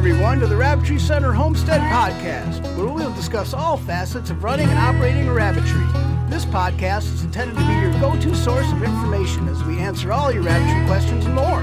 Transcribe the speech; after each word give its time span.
everyone, 0.00 0.40
to 0.40 0.46
the 0.46 0.56
Rabbitry 0.56 0.98
Center 0.98 1.30
Homestead 1.30 1.78
Podcast, 1.92 2.62
where 2.74 2.86
we'll 2.86 3.12
discuss 3.12 3.52
all 3.52 3.76
facets 3.76 4.30
of 4.30 4.42
running 4.42 4.66
and 4.66 4.78
operating 4.78 5.28
a 5.28 5.32
rabbitry. 5.34 5.84
This 6.30 6.46
podcast 6.46 7.12
is 7.12 7.22
intended 7.22 7.54
to 7.58 7.66
be 7.66 7.74
your 7.74 7.92
go 8.00 8.18
to 8.18 8.34
source 8.34 8.72
of 8.72 8.82
information 8.82 9.46
as 9.46 9.62
we 9.64 9.78
answer 9.78 10.10
all 10.10 10.32
your 10.32 10.42
rabbitry 10.42 10.86
questions 10.86 11.26
and 11.26 11.34
more. 11.34 11.60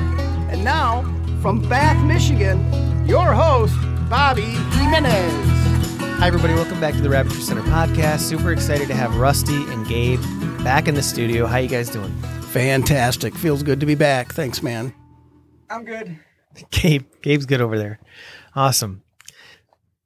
And 0.51 0.63
now, 0.63 1.01
from 1.41 1.67
Bath, 1.67 1.97
Michigan, 2.05 2.59
your 3.07 3.33
host, 3.33 3.73
Bobby 4.07 4.43
Jimenez. 4.43 5.33
Hi, 6.19 6.27
everybody. 6.27 6.53
Welcome 6.53 6.79
back 6.79 6.93
to 6.93 7.01
the 7.01 7.09
Rabbitry 7.09 7.41
Center 7.41 7.63
podcast. 7.63 8.19
Super 8.19 8.51
excited 8.51 8.87
to 8.89 8.93
have 8.93 9.15
Rusty 9.17 9.63
and 9.71 9.87
Gabe 9.87 10.21
back 10.63 10.87
in 10.87 10.93
the 10.93 11.01
studio. 11.01 11.47
How 11.47 11.57
you 11.57 11.69
guys 11.69 11.89
doing? 11.89 12.13
Fantastic. 12.51 13.33
Feels 13.33 13.63
good 13.63 13.79
to 13.79 13.87
be 13.87 13.95
back. 13.95 14.31
Thanks, 14.31 14.61
man. 14.61 14.93
I'm 15.71 15.85
good. 15.85 16.19
Gabe, 16.71 17.05
Gabe's 17.21 17.45
good 17.45 17.61
over 17.61 17.77
there. 17.77 17.99
Awesome. 18.55 19.03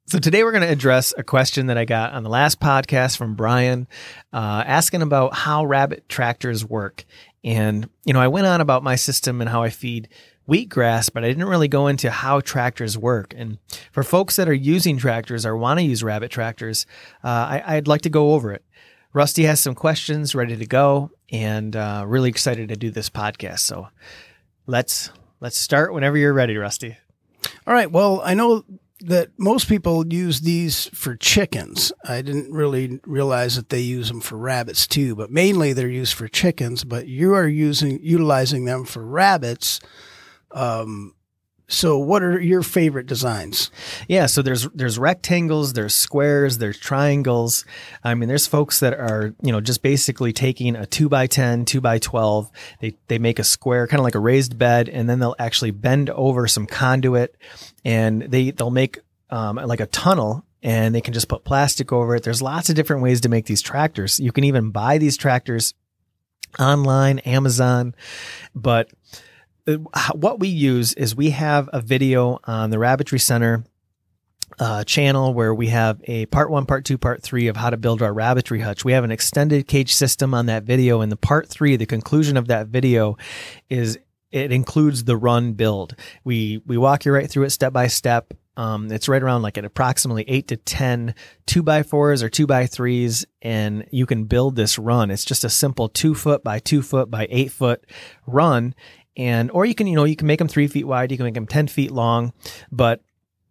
So 0.06 0.18
today 0.18 0.44
we're 0.44 0.52
going 0.52 0.64
to 0.64 0.68
address 0.68 1.14
a 1.16 1.22
question 1.22 1.68
that 1.68 1.78
I 1.78 1.84
got 1.84 2.12
on 2.12 2.22
the 2.22 2.28
last 2.28 2.60
podcast 2.60 3.16
from 3.16 3.34
Brian, 3.34 3.86
uh, 4.32 4.62
asking 4.66 5.00
about 5.00 5.34
how 5.34 5.64
rabbit 5.64 6.08
tractors 6.08 6.64
work. 6.64 7.04
And 7.44 7.88
you 8.04 8.12
know, 8.12 8.20
I 8.20 8.28
went 8.28 8.46
on 8.46 8.60
about 8.60 8.82
my 8.82 8.96
system 8.96 9.40
and 9.40 9.48
how 9.48 9.62
I 9.62 9.70
feed 9.70 10.08
wheatgrass, 10.48 11.10
but 11.12 11.24
I 11.24 11.28
didn't 11.28 11.46
really 11.46 11.68
go 11.68 11.86
into 11.86 12.10
how 12.10 12.40
tractors 12.40 12.98
work. 12.98 13.32
And 13.36 13.58
for 13.92 14.02
folks 14.02 14.36
that 14.36 14.48
are 14.48 14.54
using 14.54 14.98
tractors 14.98 15.46
or 15.46 15.56
want 15.56 15.78
to 15.78 15.84
use 15.84 16.02
rabbit 16.02 16.30
tractors, 16.30 16.84
uh, 17.24 17.28
I, 17.28 17.62
I'd 17.76 17.88
like 17.88 18.02
to 18.02 18.10
go 18.10 18.32
over 18.32 18.52
it. 18.52 18.64
Rusty 19.14 19.44
has 19.44 19.60
some 19.60 19.74
questions 19.74 20.34
ready 20.34 20.56
to 20.56 20.66
go, 20.66 21.10
and 21.30 21.76
uh, 21.76 22.04
really 22.06 22.30
excited 22.30 22.70
to 22.70 22.76
do 22.76 22.90
this 22.90 23.10
podcast. 23.10 23.60
So 23.60 23.88
let's 24.66 25.10
let's 25.42 25.58
start 25.58 25.92
whenever 25.92 26.16
you're 26.16 26.32
ready, 26.32 26.56
Rusty. 26.56 26.96
All 27.66 27.74
right. 27.74 27.90
Well, 27.90 28.22
I 28.24 28.34
know 28.34 28.64
that 29.00 29.30
most 29.36 29.68
people 29.68 30.06
use 30.06 30.42
these 30.42 30.86
for 30.94 31.16
chickens. 31.16 31.92
I 32.06 32.22
didn't 32.22 32.52
really 32.52 33.00
realize 33.04 33.56
that 33.56 33.68
they 33.68 33.80
use 33.80 34.06
them 34.06 34.20
for 34.20 34.36
rabbits 34.36 34.86
too, 34.86 35.16
but 35.16 35.32
mainly 35.32 35.72
they're 35.72 35.88
used 35.88 36.14
for 36.14 36.28
chickens. 36.28 36.84
But 36.84 37.08
you 37.08 37.34
are 37.34 37.48
using 37.48 37.98
utilizing 38.02 38.64
them 38.64 38.84
for 38.84 39.04
rabbits. 39.04 39.80
Um, 40.52 41.16
so 41.72 41.96
what 41.96 42.22
are 42.22 42.38
your 42.38 42.62
favorite 42.62 43.06
designs? 43.06 43.70
Yeah, 44.06 44.26
so 44.26 44.42
there's 44.42 44.68
there's 44.74 44.98
rectangles, 44.98 45.72
there's 45.72 45.94
squares, 45.94 46.58
there's 46.58 46.78
triangles. 46.78 47.64
I 48.04 48.14
mean, 48.14 48.28
there's 48.28 48.46
folks 48.46 48.80
that 48.80 48.92
are 48.92 49.34
you 49.42 49.52
know 49.52 49.60
just 49.60 49.82
basically 49.82 50.34
taking 50.34 50.76
a 50.76 50.84
two 50.84 51.08
by 51.08 51.26
10, 51.26 51.64
two 51.64 51.80
by 51.80 51.98
twelve. 51.98 52.50
They 52.80 52.94
they 53.08 53.18
make 53.18 53.38
a 53.38 53.44
square, 53.44 53.86
kind 53.86 54.00
of 54.00 54.04
like 54.04 54.14
a 54.14 54.20
raised 54.20 54.58
bed, 54.58 54.90
and 54.90 55.08
then 55.08 55.18
they'll 55.18 55.34
actually 55.38 55.70
bend 55.70 56.10
over 56.10 56.46
some 56.46 56.66
conduit, 56.66 57.34
and 57.84 58.22
they 58.22 58.50
they'll 58.50 58.70
make 58.70 58.98
um, 59.30 59.56
like 59.56 59.80
a 59.80 59.86
tunnel. 59.86 60.44
And 60.64 60.94
they 60.94 61.00
can 61.00 61.12
just 61.12 61.26
put 61.26 61.42
plastic 61.42 61.90
over 61.90 62.14
it. 62.14 62.22
There's 62.22 62.40
lots 62.40 62.70
of 62.70 62.76
different 62.76 63.02
ways 63.02 63.22
to 63.22 63.28
make 63.28 63.46
these 63.46 63.62
tractors. 63.62 64.20
You 64.20 64.30
can 64.30 64.44
even 64.44 64.70
buy 64.70 64.98
these 64.98 65.16
tractors 65.16 65.74
online, 66.58 67.18
Amazon, 67.20 67.96
but 68.54 68.88
what 69.66 70.40
we 70.40 70.48
use 70.48 70.92
is 70.94 71.14
we 71.14 71.30
have 71.30 71.68
a 71.72 71.80
video 71.80 72.38
on 72.44 72.70
the 72.70 72.78
Rabbitry 72.78 73.18
Center 73.18 73.64
uh, 74.58 74.84
channel 74.84 75.32
where 75.34 75.54
we 75.54 75.68
have 75.68 76.00
a 76.04 76.26
part 76.26 76.50
one, 76.50 76.66
part 76.66 76.84
two, 76.84 76.98
part 76.98 77.22
three 77.22 77.48
of 77.48 77.56
how 77.56 77.70
to 77.70 77.76
build 77.76 78.02
our 78.02 78.12
rabbitry 78.12 78.60
hutch. 78.60 78.84
We 78.84 78.92
have 78.92 79.04
an 79.04 79.10
extended 79.10 79.66
cage 79.66 79.94
system 79.94 80.34
on 80.34 80.46
that 80.46 80.64
video, 80.64 81.00
and 81.00 81.10
the 81.10 81.16
part 81.16 81.48
three, 81.48 81.76
the 81.76 81.86
conclusion 81.86 82.36
of 82.36 82.48
that 82.48 82.68
video, 82.68 83.16
is 83.70 83.98
it 84.30 84.52
includes 84.52 85.04
the 85.04 85.16
run 85.16 85.52
build. 85.52 85.94
We 86.24 86.60
we 86.66 86.76
walk 86.76 87.04
you 87.04 87.12
right 87.12 87.30
through 87.30 87.44
it 87.44 87.50
step 87.50 87.72
by 87.72 87.86
step. 87.86 88.34
Um, 88.54 88.92
it's 88.92 89.08
right 89.08 89.22
around 89.22 89.40
like 89.40 89.56
at 89.56 89.64
approximately 89.64 90.24
eight 90.28 90.48
to 90.48 90.58
10 90.58 91.14
two 91.46 91.62
by 91.62 91.82
fours 91.82 92.22
or 92.22 92.28
two 92.28 92.46
by 92.46 92.66
threes, 92.66 93.24
and 93.40 93.86
you 93.90 94.04
can 94.04 94.24
build 94.24 94.56
this 94.56 94.78
run. 94.78 95.10
It's 95.10 95.24
just 95.24 95.44
a 95.44 95.48
simple 95.48 95.88
two 95.88 96.14
foot 96.14 96.44
by 96.44 96.58
two 96.58 96.82
foot 96.82 97.10
by 97.10 97.26
eight 97.30 97.50
foot 97.50 97.86
run 98.26 98.74
and 99.16 99.50
or 99.50 99.64
you 99.64 99.74
can 99.74 99.86
you 99.86 99.96
know 99.96 100.04
you 100.04 100.16
can 100.16 100.26
make 100.26 100.38
them 100.38 100.48
three 100.48 100.66
feet 100.66 100.86
wide 100.86 101.10
you 101.10 101.16
can 101.16 101.24
make 101.24 101.34
them 101.34 101.46
10 101.46 101.68
feet 101.68 101.90
long 101.90 102.32
but 102.70 103.02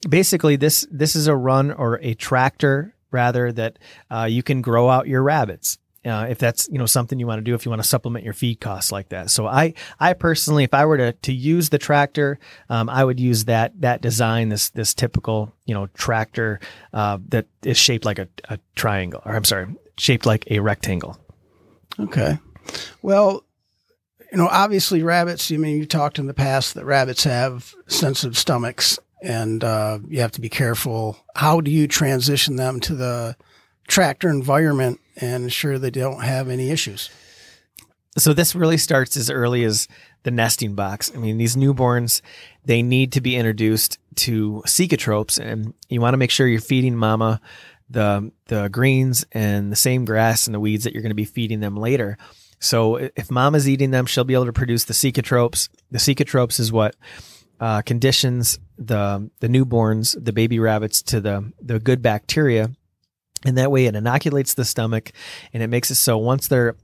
basically 0.10 0.56
this 0.56 0.88
this 0.92 1.16
is 1.16 1.28
a 1.28 1.36
run 1.36 1.72
or 1.72 2.00
a 2.02 2.14
tractor 2.14 2.96
rather 3.12 3.52
that 3.52 3.78
uh, 4.10 4.28
you 4.30 4.42
can 4.42 4.62
grow 4.62 4.90
out 4.90 5.08
your 5.08 5.22
rabbits 5.22 5.78
uh, 6.04 6.26
if 6.30 6.40
that's 6.40 6.68
you 6.70 6.80
know 6.80 6.88
something 6.88 7.20
you 7.20 7.28
want 7.28 7.38
to 7.38 7.44
do 7.44 7.54
if 7.54 7.64
you 7.66 7.70
want 7.70 7.82
to 7.82 7.88
supplement 7.88 8.26
your 8.26 8.34
feed 8.34 8.60
costs 8.60 8.92
like 8.92 9.10
that. 9.10 9.30
So 9.30 9.46
i 9.46 9.76
i 10.00 10.14
personally 10.14 10.64
if 10.64 10.74
i 10.74 10.84
were 10.86 10.98
to 10.98 11.12
to 11.14 11.34
use 11.34 11.70
the 11.70 11.78
tractor 11.78 12.40
um, 12.70 12.90
i 12.90 13.04
would 13.04 13.20
use 13.20 13.46
that 13.46 13.80
that 13.82 14.02
design 14.02 14.50
this 14.50 14.70
this 14.70 14.96
typical 14.96 15.54
you 15.66 15.76
know 15.76 15.88
tractor 15.94 16.60
uh, 16.94 17.20
that 17.30 17.46
is 17.64 17.78
shaped 17.78 18.04
like 18.04 18.18
a, 18.18 18.28
a 18.46 18.58
triangle 18.76 19.22
or 19.26 19.36
i'm 19.36 19.44
sorry 19.44 19.68
shaped 20.02 20.26
like 20.26 20.50
a 20.50 20.60
rectangle. 20.60 21.18
Okay. 22.00 22.40
Well 23.02 23.44
you 24.32 24.38
know, 24.38 24.48
obviously 24.48 25.04
rabbits, 25.04 25.52
I 25.52 25.58
mean, 25.58 25.78
you 25.78 25.86
talked 25.86 26.18
in 26.18 26.28
the 26.28 26.34
past 26.34 26.76
that 26.76 26.86
rabbits 26.86 27.24
have 27.26 27.74
sensitive 27.88 28.38
stomachs 28.38 28.98
and 29.22 29.64
uh, 29.64 30.00
you 30.08 30.22
have 30.22 30.32
to 30.32 30.42
be 30.42 30.50
careful. 30.50 31.18
How 31.36 31.62
do 31.62 31.70
you 31.70 31.88
transition 31.88 32.56
them 32.56 32.80
to 32.82 32.96
the 32.96 33.36
tractor 33.88 34.30
environment 34.30 35.00
and 35.18 35.44
ensure 35.44 35.78
they 35.78 35.92
don't 35.92 36.24
have 36.24 36.50
any 36.50 36.72
issues? 36.72 37.10
So 38.18 38.34
this 38.34 38.56
really 38.56 38.78
starts 38.78 39.16
as 39.16 39.30
early 39.30 39.64
as 39.64 39.88
the 40.24 40.32
nesting 40.32 40.76
box. 40.76 41.12
I 41.14 41.18
mean, 41.18 41.38
these 41.38 41.56
newborns, 41.56 42.22
they 42.66 42.82
need 42.82 43.14
to 43.14 43.22
be 43.22 43.36
introduced 43.36 44.00
to 44.16 44.64
cecotropes 44.66 45.40
and 45.40 45.74
you 45.90 46.02
want 46.02 46.14
to 46.14 46.18
make 46.18 46.32
sure 46.32 46.48
you're 46.48 46.62
feeding 46.62 46.96
mama 46.96 47.42
the 47.90 48.32
the 48.48 48.70
greens 48.70 49.26
and 49.34 49.72
the 49.72 49.76
same 49.76 50.06
grass 50.06 50.48
and 50.48 50.56
the 50.56 50.60
weeds 50.60 50.86
that 50.86 50.94
you're 50.94 51.02
going 51.02 51.12
to 51.12 51.16
be 51.16 51.26
feeding 51.26 51.60
them 51.60 51.76
later. 51.76 52.18
So 52.62 52.96
if 52.96 53.30
mama's 53.30 53.68
eating 53.68 53.92
them, 53.92 54.06
she'll 54.06 54.24
be 54.24 54.36
able 54.36 54.46
to 54.46 54.54
produce 54.54 54.86
the 54.86 54.94
cecotropes. 54.94 55.68
The 55.90 55.98
cecotropes 55.98 56.60
is 56.60 56.72
what 56.72 56.96
uh, 57.60 57.82
conditions 57.82 58.60
the 58.78 59.30
the 59.40 59.48
newborns, 59.48 60.16
the 60.24 60.32
baby 60.32 60.60
rabbits, 60.60 61.02
to 61.04 61.20
the 61.20 61.52
the 61.62 61.80
good 61.80 62.02
bacteria, 62.02 62.72
and 63.46 63.58
that 63.58 63.72
way 63.72 63.88
it 63.88 63.96
inoculates 63.96 64.54
the 64.54 64.66
stomach, 64.66 65.12
and 65.52 65.62
it 65.62 65.68
makes 65.68 65.92
it 65.92 65.96
so 65.96 66.18
once 66.18 66.48
they're 66.48 66.76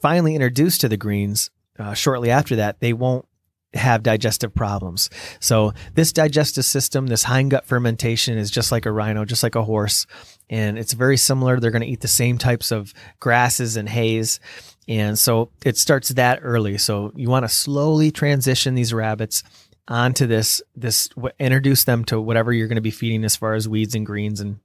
finally 0.00 0.34
introduced 0.34 0.80
to 0.82 0.88
the 0.88 0.96
greens, 0.96 1.50
uh, 1.78 1.94
shortly 1.94 2.30
after 2.30 2.56
that, 2.56 2.80
they 2.80 2.92
won't 2.92 3.26
have 3.74 4.02
digestive 4.02 4.54
problems. 4.54 5.08
So 5.40 5.72
this 5.94 6.12
digestive 6.12 6.64
system, 6.64 7.06
this 7.06 7.24
hindgut 7.24 7.64
fermentation 7.64 8.36
is 8.36 8.50
just 8.50 8.70
like 8.70 8.84
a 8.84 8.92
rhino, 8.92 9.24
just 9.24 9.42
like 9.42 9.54
a 9.54 9.64
horse. 9.64 10.06
And 10.50 10.78
it's 10.78 10.92
very 10.92 11.16
similar. 11.16 11.58
They're 11.58 11.70
going 11.70 11.82
to 11.82 11.88
eat 11.88 12.02
the 12.02 12.08
same 12.08 12.36
types 12.36 12.70
of 12.70 12.92
grasses 13.18 13.76
and 13.76 13.88
hays. 13.88 14.40
And 14.88 15.18
so 15.18 15.50
it 15.64 15.76
starts 15.76 16.08
that 16.10 16.40
early. 16.42 16.78
So 16.78 17.12
you 17.14 17.30
want 17.30 17.44
to 17.44 17.48
slowly 17.48 18.10
transition 18.10 18.74
these 18.74 18.92
rabbits 18.92 19.42
onto 19.88 20.26
this, 20.26 20.60
this, 20.74 21.08
introduce 21.38 21.84
them 21.84 22.04
to 22.06 22.20
whatever 22.20 22.52
you're 22.52 22.68
going 22.68 22.76
to 22.76 22.82
be 22.82 22.90
feeding 22.90 23.24
as 23.24 23.36
far 23.36 23.54
as 23.54 23.68
weeds 23.68 23.94
and 23.94 24.04
greens. 24.04 24.40
And 24.40 24.58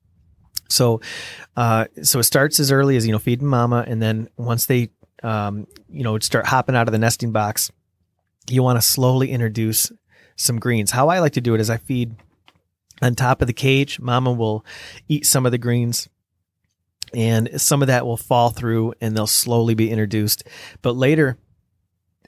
so, 0.70 1.02
uh, 1.56 1.86
so 2.02 2.20
it 2.20 2.24
starts 2.24 2.60
as 2.60 2.72
early 2.72 2.98
as, 2.98 3.06
you 3.06 3.12
know, 3.12 3.20
feeding 3.20 3.48
mama. 3.48 3.84
And 3.88 4.02
then 4.02 4.28
once 4.38 4.66
they, 4.66 4.90
um, 5.24 5.68
you 5.90 6.04
know, 6.04 6.18
start 6.20 6.48
hopping 6.48 6.76
out 6.76 6.88
of 6.88 6.92
the 6.92 7.00
nesting 7.00 7.32
box, 7.32 7.72
you 8.50 8.64
want 8.64 8.78
to 8.78 8.88
slowly 8.88 9.32
introduce 9.32 9.92
some 10.36 10.60
greens. 10.60 10.92
How 10.92 11.10
I 11.10 11.20
like 11.20 11.34
to 11.34 11.42
do 11.42 11.54
it 11.56 11.62
is 11.62 11.70
I 11.70 11.78
feed 11.78 12.16
on 13.02 13.16
top 13.16 13.42
of 13.42 13.48
the 13.48 13.54
cage. 13.54 14.00
Mama 14.00 14.32
will 14.32 14.66
eat 15.08 15.26
some 15.26 15.46
of 15.46 15.52
the 15.52 15.58
greens 15.58 16.10
and 17.14 17.60
some 17.60 17.82
of 17.82 17.88
that 17.88 18.06
will 18.06 18.18
fall 18.18 18.50
through 18.50 18.94
and 19.02 19.16
they'll 19.16 19.28
slowly 19.28 19.76
be 19.76 19.90
introduced. 19.90 20.44
But 20.82 20.96
later, 20.96 21.38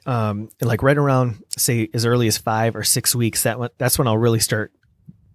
um, 0.06 0.48
like 0.60 0.82
right 0.82 0.96
around 0.96 1.42
say 1.56 1.88
as 1.92 2.06
early 2.06 2.26
as 2.26 2.38
five 2.38 2.74
or 2.74 2.82
six 2.82 3.14
weeks, 3.14 3.42
that 3.42 3.58
that's 3.78 3.98
when 3.98 4.08
I'll 4.08 4.18
really 4.18 4.40
start 4.40 4.72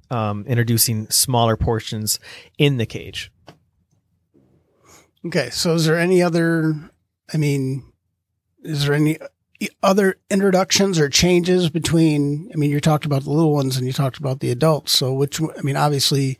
um, 0.09 0.45
introducing 0.47 1.09
smaller 1.09 1.57
portions 1.57 2.19
in 2.57 2.77
the 2.77 2.85
cage. 2.85 3.31
Okay, 5.25 5.49
so 5.49 5.73
is 5.73 5.85
there 5.85 5.99
any 5.99 6.21
other? 6.21 6.75
I 7.33 7.37
mean, 7.37 7.91
is 8.63 8.85
there 8.85 8.93
any 8.93 9.17
other 9.81 10.17
introductions 10.29 10.99
or 10.99 11.09
changes 11.09 11.69
between? 11.69 12.51
I 12.53 12.57
mean, 12.57 12.69
you 12.69 12.79
talked 12.79 13.05
about 13.05 13.23
the 13.23 13.31
little 13.31 13.53
ones 13.53 13.77
and 13.77 13.87
you 13.87 13.93
talked 13.93 14.17
about 14.17 14.39
the 14.39 14.51
adults. 14.51 14.91
So, 14.91 15.13
which 15.13 15.41
I 15.41 15.61
mean, 15.63 15.77
obviously, 15.77 16.37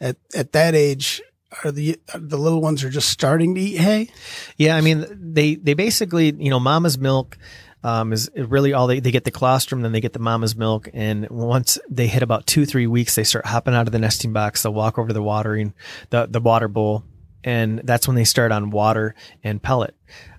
at 0.00 0.16
at 0.34 0.52
that 0.52 0.74
age, 0.74 1.20
are 1.64 1.72
the 1.72 1.98
the 2.14 2.38
little 2.38 2.60
ones 2.60 2.84
are 2.84 2.90
just 2.90 3.08
starting 3.08 3.54
to 3.54 3.60
eat 3.60 3.78
hay? 3.78 4.08
Yeah, 4.56 4.76
I 4.76 4.80
mean 4.80 5.06
they 5.10 5.54
they 5.54 5.74
basically 5.74 6.34
you 6.38 6.50
know 6.50 6.60
mama's 6.60 6.98
milk 6.98 7.38
um, 7.84 8.12
is 8.12 8.28
really 8.34 8.72
all 8.72 8.86
they 8.88 9.00
they 9.00 9.12
get 9.12 9.24
the 9.24 9.30
colostrum, 9.30 9.82
then 9.82 9.92
they 9.92 10.00
get 10.00 10.12
the 10.12 10.18
mama's 10.18 10.56
milk, 10.56 10.88
and 10.92 11.28
once 11.30 11.78
they 11.88 12.08
hit 12.08 12.22
about 12.22 12.46
two 12.46 12.66
three 12.66 12.86
weeks, 12.86 13.14
they 13.14 13.24
start 13.24 13.46
hopping 13.46 13.74
out 13.74 13.86
of 13.86 13.92
the 13.92 13.98
nesting 13.98 14.32
box. 14.32 14.62
They'll 14.62 14.74
walk 14.74 14.98
over 14.98 15.08
to 15.08 15.14
the 15.14 15.22
watering 15.22 15.72
the 16.10 16.26
the 16.26 16.40
water 16.40 16.68
bowl, 16.68 17.04
and 17.44 17.80
that's 17.84 18.08
when 18.08 18.16
they 18.16 18.24
start 18.24 18.50
on 18.50 18.70
water 18.70 19.14
and 19.44 19.62
pellet. 19.62 19.94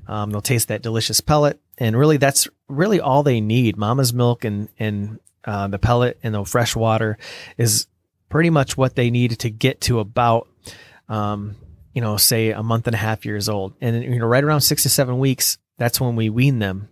Um, 0.07 0.31
they'll 0.31 0.41
taste 0.41 0.67
that 0.67 0.81
delicious 0.81 1.21
pellet, 1.21 1.59
and 1.77 1.97
really 1.97 2.17
that's 2.17 2.49
really 2.67 2.99
all 2.99 3.23
they 3.23 3.39
need. 3.39 3.77
Mama's 3.77 4.13
milk 4.13 4.43
and 4.43 4.67
and 4.77 5.19
uh, 5.45 5.67
the 5.67 5.79
pellet 5.79 6.19
and 6.23 6.35
the 6.35 6.43
fresh 6.43 6.75
water 6.75 7.17
is 7.57 7.87
pretty 8.29 8.49
much 8.49 8.75
what 8.75 8.95
they 8.95 9.09
need 9.09 9.39
to 9.39 9.49
get 9.49 9.79
to 9.81 9.99
about, 9.99 10.49
um, 11.09 11.55
you 11.93 12.01
know, 12.01 12.17
say 12.17 12.51
a 12.51 12.63
month 12.63 12.87
and 12.87 12.93
a 12.93 12.97
half 12.99 13.25
years 13.25 13.49
old. 13.49 13.73
And, 13.81 14.03
you 14.03 14.19
know, 14.19 14.25
right 14.27 14.43
around 14.43 14.61
six 14.61 14.83
to 14.83 14.89
seven 14.89 15.19
weeks, 15.19 15.57
that's 15.77 15.99
when 15.99 16.15
we 16.15 16.29
wean 16.29 16.59
them. 16.59 16.89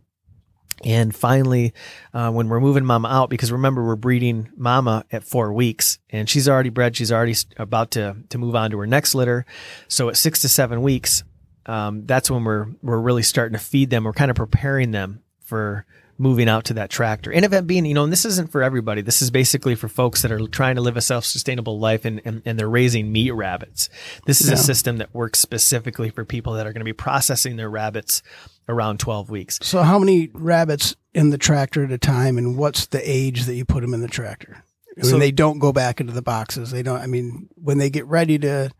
And 0.83 1.15
finally, 1.15 1.73
uh, 2.13 2.31
when 2.31 2.49
we're 2.49 2.59
moving 2.59 2.83
mama 2.83 3.07
out, 3.07 3.29
because 3.29 3.51
remember 3.51 3.85
we're 3.85 3.95
breeding 3.95 4.49
mama 4.57 5.05
at 5.11 5.23
four 5.23 5.53
weeks, 5.53 5.99
and 6.09 6.29
she's 6.29 6.49
already 6.49 6.69
bred. 6.69 6.97
She's 6.97 7.11
already 7.11 7.35
about 7.57 7.91
to 7.91 8.17
to 8.29 8.37
move 8.37 8.55
on 8.55 8.71
to 8.71 8.79
her 8.79 8.87
next 8.87 9.15
litter. 9.15 9.45
So 9.87 10.09
at 10.09 10.17
six 10.17 10.41
to 10.41 10.49
seven 10.49 10.81
weeks, 10.81 11.23
um, 11.65 12.05
that's 12.05 12.29
when 12.29 12.43
we're 12.43 12.67
we're 12.81 12.99
really 12.99 13.23
starting 13.23 13.57
to 13.57 13.63
feed 13.63 13.89
them. 13.89 14.03
We're 14.03 14.13
kind 14.13 14.29
of 14.29 14.35
preparing 14.35 14.91
them 14.91 15.21
for 15.45 15.85
moving 16.17 16.47
out 16.47 16.65
to 16.65 16.73
that 16.75 16.89
tractor. 16.89 17.31
And 17.31 17.43
event 17.43 17.67
being, 17.67 17.85
you 17.85 17.93
know, 17.93 18.03
and 18.03 18.11
this 18.11 18.25
isn't 18.25 18.51
for 18.51 18.63
everybody. 18.63 19.01
This 19.01 19.21
is 19.21 19.31
basically 19.31 19.75
for 19.75 19.87
folks 19.87 20.21
that 20.21 20.31
are 20.31 20.47
trying 20.47 20.75
to 20.75 20.81
live 20.81 20.95
a 20.97 21.01
self-sustainable 21.01 21.77
life 21.77 22.05
and, 22.05 22.21
and, 22.23 22.41
and 22.45 22.57
they're 22.57 22.69
raising 22.69 23.11
meat 23.11 23.31
rabbits. 23.31 23.89
This 24.25 24.41
is 24.41 24.47
yeah. 24.47 24.53
a 24.53 24.57
system 24.57 24.97
that 24.97 25.13
works 25.13 25.39
specifically 25.39 26.09
for 26.09 26.23
people 26.23 26.53
that 26.53 26.65
are 26.65 26.73
going 26.73 26.81
to 26.81 26.85
be 26.85 26.93
processing 26.93 27.57
their 27.57 27.69
rabbits 27.69 28.23
around 28.69 28.99
12 28.99 29.29
weeks. 29.29 29.59
So 29.61 29.83
how 29.83 29.99
many 29.99 30.29
rabbits 30.33 30.95
in 31.13 31.29
the 31.29 31.37
tractor 31.37 31.83
at 31.83 31.91
a 31.91 31.97
time 31.97 32.37
and 32.37 32.57
what's 32.57 32.87
the 32.87 33.01
age 33.03 33.43
that 33.43 33.55
you 33.55 33.65
put 33.65 33.81
them 33.81 33.93
in 33.93 34.01
the 34.01 34.07
tractor? 34.07 34.63
When 34.95 35.05
so, 35.05 35.19
they 35.19 35.31
don't 35.31 35.59
go 35.59 35.73
back 35.73 35.99
into 35.99 36.13
the 36.13 36.21
boxes, 36.21 36.71
they 36.71 36.81
don't, 36.81 37.01
I 37.01 37.07
mean, 37.07 37.49
when 37.55 37.77
they 37.77 37.89
get 37.89 38.05
ready 38.05 38.39
to 38.39 38.71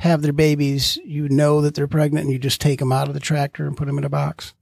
have 0.00 0.22
their 0.22 0.32
babies, 0.32 0.98
you 1.04 1.28
know 1.28 1.60
that 1.60 1.74
they're 1.74 1.86
pregnant 1.86 2.24
and 2.24 2.32
you 2.32 2.38
just 2.38 2.58
take 2.58 2.78
them 2.78 2.90
out 2.90 3.08
of 3.08 3.12
the 3.12 3.20
tractor 3.20 3.66
and 3.66 3.76
put 3.76 3.86
them 3.86 3.98
in 3.98 4.04
a 4.04 4.08
box? 4.08 4.54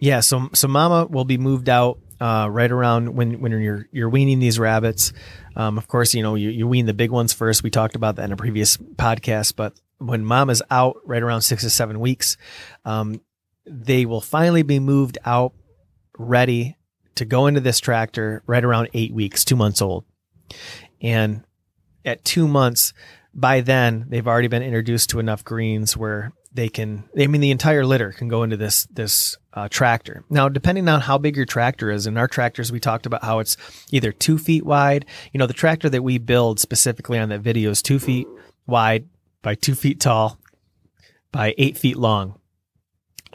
Yeah. 0.00 0.18
So, 0.18 0.50
so 0.52 0.66
mama 0.66 1.06
will 1.06 1.24
be 1.24 1.38
moved 1.38 1.68
out 1.68 2.00
uh, 2.20 2.48
right 2.50 2.70
around 2.70 3.14
when, 3.14 3.40
when 3.40 3.52
you're, 3.52 3.86
you're 3.92 4.08
weaning 4.08 4.40
these 4.40 4.58
rabbits. 4.58 5.12
Um, 5.54 5.78
of 5.78 5.86
course, 5.86 6.12
you 6.12 6.24
know, 6.24 6.34
you, 6.34 6.50
you 6.50 6.66
wean 6.66 6.86
the 6.86 6.92
big 6.92 7.12
ones 7.12 7.32
first. 7.32 7.62
We 7.62 7.70
talked 7.70 7.94
about 7.94 8.16
that 8.16 8.24
in 8.24 8.32
a 8.32 8.36
previous 8.36 8.76
podcast, 8.76 9.54
but 9.54 9.80
when 9.98 10.24
mama's 10.24 10.60
out 10.72 10.96
right 11.04 11.22
around 11.22 11.42
six 11.42 11.62
to 11.62 11.70
seven 11.70 12.00
weeks, 12.00 12.36
um, 12.84 13.20
they 13.66 14.06
will 14.06 14.20
finally 14.20 14.64
be 14.64 14.80
moved 14.80 15.18
out 15.24 15.52
ready 16.18 16.76
to 17.14 17.24
go 17.24 17.46
into 17.46 17.60
this 17.60 17.78
tractor 17.78 18.42
right 18.44 18.64
around 18.64 18.88
eight 18.92 19.14
weeks, 19.14 19.44
two 19.44 19.54
months 19.54 19.80
old. 19.80 20.04
And 21.00 21.44
at 22.04 22.24
two 22.24 22.48
months, 22.48 22.92
by 23.34 23.60
then 23.60 24.06
they've 24.08 24.26
already 24.26 24.48
been 24.48 24.62
introduced 24.62 25.10
to 25.10 25.18
enough 25.18 25.44
greens 25.44 25.96
where 25.96 26.32
they 26.52 26.68
can 26.68 27.04
i 27.18 27.26
mean 27.26 27.40
the 27.40 27.52
entire 27.52 27.86
litter 27.86 28.12
can 28.12 28.28
go 28.28 28.42
into 28.42 28.56
this 28.56 28.86
this 28.86 29.36
uh, 29.52 29.68
tractor. 29.68 30.24
Now 30.30 30.48
depending 30.48 30.88
on 30.88 31.00
how 31.00 31.18
big 31.18 31.36
your 31.36 31.46
tractor 31.46 31.90
is 31.90 32.06
in 32.06 32.16
our 32.16 32.28
tractors 32.28 32.70
we 32.70 32.80
talked 32.80 33.06
about 33.06 33.24
how 33.24 33.40
it's 33.40 33.56
either 33.90 34.12
two 34.12 34.38
feet 34.38 34.64
wide. 34.64 35.06
You 35.32 35.38
know 35.38 35.46
the 35.46 35.52
tractor 35.52 35.88
that 35.90 36.02
we 36.02 36.18
build 36.18 36.60
specifically 36.60 37.18
on 37.18 37.28
that 37.30 37.40
video 37.40 37.70
is 37.70 37.82
two 37.82 37.98
feet 37.98 38.28
wide 38.66 39.08
by 39.42 39.54
two 39.54 39.74
feet 39.74 40.00
tall 40.00 40.38
by 41.32 41.54
eight 41.58 41.76
feet 41.78 41.96
long 41.96 42.39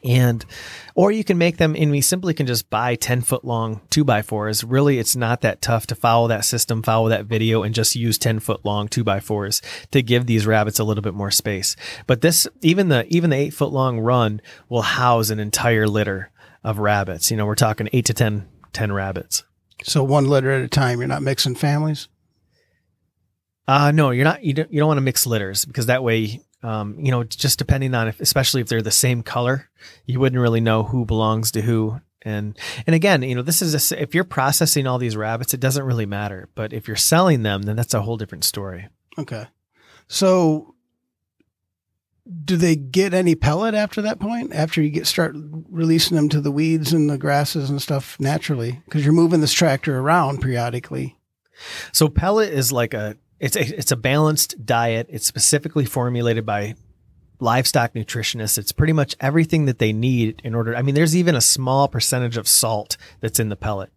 and 0.05 0.45
or 0.93 1.11
you 1.11 1.23
can 1.23 1.37
make 1.37 1.57
them 1.57 1.75
and 1.75 1.91
we 1.91 1.99
simply 1.99 2.33
can 2.33 2.45
just 2.45 2.69
buy 2.69 2.95
10 2.95 3.21
foot 3.21 3.43
long 3.43 3.81
two 3.89 4.03
by 4.03 4.21
fours 4.21 4.63
really 4.63 4.99
it's 4.99 5.15
not 5.15 5.41
that 5.41 5.61
tough 5.61 5.87
to 5.87 5.95
follow 5.95 6.27
that 6.27 6.45
system 6.45 6.83
follow 6.83 7.09
that 7.09 7.25
video 7.25 7.63
and 7.63 7.75
just 7.75 7.95
use 7.95 8.17
10 8.17 8.39
foot 8.39 8.63
long 8.63 8.87
two 8.87 9.03
by 9.03 9.19
fours 9.19 9.61
to 9.91 10.01
give 10.01 10.25
these 10.25 10.45
rabbits 10.45 10.79
a 10.79 10.83
little 10.83 11.01
bit 11.01 11.13
more 11.13 11.31
space 11.31 11.75
but 12.07 12.21
this 12.21 12.47
even 12.61 12.89
the 12.89 13.05
even 13.07 13.31
the 13.31 13.35
eight 13.35 13.53
foot 13.53 13.71
long 13.71 13.99
run 13.99 14.39
will 14.69 14.83
house 14.83 15.29
an 15.29 15.39
entire 15.39 15.87
litter 15.87 16.31
of 16.63 16.79
rabbits 16.79 17.31
you 17.31 17.37
know 17.37 17.45
we're 17.45 17.55
talking 17.55 17.89
eight 17.91 18.05
to 18.05 18.13
10 18.13 18.47
10 18.73 18.91
rabbits 18.91 19.43
so 19.83 20.03
one 20.03 20.27
litter 20.27 20.51
at 20.51 20.61
a 20.61 20.67
time 20.67 20.99
you're 20.99 21.07
not 21.07 21.23
mixing 21.23 21.55
families 21.55 22.07
uh, 23.67 23.91
no, 23.91 24.11
you're 24.11 24.25
not. 24.25 24.43
You 24.43 24.53
don't. 24.53 24.71
You 24.71 24.79
don't 24.79 24.87
want 24.87 24.97
to 24.97 25.01
mix 25.01 25.25
litters 25.25 25.65
because 25.65 25.87
that 25.87 26.03
way 26.03 26.39
um, 26.63 26.97
you 26.99 27.11
know, 27.11 27.23
just 27.23 27.59
depending 27.59 27.93
on 27.93 28.07
if, 28.07 28.19
especially 28.19 28.61
if 28.61 28.67
they're 28.67 28.81
the 28.81 28.91
same 28.91 29.23
color, 29.23 29.69
you 30.05 30.19
wouldn't 30.19 30.41
really 30.41 30.61
know 30.61 30.83
who 30.83 31.05
belongs 31.05 31.51
to 31.51 31.61
who. 31.61 32.01
And 32.21 32.57
and 32.87 32.95
again, 32.95 33.21
you 33.21 33.35
know, 33.35 33.43
this 33.43 33.61
is 33.61 33.91
a, 33.91 34.01
if 34.01 34.15
you're 34.15 34.23
processing 34.23 34.87
all 34.87 34.97
these 34.97 35.15
rabbits, 35.15 35.53
it 35.53 35.59
doesn't 35.59 35.85
really 35.85 36.07
matter. 36.07 36.49
But 36.55 36.73
if 36.73 36.87
you're 36.87 36.97
selling 36.97 37.43
them, 37.43 37.63
then 37.63 37.75
that's 37.75 37.93
a 37.93 38.01
whole 38.01 38.17
different 38.17 38.45
story. 38.45 38.87
Okay, 39.17 39.45
so 40.07 40.73
do 42.43 42.57
they 42.57 42.75
get 42.75 43.13
any 43.13 43.35
pellet 43.35 43.75
after 43.75 44.01
that 44.01 44.19
point? 44.19 44.53
After 44.53 44.81
you 44.81 44.89
get 44.89 45.05
start 45.05 45.35
releasing 45.69 46.15
them 46.17 46.27
to 46.29 46.41
the 46.41 46.51
weeds 46.51 46.93
and 46.93 47.07
the 47.07 47.19
grasses 47.19 47.69
and 47.69 47.79
stuff 47.79 48.19
naturally, 48.19 48.81
because 48.85 49.03
you're 49.03 49.13
moving 49.13 49.41
this 49.41 49.53
tractor 49.53 49.99
around 49.99 50.41
periodically. 50.41 51.17
So 51.91 52.09
pellet 52.09 52.51
is 52.51 52.71
like 52.71 52.93
a 52.93 53.17
it's 53.39 53.55
a, 53.55 53.61
it's 53.77 53.91
a 53.91 53.97
balanced 53.97 54.65
diet. 54.65 55.07
It's 55.09 55.27
specifically 55.27 55.85
formulated 55.85 56.45
by 56.45 56.75
livestock 57.39 57.93
nutritionists. 57.93 58.57
It's 58.57 58.71
pretty 58.71 58.93
much 58.93 59.15
everything 59.19 59.65
that 59.65 59.79
they 59.79 59.93
need 59.93 60.41
in 60.43 60.55
order. 60.55 60.75
I 60.75 60.81
mean, 60.81 60.95
there's 60.95 61.15
even 61.15 61.35
a 61.35 61.41
small 61.41 61.87
percentage 61.87 62.37
of 62.37 62.47
salt 62.47 62.97
that's 63.19 63.39
in 63.39 63.49
the 63.49 63.55
pellet. 63.55 63.91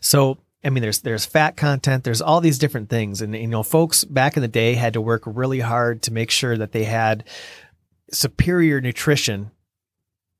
So, 0.00 0.38
I 0.64 0.70
mean, 0.70 0.82
there's 0.82 1.00
there's 1.00 1.26
fat 1.26 1.56
content. 1.56 2.04
There's 2.04 2.22
all 2.22 2.40
these 2.40 2.58
different 2.58 2.88
things, 2.88 3.20
and 3.20 3.34
you 3.34 3.48
know, 3.48 3.62
folks 3.62 4.04
back 4.04 4.36
in 4.36 4.42
the 4.42 4.48
day 4.48 4.74
had 4.74 4.94
to 4.94 5.00
work 5.00 5.22
really 5.26 5.60
hard 5.60 6.02
to 6.02 6.12
make 6.12 6.30
sure 6.30 6.56
that 6.56 6.72
they 6.72 6.84
had 6.84 7.24
superior 8.10 8.80
nutrition 8.80 9.50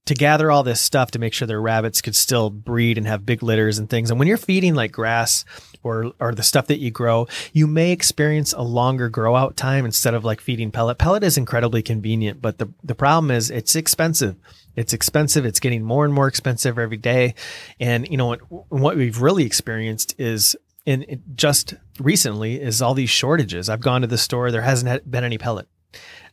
to 0.07 0.15
gather 0.15 0.51
all 0.51 0.63
this 0.63 0.81
stuff 0.81 1.11
to 1.13 1.19
make 1.19 1.33
sure 1.33 1.47
their 1.47 1.61
rabbits 1.61 2.03
could 2.03 2.15
still 2.15 2.51
breed 2.51 2.99
and 2.99 3.07
have 3.07 3.25
big 3.25 3.43
litters 3.43 3.79
and 3.79 3.89
things. 3.89 4.11
And 4.11 4.19
when 4.19 4.29
you're 4.29 4.37
feeding 4.37 4.75
like 4.75 4.93
grass 4.93 5.45
or 5.83 6.13
or 6.21 6.35
the 6.35 6.43
stuff 6.43 6.67
that 6.67 6.79
you 6.79 6.91
grow, 6.91 7.27
you 7.53 7.67
may 7.67 7.91
experience 7.91 8.53
a 8.53 8.63
longer 8.63 9.09
grow 9.09 9.35
out 9.35 9.57
time 9.57 9.85
instead 9.85 10.15
of 10.15 10.25
like 10.25 10.41
feeding 10.41 10.71
pellet. 10.71 10.99
Pellet 10.99 11.23
is 11.23 11.39
incredibly 11.39 11.83
convenient, 11.83 12.43
but 12.43 12.59
the 12.59 12.69
the 12.83 12.95
problem 12.95 13.31
is 13.31 13.51
it's 13.51 13.75
expensive. 13.75 14.37
It's 14.77 14.93
expensive. 14.93 15.47
It's 15.47 15.61
getting 15.61 15.85
more 15.85 16.05
and 16.05 16.13
more 16.13 16.27
expensive 16.27 16.79
every 16.79 16.97
day. 16.97 17.35
And 17.81 18.09
you 18.09 18.17
know 18.17 18.27
what 18.27 18.41
what 18.69 18.97
we've 18.97 19.23
really 19.23 19.45
experienced 19.45 20.15
is 20.19 20.57
in 20.85 21.23
just 21.35 21.75
recently 21.99 22.61
is 22.61 22.83
all 22.83 22.95
these 22.95 23.11
shortages. 23.11 23.71
I've 23.71 23.81
gone 23.81 24.03
to 24.03 24.07
the 24.07 24.19
store, 24.19 24.51
there 24.51 24.63
hasn't 24.63 25.11
been 25.11 25.25
any 25.25 25.39
pellet. 25.39 25.67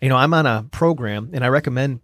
You 0.02 0.10
know, 0.10 0.18
I'm 0.18 0.34
on 0.34 0.46
a 0.46 0.66
program 0.72 1.30
and 1.32 1.46
I 1.46 1.48
recommend 1.48 2.02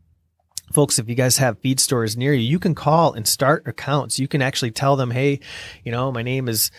folks, 0.72 1.00
if 1.00 1.10
you 1.10 1.16
guys 1.16 1.38
have 1.38 1.60
feed 1.60 1.80
stores 1.80 2.18
near 2.18 2.34
you, 2.34 2.42
you 2.42 2.60
can 2.60 2.76
call 2.76 3.14
and 3.14 3.28
start 3.28 3.68
accounts. 3.68 4.20
You 4.20 4.28
can 4.28 4.42
actually 4.42 4.72
tell 4.72 4.96
them, 4.96 5.12
hey, 5.12 5.40
you 5.84 5.92
know, 5.92 6.12
my 6.12 6.22
name 6.22 6.48
is, 6.48 6.72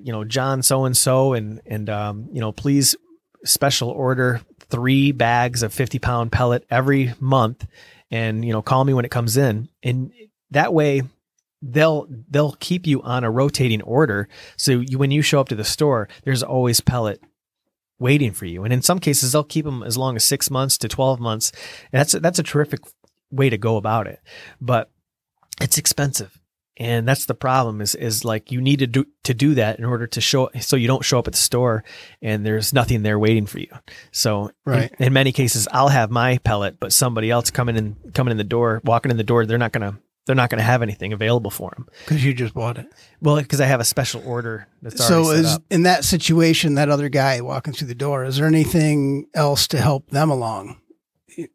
you 0.00 0.12
know, 0.12 0.24
John 0.24 0.62
so 0.62 0.84
and 0.84 0.96
so, 0.96 1.32
and 1.32 1.60
and 1.66 1.88
um, 1.90 2.28
you 2.32 2.40
know, 2.40 2.52
please 2.52 2.96
special 3.44 3.88
order 3.90 4.40
three 4.68 5.12
bags 5.12 5.62
of 5.62 5.72
50 5.72 5.98
pound 5.98 6.32
pellet 6.32 6.64
every 6.70 7.14
month, 7.18 7.66
and 8.10 8.44
you 8.44 8.52
know, 8.52 8.62
call 8.62 8.84
me 8.84 8.94
when 8.94 9.04
it 9.04 9.10
comes 9.10 9.36
in, 9.36 9.68
and 9.82 10.12
that 10.50 10.72
way 10.72 11.02
they'll 11.62 12.06
they'll 12.28 12.56
keep 12.60 12.86
you 12.86 13.02
on 13.02 13.24
a 13.24 13.30
rotating 13.30 13.82
order. 13.82 14.28
So 14.56 14.72
you, 14.72 14.98
when 14.98 15.10
you 15.10 15.22
show 15.22 15.40
up 15.40 15.48
to 15.48 15.56
the 15.56 15.64
store, 15.64 16.08
there's 16.24 16.42
always 16.42 16.80
pellet 16.80 17.20
waiting 18.00 18.32
for 18.32 18.46
you. 18.46 18.64
And 18.64 18.72
in 18.72 18.82
some 18.82 18.98
cases, 18.98 19.32
they'll 19.32 19.44
keep 19.44 19.64
them 19.64 19.82
as 19.82 19.96
long 19.96 20.16
as 20.16 20.24
six 20.24 20.50
months 20.50 20.78
to 20.78 20.88
12 20.88 21.20
months. 21.20 21.52
And 21.92 22.00
that's, 22.00 22.12
that's 22.12 22.38
a 22.38 22.42
terrific 22.42 22.80
way 23.30 23.50
to 23.50 23.58
go 23.58 23.76
about 23.76 24.06
it. 24.06 24.20
But 24.60 24.90
it's 25.60 25.78
expensive. 25.78 26.40
And 26.76 27.06
that's 27.06 27.26
the 27.26 27.34
problem 27.34 27.82
is, 27.82 27.94
is 27.94 28.24
like 28.24 28.50
you 28.50 28.60
need 28.62 28.78
to 28.78 28.86
do, 28.86 29.04
to 29.24 29.34
do 29.34 29.54
that 29.54 29.78
in 29.78 29.84
order 29.84 30.06
to 30.06 30.20
show, 30.22 30.48
so 30.60 30.76
you 30.76 30.86
don't 30.86 31.04
show 31.04 31.18
up 31.18 31.26
at 31.26 31.34
the 31.34 31.38
store 31.38 31.84
and 32.22 32.44
there's 32.44 32.72
nothing 32.72 33.02
there 33.02 33.18
waiting 33.18 33.44
for 33.44 33.58
you. 33.58 33.68
So 34.12 34.50
right. 34.64 34.90
in, 34.98 35.08
in 35.08 35.12
many 35.12 35.30
cases, 35.30 35.68
I'll 35.72 35.88
have 35.88 36.10
my 36.10 36.38
pellet, 36.38 36.80
but 36.80 36.94
somebody 36.94 37.30
else 37.30 37.50
coming 37.50 37.76
in, 37.76 37.96
coming 38.14 38.32
in 38.32 38.38
the 38.38 38.44
door, 38.44 38.80
walking 38.82 39.10
in 39.10 39.18
the 39.18 39.24
door, 39.24 39.44
they're 39.44 39.58
not 39.58 39.72
going 39.72 39.92
to, 39.92 39.98
they're 40.24 40.34
not 40.34 40.48
going 40.48 40.58
to 40.58 40.64
have 40.64 40.80
anything 40.80 41.12
available 41.12 41.50
for 41.50 41.70
them 41.76 41.86
because 42.06 42.24
you 42.24 42.32
just 42.32 42.54
bought 42.54 42.78
it. 42.78 42.86
Well, 43.20 43.36
because 43.36 43.60
I 43.60 43.66
have 43.66 43.80
a 43.80 43.84
special 43.84 44.22
order 44.24 44.66
that's 44.80 45.06
so 45.06 45.32
is 45.32 45.56
up. 45.56 45.62
in 45.70 45.82
that 45.82 46.04
situation, 46.04 46.76
that 46.76 46.88
other 46.88 47.10
guy 47.10 47.42
walking 47.42 47.74
through 47.74 47.88
the 47.88 47.94
door. 47.94 48.24
Is 48.24 48.38
there 48.38 48.46
anything 48.46 49.26
else 49.34 49.68
to 49.68 49.78
help 49.78 50.08
them 50.10 50.30
along? 50.30 50.80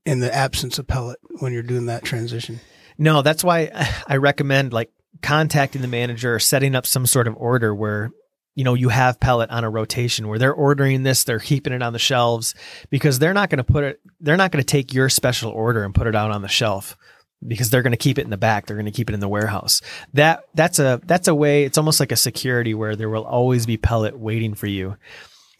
In 0.05 0.19
the 0.19 0.33
absence 0.33 0.79
of 0.79 0.87
pellet 0.87 1.19
when 1.39 1.53
you're 1.53 1.63
doing 1.63 1.87
that 1.87 2.03
transition. 2.03 2.59
No, 2.97 3.21
that's 3.21 3.43
why 3.43 3.71
I 4.07 4.17
recommend 4.17 4.73
like 4.73 4.91
contacting 5.21 5.81
the 5.81 5.87
manager 5.87 6.35
or 6.35 6.39
setting 6.39 6.75
up 6.75 6.85
some 6.85 7.05
sort 7.05 7.27
of 7.27 7.35
order 7.37 7.73
where 7.73 8.11
you 8.53 8.63
know 8.63 8.73
you 8.73 8.89
have 8.89 9.19
pellet 9.19 9.49
on 9.49 9.63
a 9.63 9.69
rotation 9.69 10.27
where 10.27 10.39
they're 10.39 10.53
ordering 10.53 11.03
this 11.03 11.23
they're 11.23 11.39
keeping 11.39 11.73
it 11.73 11.81
on 11.81 11.93
the 11.93 11.99
shelves 11.99 12.53
because 12.89 13.19
they're 13.19 13.33
not 13.33 13.49
going 13.49 13.57
to 13.57 13.63
put 13.63 13.83
it 13.83 13.99
they're 14.19 14.37
not 14.37 14.51
going 14.51 14.63
to 14.63 14.67
take 14.67 14.93
your 14.93 15.09
special 15.09 15.51
order 15.51 15.83
and 15.83 15.95
put 15.95 16.07
it 16.07 16.15
out 16.15 16.31
on 16.31 16.41
the 16.41 16.47
shelf 16.47 16.97
because 17.45 17.69
they're 17.69 17.81
going 17.81 17.91
to 17.91 17.97
keep 17.97 18.17
it 18.17 18.23
in 18.23 18.29
the 18.29 18.37
back 18.37 18.65
they're 18.65 18.77
going 18.77 18.85
to 18.85 18.91
keep 18.91 19.09
it 19.09 19.13
in 19.13 19.19
the 19.19 19.27
warehouse 19.27 19.81
that 20.13 20.43
that's 20.53 20.79
a 20.79 21.01
that's 21.05 21.27
a 21.27 21.35
way 21.35 21.63
it's 21.63 21.77
almost 21.77 21.99
like 21.99 22.11
a 22.11 22.17
security 22.17 22.73
where 22.73 22.95
there 22.95 23.09
will 23.09 23.25
always 23.25 23.65
be 23.65 23.77
pellet 23.77 24.17
waiting 24.17 24.53
for 24.53 24.67
you 24.67 24.97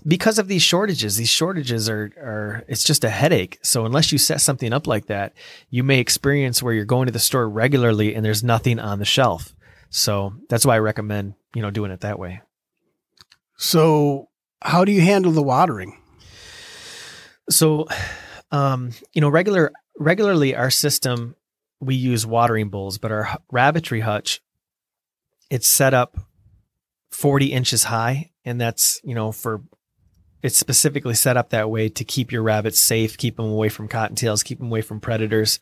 because 0.08 0.40
of 0.40 0.48
these 0.48 0.62
shortages. 0.62 1.18
These 1.18 1.30
shortages 1.30 1.90
are 1.90 2.12
are 2.18 2.64
it's 2.68 2.84
just 2.84 3.04
a 3.04 3.10
headache. 3.10 3.60
So 3.64 3.86
unless 3.86 4.12
you 4.12 4.18
set 4.18 4.42
something 4.42 4.74
up 4.74 4.88
like 4.88 5.08
that, 5.08 5.34
you 5.70 5.84
may 5.84 6.00
experience 6.00 6.62
where 6.62 6.74
you're 6.74 6.86
going 6.86 7.08
to 7.08 7.12
the 7.12 7.20
store 7.20 7.50
regularly 7.50 8.16
and 8.16 8.24
there's 8.24 8.44
nothing 8.44 8.80
on 8.80 9.00
the 9.00 9.06
shelf. 9.06 9.56
So 9.90 10.34
that's 10.50 10.66
why 10.66 10.76
I 10.76 10.80
recommend, 10.80 11.36
you 11.54 11.62
know, 11.62 11.72
doing 11.72 11.92
it 11.92 12.02
that 12.02 12.20
way. 12.20 12.42
So, 13.58 14.30
how 14.62 14.84
do 14.84 14.92
you 14.92 15.02
handle 15.02 15.32
the 15.32 15.44
watering? 15.44 15.98
So, 17.50 17.88
um, 18.52 18.92
you 19.14 19.22
know, 19.22 19.30
regular 19.30 19.72
regularly 19.98 20.56
our 20.56 20.70
system 20.70 21.36
we 21.80 21.96
use 21.96 22.26
watering 22.26 22.70
bowls, 22.70 22.98
but 22.98 23.12
our 23.12 23.38
rabbitry 23.52 24.02
hutch 24.02 24.42
it's 25.52 25.68
set 25.68 25.94
up 25.94 26.18
40 27.12 27.54
inches 27.54 27.84
high 27.84 28.32
and 28.44 28.60
that's, 28.60 29.00
you 29.04 29.14
know, 29.14 29.32
for 29.32 29.62
it's 30.46 30.60
specifically 30.60 31.16
set 31.16 31.38
up 31.38 31.50
that 31.50 31.72
way 31.72 31.90
to 31.90 32.04
keep 32.04 32.32
your 32.32 32.44
rabbits 32.44 32.80
safe, 32.80 33.18
keep 33.18 33.36
them 33.36 33.48
away 33.48 33.68
from 33.68 33.88
cottontails, 33.88 34.44
keep 34.44 34.60
them 34.60 34.68
away 34.68 34.84
from 34.84 35.00
predators. 35.00 35.60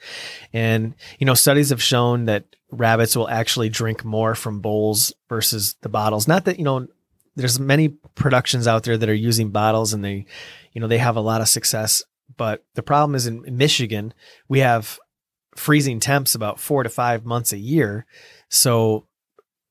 And, 0.52 0.94
you 1.20 1.26
know, 1.26 1.36
studies 1.36 1.70
have 1.70 1.82
shown 1.82 2.26
that 2.26 2.44
rabbits 2.70 3.16
will 3.16 3.30
actually 3.30 3.70
drink 3.70 4.04
more 4.04 4.36
from 4.36 4.60
bowls 4.60 5.14
versus 5.30 5.78
the 5.84 5.90
bottles. 5.90 6.28
Not 6.28 6.44
that, 6.44 6.58
you 6.58 6.66
know, 6.66 6.88
there's 7.38 7.62
many 7.62 7.88
productions 8.16 8.68
out 8.68 8.84
there 8.84 8.98
that 8.98 9.08
are 9.08 9.14
using 9.14 9.52
bottles 9.52 9.94
and 9.94 10.04
they, 10.04 10.26
you 10.74 10.82
know, 10.82 10.88
they 10.88 10.98
have 10.98 11.16
a 11.16 11.22
lot 11.22 11.40
of 11.40 11.48
success. 11.48 12.04
But 12.36 12.66
the 12.74 12.84
problem 12.84 13.16
is 13.16 13.26
in 13.26 13.56
Michigan, 13.56 14.14
we 14.50 14.60
have 14.60 15.00
freezing 15.56 16.02
temps 16.02 16.36
about 16.36 16.60
four 16.60 16.84
to 16.84 16.90
five 16.90 17.24
months 17.24 17.54
a 17.54 17.58
year. 17.58 18.06
So 18.50 19.08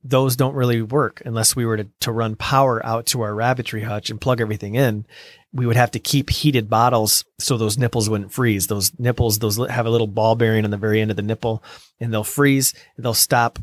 those 0.05 0.37
don't 0.37 0.55
really 0.55 0.83
work 0.83 1.23
unless 1.25 1.55
we 1.55 1.65
were 1.65 1.77
to, 1.77 1.87
to 2.01 2.13
run 2.13 2.35
power 2.35 2.85
out 2.85 3.07
to 3.07 3.23
our 3.23 3.35
rabbitry 3.35 3.83
hutch 3.83 4.11
and 4.11 4.21
plug 4.21 4.41
everything 4.41 4.75
in. 4.75 5.07
We 5.53 5.67
would 5.67 5.77
have 5.77 5.93
to 5.93 6.01
keep 6.01 6.31
heated 6.31 6.69
bottles 6.69 7.25
so 7.39 7.57
those 7.57 7.79
nipples 7.79 8.11
wouldn't 8.11 8.33
freeze. 8.33 8.67
Those 8.67 8.99
nipples, 8.99 9.39
those 9.39 9.59
have 9.69 9.87
a 9.87 9.91
little 9.91 10.07
ball 10.07 10.35
bearing 10.35 10.65
on 10.65 10.71
the 10.71 10.77
very 10.77 11.01
end 11.01 11.11
of 11.11 11.17
the 11.17 11.23
nipple 11.23 11.63
and 12.01 12.13
they'll 12.13 12.25
freeze. 12.25 12.75
They'll 12.99 13.15
stop 13.15 13.59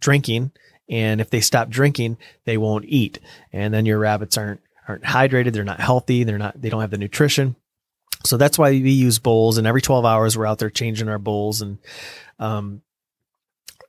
drinking. 0.00 0.52
And 0.88 1.20
if 1.20 1.28
they 1.28 1.40
stop 1.40 1.68
drinking, 1.68 2.16
they 2.44 2.56
won't 2.56 2.86
eat. 2.86 3.18
And 3.52 3.74
then 3.74 3.84
your 3.84 3.98
rabbits 3.98 4.38
aren't, 4.38 4.60
aren't 4.86 5.04
hydrated. 5.04 5.52
They're 5.52 5.64
not 5.64 5.80
healthy. 5.80 6.24
They're 6.24 6.38
not, 6.38 6.60
they 6.60 6.70
don't 6.70 6.80
have 6.80 6.90
the 6.90 6.98
nutrition. 6.98 7.56
So 8.24 8.38
that's 8.38 8.58
why 8.58 8.70
we 8.70 8.90
use 8.90 9.18
bowls 9.18 9.58
and 9.58 9.66
every 9.66 9.82
12 9.82 10.04
hours 10.06 10.36
we're 10.36 10.46
out 10.46 10.58
there 10.58 10.70
changing 10.70 11.08
our 11.08 11.18
bowls 11.18 11.60
and, 11.60 11.78
um, 12.38 12.80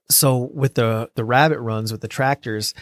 so 0.10 0.50
with 0.54 0.75
the 0.75 1.10
the 1.16 1.25
rabbit 1.25 1.60
runs 1.60 1.92
with 1.92 2.01
the 2.01 2.08
tractors, 2.08 2.74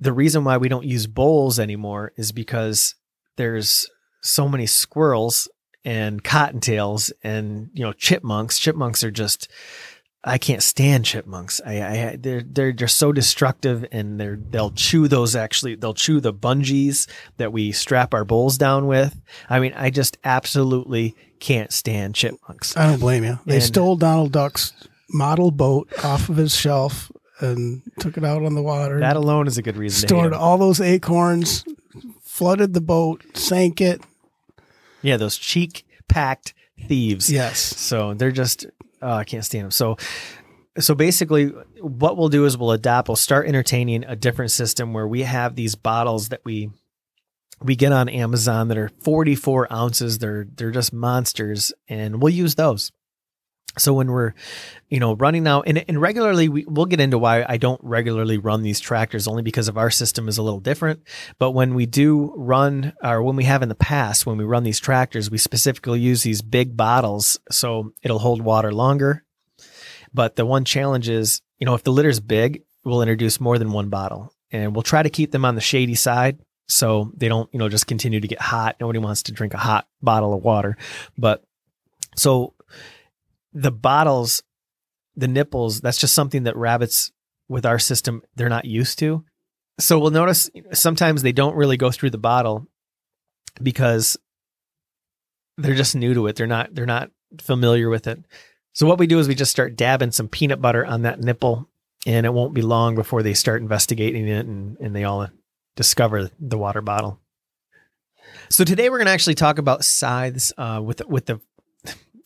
the 0.00 0.12
reason 0.12 0.44
why 0.44 0.56
we 0.56 0.68
don't 0.68 0.86
use 0.86 1.06
bowls 1.06 1.58
anymore 1.58 2.12
is 2.16 2.32
because 2.32 2.94
there's 3.36 3.88
so 4.22 4.48
many 4.48 4.66
squirrels 4.66 5.48
and 5.84 6.22
cottontails 6.22 7.12
and 7.22 7.70
you 7.72 7.84
know 7.84 7.92
chipmunks. 7.92 8.58
Chipmunks 8.58 9.02
are 9.02 9.10
just 9.10 9.48
I 10.24 10.36
can't 10.36 10.62
stand 10.62 11.04
chipmunks. 11.04 11.60
I, 11.64 11.82
I 11.82 12.16
they're 12.18 12.42
they're 12.42 12.72
just 12.72 12.96
so 12.96 13.12
destructive, 13.12 13.86
and 13.92 14.20
they're 14.20 14.36
they'll 14.36 14.72
chew 14.72 15.08
those. 15.08 15.36
Actually, 15.36 15.76
they'll 15.76 15.94
chew 15.94 16.20
the 16.20 16.34
bungees 16.34 17.08
that 17.36 17.52
we 17.52 17.72
strap 17.72 18.14
our 18.14 18.24
bowls 18.24 18.58
down 18.58 18.86
with. 18.86 19.20
I 19.48 19.60
mean, 19.60 19.72
I 19.74 19.90
just 19.90 20.18
absolutely 20.24 21.14
can't 21.38 21.72
stand 21.72 22.16
chipmunks. 22.16 22.76
I 22.76 22.86
don't 22.86 23.00
blame 23.00 23.24
you. 23.24 23.38
They 23.46 23.54
and, 23.54 23.62
stole 23.62 23.96
Donald 23.96 24.32
Duck's 24.32 24.72
model 25.10 25.50
boat 25.50 25.92
off 26.04 26.28
of 26.28 26.36
his 26.36 26.54
shelf 26.54 27.10
and 27.40 27.82
took 28.00 28.16
it 28.16 28.24
out 28.24 28.44
on 28.44 28.54
the 28.54 28.62
water. 28.62 29.00
That 29.00 29.16
alone 29.16 29.46
is 29.46 29.58
a 29.58 29.62
good 29.62 29.76
reason. 29.76 30.08
Stored 30.08 30.32
all 30.32 30.58
those 30.58 30.80
acorns, 30.80 31.64
flooded 32.22 32.74
the 32.74 32.80
boat, 32.80 33.24
sank 33.34 33.80
it. 33.80 34.02
Yeah, 35.02 35.16
those 35.16 35.36
cheek 35.36 35.86
packed 36.08 36.54
thieves. 36.86 37.30
Yes. 37.30 37.60
So 37.60 38.14
they're 38.14 38.32
just 38.32 38.66
oh, 39.02 39.12
I 39.12 39.24
can't 39.24 39.44
stand 39.44 39.64
them. 39.64 39.70
So 39.70 39.96
so 40.78 40.94
basically 40.94 41.46
what 41.80 42.16
we'll 42.16 42.28
do 42.28 42.44
is 42.44 42.56
we'll 42.56 42.72
adapt 42.72 43.08
we'll 43.08 43.16
start 43.16 43.48
entertaining 43.48 44.04
a 44.04 44.16
different 44.16 44.50
system 44.50 44.92
where 44.92 45.06
we 45.06 45.22
have 45.22 45.54
these 45.54 45.74
bottles 45.74 46.28
that 46.28 46.40
we 46.44 46.70
we 47.60 47.74
get 47.74 47.92
on 47.92 48.08
amazon 48.08 48.68
that 48.68 48.78
are 48.78 48.90
44 49.02 49.72
ounces 49.72 50.18
they're 50.18 50.46
they're 50.54 50.70
just 50.70 50.92
monsters 50.92 51.72
and 51.88 52.22
we'll 52.22 52.32
use 52.32 52.54
those 52.54 52.92
so 53.76 53.92
when 53.92 54.10
we're, 54.10 54.32
you 54.88 54.98
know, 54.98 55.14
running 55.14 55.42
now 55.42 55.62
and, 55.62 55.84
and 55.88 56.00
regularly, 56.00 56.48
we, 56.48 56.64
we'll 56.66 56.86
get 56.86 57.00
into 57.00 57.18
why 57.18 57.44
I 57.48 57.58
don't 57.58 57.80
regularly 57.82 58.38
run 58.38 58.62
these 58.62 58.80
tractors 58.80 59.28
only 59.28 59.42
because 59.42 59.68
of 59.68 59.76
our 59.76 59.90
system 59.90 60.28
is 60.28 60.38
a 60.38 60.42
little 60.42 60.60
different. 60.60 61.02
But 61.38 61.52
when 61.52 61.74
we 61.74 61.86
do 61.86 62.32
run, 62.36 62.94
or 63.02 63.22
when 63.22 63.36
we 63.36 63.44
have 63.44 63.62
in 63.62 63.68
the 63.68 63.74
past, 63.74 64.26
when 64.26 64.38
we 64.38 64.44
run 64.44 64.64
these 64.64 64.80
tractors, 64.80 65.30
we 65.30 65.38
specifically 65.38 66.00
use 66.00 66.22
these 66.22 66.42
big 66.42 66.76
bottles. 66.76 67.38
So 67.50 67.92
it'll 68.02 68.18
hold 68.18 68.42
water 68.42 68.72
longer. 68.72 69.24
But 70.12 70.36
the 70.36 70.46
one 70.46 70.64
challenge 70.64 71.08
is, 71.08 71.42
you 71.58 71.66
know, 71.66 71.74
if 71.74 71.84
the 71.84 71.92
litter's 71.92 72.20
big, 72.20 72.62
we'll 72.84 73.02
introduce 73.02 73.40
more 73.40 73.58
than 73.58 73.72
one 73.72 73.90
bottle 73.90 74.32
and 74.50 74.74
we'll 74.74 74.82
try 74.82 75.02
to 75.02 75.10
keep 75.10 75.30
them 75.30 75.44
on 75.44 75.54
the 75.54 75.60
shady 75.60 75.94
side. 75.94 76.38
So 76.66 77.12
they 77.16 77.28
don't, 77.28 77.48
you 77.52 77.58
know, 77.58 77.68
just 77.68 77.86
continue 77.86 78.20
to 78.20 78.28
get 78.28 78.40
hot. 78.40 78.76
Nobody 78.80 78.98
wants 78.98 79.24
to 79.24 79.32
drink 79.32 79.54
a 79.54 79.58
hot 79.58 79.86
bottle 80.02 80.34
of 80.34 80.42
water. 80.42 80.76
But 81.16 81.44
so 82.16 82.54
the 83.52 83.70
bottles, 83.70 84.42
the 85.16 85.28
nipples, 85.28 85.80
that's 85.80 85.98
just 85.98 86.14
something 86.14 86.44
that 86.44 86.56
rabbits 86.56 87.12
with 87.48 87.64
our 87.64 87.78
system, 87.78 88.22
they're 88.36 88.48
not 88.48 88.64
used 88.64 88.98
to. 88.98 89.24
So 89.80 89.98
we'll 89.98 90.10
notice 90.10 90.50
sometimes 90.72 91.22
they 91.22 91.32
don't 91.32 91.56
really 91.56 91.76
go 91.76 91.90
through 91.90 92.10
the 92.10 92.18
bottle 92.18 92.66
because 93.62 94.16
they're 95.56 95.74
just 95.74 95.96
new 95.96 96.14
to 96.14 96.26
it. 96.26 96.36
They're 96.36 96.46
not 96.46 96.74
they're 96.74 96.86
not 96.86 97.10
familiar 97.40 97.88
with 97.88 98.06
it. 98.06 98.24
So 98.72 98.86
what 98.86 98.98
we 98.98 99.06
do 99.06 99.18
is 99.18 99.28
we 99.28 99.34
just 99.34 99.50
start 99.50 99.76
dabbing 99.76 100.12
some 100.12 100.28
peanut 100.28 100.60
butter 100.60 100.84
on 100.84 101.02
that 101.02 101.20
nipple 101.20 101.68
and 102.06 102.26
it 102.26 102.32
won't 102.32 102.54
be 102.54 102.62
long 102.62 102.94
before 102.94 103.22
they 103.22 103.34
start 103.34 103.60
investigating 103.60 104.28
it 104.28 104.46
and, 104.46 104.76
and 104.78 104.94
they 104.94 105.04
all 105.04 105.28
discover 105.76 106.30
the 106.38 106.58
water 106.58 106.80
bottle. 106.80 107.20
So 108.50 108.64
today 108.64 108.88
we're 108.88 108.98
going 108.98 109.06
to 109.06 109.12
actually 109.12 109.34
talk 109.34 109.58
about 109.58 109.84
scythes 109.84 110.52
uh, 110.58 110.80
with 110.82 111.02
with 111.06 111.26
the 111.26 111.40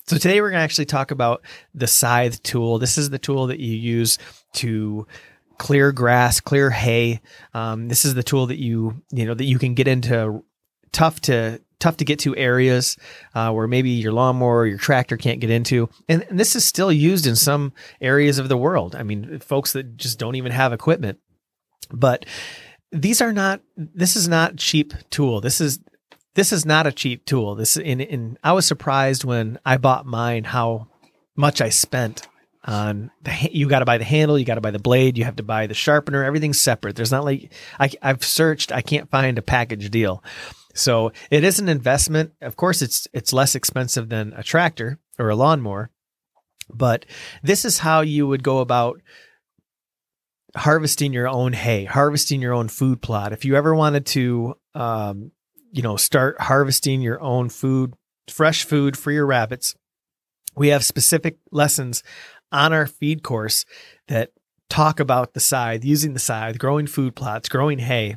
so 0.07 0.17
today 0.19 0.41
we're 0.41 0.51
going 0.51 0.61
to 0.61 0.65
actually 0.65 0.87
talk 0.87 1.11
about 1.11 1.43
the 1.75 1.87
scythe 1.87 2.43
tool. 2.43 2.79
This 2.79 2.99
is 2.99 3.11
the 3.11 3.19
tool 3.19 3.47
that 3.49 3.61
you 3.61 3.77
use 3.77 4.19
to 4.55 5.07
clear 5.59 5.93
grass, 5.93 6.41
clear 6.41 6.71
hay. 6.71 7.21
Um, 7.55 7.89
this 7.89 8.05
is 8.05 8.15
the 8.15 8.23
tool 8.23 8.47
that 8.47 8.59
you 8.59 9.03
you 9.11 9.25
know 9.25 9.35
that 9.35 9.45
you 9.45 9.59
can 9.59 9.75
get 9.75 9.87
into 9.87 10.43
tough 10.91 11.21
to 11.23 11.61
tough 11.79 11.97
to 11.99 12.05
get 12.05 12.21
to 12.21 12.37
areas 12.37 12.97
uh, 13.35 13.51
where 13.53 13.67
maybe 13.67 13.91
your 13.91 14.13
lawnmower 14.13 14.59
or 14.59 14.67
your 14.67 14.79
tractor 14.79 15.17
can't 15.17 15.41
get 15.41 15.51
into. 15.51 15.89
And, 16.09 16.25
and 16.31 16.39
this 16.39 16.55
is 16.55 16.65
still 16.65 16.93
used 16.93 17.27
in 17.27 17.35
some 17.35 17.73
areas 18.01 18.39
of 18.39 18.49
the 18.49 18.57
world. 18.57 18.95
I 18.95 19.03
mean, 19.03 19.41
folks 19.41 19.73
that 19.73 19.97
just 19.97 20.19
don't 20.19 20.37
even 20.37 20.53
have 20.53 20.73
equipment. 20.73 21.19
But 21.91 22.25
these 22.91 23.21
are 23.21 23.33
not. 23.33 23.61
This 23.77 24.17
is 24.17 24.29
not 24.29 24.57
cheap 24.57 24.95
tool. 25.11 25.41
This 25.41 25.61
is 25.61 25.81
this 26.35 26.53
is 26.53 26.65
not 26.65 26.87
a 26.87 26.93
cheap 26.93 27.25
tool. 27.25 27.55
This 27.55 27.77
in 27.77 28.01
in 28.01 28.39
I 28.43 28.53
was 28.53 28.67
surprised 28.67 29.25
when 29.25 29.59
I 29.65 29.77
bought 29.77 30.07
mine 30.07 30.45
how 30.45 30.89
much 31.37 31.61
I 31.61 31.69
spent 31.69 32.27
on 32.65 33.11
the 33.23 33.33
you 33.53 33.69
got 33.69 33.81
to 33.81 33.85
buy 33.85 33.99
the 33.99 34.05
handle, 34.05 34.39
you 34.39 34.45
got 34.45 34.55
to 34.55 34.61
buy 34.61 34.71
the 34.71 34.79
blade, 34.79 35.19
you 35.19 35.25
have 35.25 35.37
to 35.37 35.43
buy 35.43 35.67
the 35.67 35.75
sharpener, 35.75 36.25
everything's 36.25 36.61
separate. 36.61 36.97
There's 36.97 37.13
not 37.13 37.25
like 37.25 37.53
I 37.79 37.91
I've 38.01 38.25
searched, 38.25 38.73
I 38.73 38.83
can't 38.83 39.11
find 39.11 39.39
a 39.39 39.43
package 39.43 39.91
deal. 39.91 40.23
So 40.75 41.13
it 41.31 41.45
is 41.45 41.59
an 41.59 41.69
investment. 41.69 42.33
Of 42.41 42.57
course, 42.57 42.81
it's 42.83 43.07
it's 43.13 43.33
less 43.33 43.55
expensive 43.55 44.09
than 44.09 44.33
a 44.35 44.43
tractor 44.43 44.99
or 45.19 45.29
a 45.29 45.37
lawnmower, 45.37 45.91
but 46.73 47.05
this 47.43 47.65
is 47.65 47.79
how 47.79 48.01
you 48.01 48.27
would 48.27 48.43
go 48.43 48.59
about 48.59 49.01
harvesting 50.55 51.13
your 51.13 51.29
own 51.29 51.53
hay, 51.53 51.85
harvesting 51.85 52.41
your 52.41 52.53
own 52.53 52.69
food 52.69 53.03
plot. 53.03 53.33
If 53.33 53.45
you 53.45 53.57
ever 53.57 53.75
wanted 53.75 54.07
to 54.07 54.55
um, 54.75 55.33
you 55.73 55.83
know, 55.83 55.97
start 55.97 56.41
harvesting 56.41 57.01
your 57.01 57.21
own 57.21 57.49
food, 57.49 57.95
fresh 58.29 58.65
food 58.65 58.97
for 58.97 59.11
your 59.11 59.27
rabbits. 59.27 59.75
We 60.55 60.69
have 60.69 60.85
specific 60.85 61.39
lessons 61.51 62.03
on 62.53 62.73
our 62.73 62.87
feed 62.87 63.23
course 63.23 63.65
that 64.09 64.31
talk 64.69 65.01
about 65.01 65.33
the 65.33 65.41
scythe, 65.41 65.85
using 65.85 66.13
the 66.13 66.21
scythe, 66.21 66.59
growing 66.59 66.87
food 66.87 67.17
plots, 67.17 67.49
growing 67.49 67.79
hay. 67.79 68.17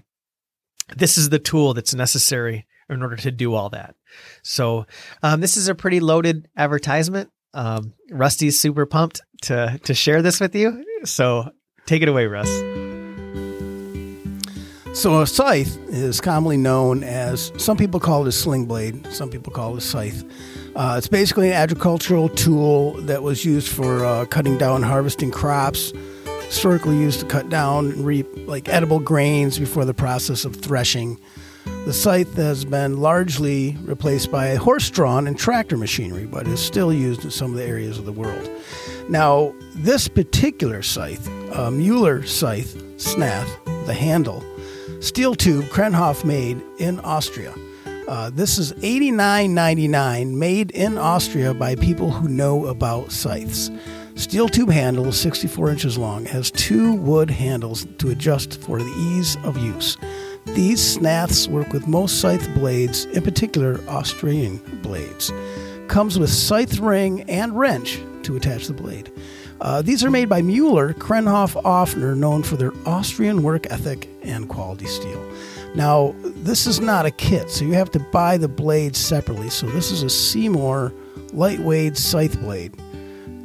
This 0.96 1.18
is 1.18 1.30
the 1.30 1.40
tool 1.40 1.74
that's 1.74 1.96
necessary 1.96 2.66
in 2.90 3.02
order 3.02 3.16
to 3.16 3.32
do 3.32 3.54
all 3.56 3.70
that. 3.70 3.96
So, 4.44 4.86
um, 5.24 5.42
this 5.42 5.58
is 5.58 5.68
a 5.68 5.76
pretty 5.76 6.00
loaded 6.00 6.48
advertisement. 6.56 7.32
Um, 7.54 7.94
Rusty's 8.12 8.60
super 8.60 8.86
pumped 8.86 9.22
to 9.44 9.80
to 9.84 9.94
share 9.94 10.22
this 10.22 10.40
with 10.40 10.56
you. 10.56 10.84
So, 11.06 11.50
take 11.86 12.02
it 12.02 12.10
away, 12.10 12.28
Russ. 12.28 12.95
So 14.96 15.22
a 15.22 15.28
scythe 15.28 15.78
is 15.90 16.22
commonly 16.22 16.56
known 16.56 17.04
as 17.04 17.52
some 17.58 17.76
people 17.76 18.00
call 18.00 18.26
it 18.26 18.30
a 18.30 18.32
sling 18.32 18.66
blade, 18.66 19.06
some 19.12 19.30
people 19.30 19.52
call 19.52 19.76
it 19.76 19.80
a 19.80 19.82
scythe. 19.82 20.24
Uh, 20.74 20.96
it's 20.98 21.10
basically 21.10 21.50
an 21.50 21.56
agricultural 21.56 22.30
tool 22.30 22.94
that 23.02 23.22
was 23.22 23.44
used 23.44 23.68
for 23.68 24.06
uh, 24.06 24.26
cutting 24.26 24.58
down, 24.58 24.82
harvesting 24.82 25.32
crops. 25.32 25.92
Historically 26.46 26.98
used 26.98 27.20
to 27.20 27.26
cut 27.26 27.50
down 27.50 27.92
and 27.92 28.06
reap 28.06 28.26
like 28.48 28.70
edible 28.70 29.02
grains 29.02 29.60
before 29.60 29.84
the 29.84 29.94
process 29.94 30.46
of 30.46 30.56
threshing. 30.56 31.20
The 31.86 31.94
scythe 31.94 32.34
has 32.36 32.64
been 32.64 32.98
largely 32.98 33.76
replaced 33.82 34.32
by 34.32 34.56
horse-drawn 34.56 35.28
and 35.28 35.38
tractor 35.38 35.76
machinery, 35.76 36.26
but 36.26 36.48
is 36.48 36.62
still 36.62 36.94
used 36.94 37.26
in 37.26 37.32
some 37.32 37.52
of 37.52 37.58
the 37.58 37.66
areas 37.66 38.00
of 38.00 38.06
the 38.06 38.14
world. 38.14 38.50
Now, 39.10 39.54
this 39.76 40.08
particular 40.08 40.82
scythe, 40.82 41.28
uh, 41.52 41.70
Mueller 41.70 42.24
scythe, 42.26 42.78
Snath, 42.98 43.86
the 43.86 43.94
handle 43.94 44.42
steel 45.06 45.36
tube 45.36 45.66
Krenhof 45.66 46.26
made 46.26 46.60
in 46.80 47.00
Austria. 47.02 47.54
Uh, 48.08 48.32
this 48.32 48.58
is 48.58 48.74
$89.99 48.74 50.34
made 50.34 50.72
in 50.72 50.98
Austria 50.98 51.54
by 51.54 51.76
people 51.76 52.10
who 52.10 52.28
know 52.28 52.66
about 52.66 53.12
scythes. 53.12 53.70
Steel 54.16 54.50
tube 54.50 54.72
handle 54.72 55.06
is 55.08 55.20
64 55.20 55.70
inches 55.70 55.98
long, 56.00 56.26
has 56.26 56.50
two 56.50 56.96
wood 56.96 57.30
handles 57.30 57.86
to 58.00 58.10
adjust 58.10 58.60
for 58.62 58.80
the 58.80 58.94
ease 58.98 59.38
of 59.44 59.58
use. 59.58 59.96
These 60.48 60.98
snaths 60.98 61.48
work 61.48 61.72
with 61.72 61.88
most 61.88 62.20
scythe 62.20 62.52
blades, 62.56 63.06
in 63.06 63.22
particular 63.22 63.80
Austrian 63.88 64.58
blades. 64.82 65.32
Comes 65.88 66.18
with 66.18 66.32
scythe 66.32 66.80
ring 66.80 67.22
and 67.30 67.58
wrench 67.58 68.02
to 68.24 68.36
attach 68.36 68.66
the 68.66 68.74
blade. 68.74 69.12
Uh, 69.62 69.82
these 69.82 70.04
are 70.04 70.12
made 70.12 70.30
by 70.30 70.42
Mueller 70.42 70.94
Krenhof 70.94 71.62
Offner, 71.64 72.16
known 72.16 72.44
for 72.44 72.58
their 72.58 72.74
Austrian 72.86 73.42
work 73.44 73.66
ethic 73.72 74.10
and 74.24 74.50
quality 74.50 74.86
steel. 74.86 75.24
Now, 75.76 76.16
this 76.24 76.68
is 76.68 76.80
not 76.80 77.06
a 77.06 77.12
kit, 77.12 77.50
so 77.50 77.66
you 77.66 77.74
have 77.74 77.92
to 77.92 78.00
buy 78.00 78.38
the 78.38 78.48
blades 78.48 79.00
separately. 79.00 79.50
So, 79.50 79.68
this 79.68 79.92
is 79.92 80.04
a 80.04 80.10
Seymour 80.10 80.94
lightweight 81.34 81.98
scythe 81.98 82.40
blade. 82.40 82.74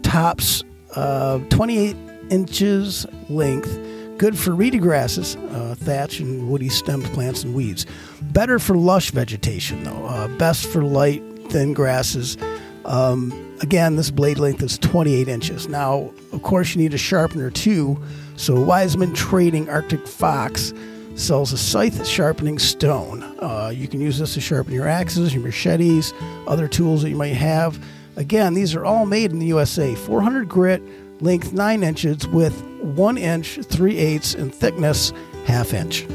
Tops 0.03 0.65
uh, 0.95 1.39
28 1.51 1.97
inches 2.31 3.07
length, 3.29 3.79
good 4.19 4.39
for 4.39 4.55
reedy 4.55 4.79
grasses, 4.79 5.37
uh, 5.37 5.75
thatch, 5.79 6.21
and 6.21 6.49
woody 6.49 6.69
stemmed 6.69 7.05
plants 7.07 7.43
and 7.45 7.55
weeds. 7.55 7.87
Better 8.23 8.59
for 8.59 8.77
lush 8.77 9.11
vegetation, 9.11 9.85
though. 9.85 10.07
Uh, 10.07 10.29
best 10.39 10.67
for 10.67 10.83
light, 10.83 11.23
thin 11.51 11.73
grasses. 11.73 12.37
Um, 12.85 13.50
again, 13.61 13.97
this 13.97 14.11
blade 14.11 14.39
length 14.39 14.63
is 14.63 14.79
28 14.79 15.29
inches. 15.29 15.69
Now, 15.69 16.11
of 16.33 16.43
course, 16.43 16.75
you 16.75 16.83
need 16.83 16.95
a 16.95 16.99
sharpener 16.99 17.51
too. 17.51 18.03
So, 18.37 18.61
Wiseman 18.61 19.15
Trading 19.15 19.69
Arctic 19.69 20.07
Fox 20.07 20.73
sells 21.15 21.53
a 21.53 21.59
scythe 21.59 22.07
sharpening 22.07 22.59
stone. 22.59 23.23
Uh, 23.41 23.71
you 23.75 23.87
can 23.87 24.01
use 24.01 24.19
this 24.19 24.35
to 24.35 24.41
sharpen 24.41 24.73
your 24.73 24.89
axes, 24.89 25.35
your 25.35 25.43
machetes, 25.43 26.15
other 26.47 26.67
tools 26.67 27.03
that 27.03 27.11
you 27.11 27.17
might 27.17 27.35
have. 27.35 27.83
Again, 28.17 28.55
these 28.55 28.75
are 28.75 28.85
all 28.85 29.07
made 29.07 29.31
in 29.31 29.39
the 29.39 29.47
USA. 29.47 29.95
400 29.95 30.49
grit, 30.49 30.83
length 31.23 31.53
9 31.53 31.83
inches, 31.83 32.27
with 32.29 32.61
1 32.81 33.19
inch, 33.19 33.59
3 33.63 33.97
eighths, 33.99 34.35
and 34.35 34.55
thickness 34.55 35.13
half 35.45 35.75
inch. 35.75 36.07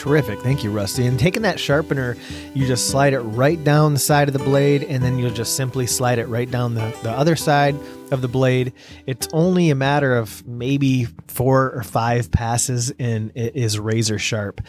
Terrific. 0.00 0.40
Thank 0.40 0.64
you, 0.64 0.70
Rusty. 0.70 1.06
And 1.06 1.20
taking 1.20 1.42
that 1.42 1.60
sharpener, 1.60 2.16
you 2.54 2.66
just 2.66 2.88
slide 2.88 3.12
it 3.12 3.20
right 3.20 3.62
down 3.62 3.92
the 3.92 4.00
side 4.00 4.28
of 4.28 4.32
the 4.32 4.42
blade, 4.42 4.82
and 4.82 5.04
then 5.04 5.18
you'll 5.18 5.30
just 5.30 5.56
simply 5.56 5.86
slide 5.86 6.18
it 6.18 6.24
right 6.24 6.50
down 6.50 6.72
the, 6.72 6.96
the 7.02 7.10
other 7.10 7.36
side 7.36 7.76
of 8.10 8.22
the 8.22 8.26
blade. 8.26 8.72
It's 9.04 9.28
only 9.34 9.68
a 9.68 9.74
matter 9.74 10.16
of 10.16 10.46
maybe 10.46 11.04
four 11.28 11.72
or 11.72 11.82
five 11.82 12.30
passes, 12.30 12.90
and 12.98 13.30
it 13.34 13.54
is 13.56 13.78
razor 13.78 14.18
sharp. 14.18 14.62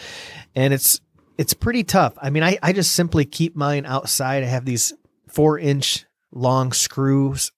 And 0.53 0.73
it's 0.73 0.99
it's 1.37 1.53
pretty 1.53 1.85
tough. 1.85 2.17
I 2.21 2.29
mean, 2.29 2.43
I, 2.43 2.59
I 2.61 2.73
just 2.73 2.91
simply 2.91 3.23
keep 3.23 3.55
mine 3.55 3.85
outside. 3.85 4.43
I 4.43 4.47
have 4.47 4.65
these 4.65 4.91
four 5.29 5.57
inch 5.57 6.03
long 6.33 6.73
screws, 6.73 7.53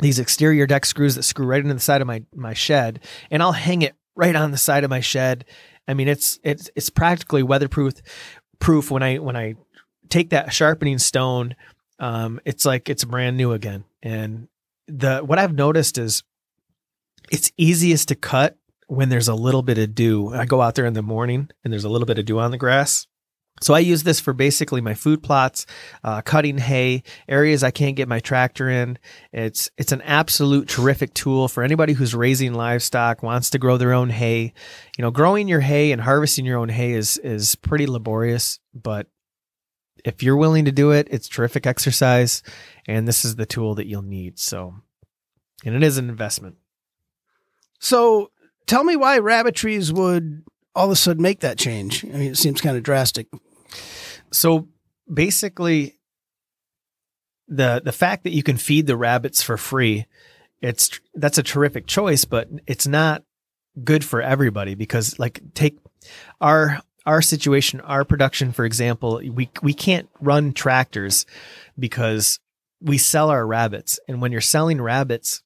these 0.00 0.18
exterior 0.18 0.66
deck 0.66 0.84
screws 0.84 1.14
that 1.14 1.22
screw 1.22 1.46
right 1.46 1.62
into 1.62 1.72
the 1.72 1.80
side 1.80 2.02
of 2.02 2.06
my 2.06 2.24
my 2.34 2.52
shed, 2.52 3.00
and 3.30 3.42
I'll 3.42 3.52
hang 3.52 3.80
it 3.80 3.94
right 4.14 4.36
on 4.36 4.50
the 4.50 4.58
side 4.58 4.84
of 4.84 4.90
my 4.90 5.00
shed 5.00 5.46
I 5.90 5.94
mean, 5.94 6.06
it's 6.06 6.38
it's 6.44 6.70
it's 6.76 6.88
practically 6.88 7.42
weatherproof. 7.42 7.94
Proof 8.60 8.90
when 8.90 9.02
I 9.02 9.16
when 9.18 9.36
I 9.36 9.56
take 10.08 10.30
that 10.30 10.52
sharpening 10.52 10.98
stone, 10.98 11.56
um, 11.98 12.40
it's 12.44 12.64
like 12.64 12.88
it's 12.88 13.04
brand 13.04 13.36
new 13.36 13.52
again. 13.52 13.84
And 14.02 14.46
the 14.86 15.18
what 15.18 15.40
I've 15.40 15.54
noticed 15.54 15.98
is 15.98 16.22
it's 17.32 17.50
easiest 17.56 18.08
to 18.08 18.14
cut 18.14 18.56
when 18.86 19.08
there's 19.08 19.28
a 19.28 19.34
little 19.34 19.62
bit 19.62 19.78
of 19.78 19.94
dew. 19.94 20.32
I 20.32 20.44
go 20.44 20.62
out 20.62 20.76
there 20.76 20.86
in 20.86 20.94
the 20.94 21.02
morning 21.02 21.50
and 21.64 21.72
there's 21.72 21.84
a 21.84 21.88
little 21.88 22.06
bit 22.06 22.18
of 22.18 22.24
dew 22.24 22.38
on 22.38 22.52
the 22.52 22.56
grass. 22.56 23.08
So 23.60 23.74
I 23.74 23.80
use 23.80 24.02
this 24.04 24.20
for 24.20 24.32
basically 24.32 24.80
my 24.80 24.94
food 24.94 25.22
plots, 25.22 25.66
uh, 26.02 26.22
cutting 26.22 26.56
hay, 26.56 27.02
areas 27.28 27.62
I 27.62 27.70
can't 27.70 27.94
get 27.94 28.08
my 28.08 28.18
tractor 28.18 28.70
in. 28.70 28.98
It's 29.32 29.70
it's 29.76 29.92
an 29.92 30.00
absolute 30.02 30.66
terrific 30.66 31.12
tool 31.12 31.46
for 31.46 31.62
anybody 31.62 31.92
who's 31.92 32.14
raising 32.14 32.54
livestock, 32.54 33.22
wants 33.22 33.50
to 33.50 33.58
grow 33.58 33.76
their 33.76 33.92
own 33.92 34.08
hay. 34.08 34.54
You 34.96 35.02
know, 35.02 35.10
growing 35.10 35.46
your 35.46 35.60
hay 35.60 35.92
and 35.92 36.00
harvesting 36.00 36.46
your 36.46 36.58
own 36.58 36.70
hay 36.70 36.92
is 36.92 37.18
is 37.18 37.54
pretty 37.54 37.86
laborious, 37.86 38.60
but 38.72 39.08
if 40.04 40.22
you're 40.22 40.36
willing 40.36 40.64
to 40.64 40.72
do 40.72 40.92
it, 40.92 41.08
it's 41.10 41.28
terrific 41.28 41.66
exercise, 41.66 42.42
and 42.86 43.06
this 43.06 43.24
is 43.24 43.36
the 43.36 43.46
tool 43.46 43.74
that 43.74 43.86
you'll 43.86 44.02
need. 44.02 44.38
So, 44.38 44.74
and 45.64 45.74
it 45.74 45.82
is 45.82 45.98
an 45.98 46.08
investment. 46.08 46.56
So, 47.78 48.30
tell 48.66 48.84
me 48.84 48.96
why 48.96 49.18
rabbitries 49.18 49.92
would 49.92 50.44
all 50.74 50.86
of 50.86 50.90
a 50.90 50.96
sudden 50.96 51.22
make 51.22 51.40
that 51.40 51.58
change. 51.58 52.04
I 52.04 52.08
mean, 52.08 52.30
it 52.30 52.38
seems 52.38 52.60
kind 52.60 52.76
of 52.76 52.82
drastic. 52.82 53.26
So 54.30 54.68
basically, 55.12 55.98
the 57.48 57.82
the 57.84 57.92
fact 57.92 58.24
that 58.24 58.32
you 58.32 58.42
can 58.42 58.56
feed 58.56 58.86
the 58.86 58.96
rabbits 58.96 59.42
for 59.42 59.56
free, 59.56 60.06
it's 60.60 61.00
that's 61.14 61.38
a 61.38 61.42
terrific 61.42 61.86
choice, 61.86 62.24
but 62.24 62.48
it's 62.66 62.86
not 62.86 63.24
good 63.82 64.04
for 64.04 64.22
everybody 64.22 64.74
because 64.74 65.18
like 65.18 65.42
take 65.54 65.78
our 66.40 66.80
our 67.06 67.22
situation, 67.22 67.80
our 67.80 68.04
production, 68.04 68.52
for 68.52 68.64
example, 68.64 69.20
we 69.32 69.50
we 69.62 69.74
can't 69.74 70.08
run 70.20 70.52
tractors 70.52 71.26
because 71.78 72.38
we 72.80 72.98
sell 72.98 73.30
our 73.30 73.46
rabbits, 73.46 73.98
and 74.06 74.22
when 74.22 74.32
you're 74.32 74.40
selling 74.40 74.80
rabbits, 74.80 75.42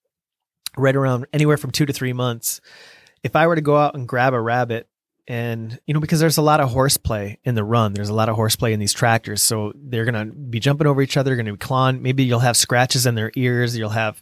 right 0.77 0.95
around 0.95 1.27
anywhere 1.33 1.57
from 1.57 1.71
two 1.71 1.87
to 1.87 1.93
three 1.93 2.13
months, 2.13 2.61
if 3.23 3.35
I 3.35 3.47
were 3.47 3.55
to 3.55 3.63
go 3.63 3.77
out 3.77 3.95
and 3.95 4.07
grab 4.07 4.35
a 4.35 4.41
rabbit 4.41 4.89
and 5.27 5.79
you 5.87 5.95
know 5.95 6.01
because 6.01 6.21
there's 6.21 6.37
a 6.37 6.43
lot 6.43 6.61
of 6.61 6.71
horseplay 6.71 7.39
in 7.45 7.55
the 7.55 7.65
run. 7.65 7.93
There's 7.93 8.09
a 8.09 8.15
lot 8.15 8.29
of 8.29 8.37
horseplay 8.37 8.73
in 8.73 8.81
these 8.81 8.93
tractors. 8.93 9.43
So 9.43 9.73
they're 9.75 10.05
going 10.05 10.29
to 10.29 10.35
be 10.35 10.61
jumping 10.61 10.87
over 10.87 11.01
each 11.03 11.17
other 11.17 11.35
going 11.35 11.47
to 11.47 11.53
be 11.53 11.59
clawing. 11.59 12.03
Maybe 12.03 12.25
you'll 12.25 12.41
have 12.41 12.57
scratches 12.57 13.07
in 13.07 13.15
their 13.15 13.33
ears. 13.35 13.77
You'll 13.77 13.91
have 13.91 14.21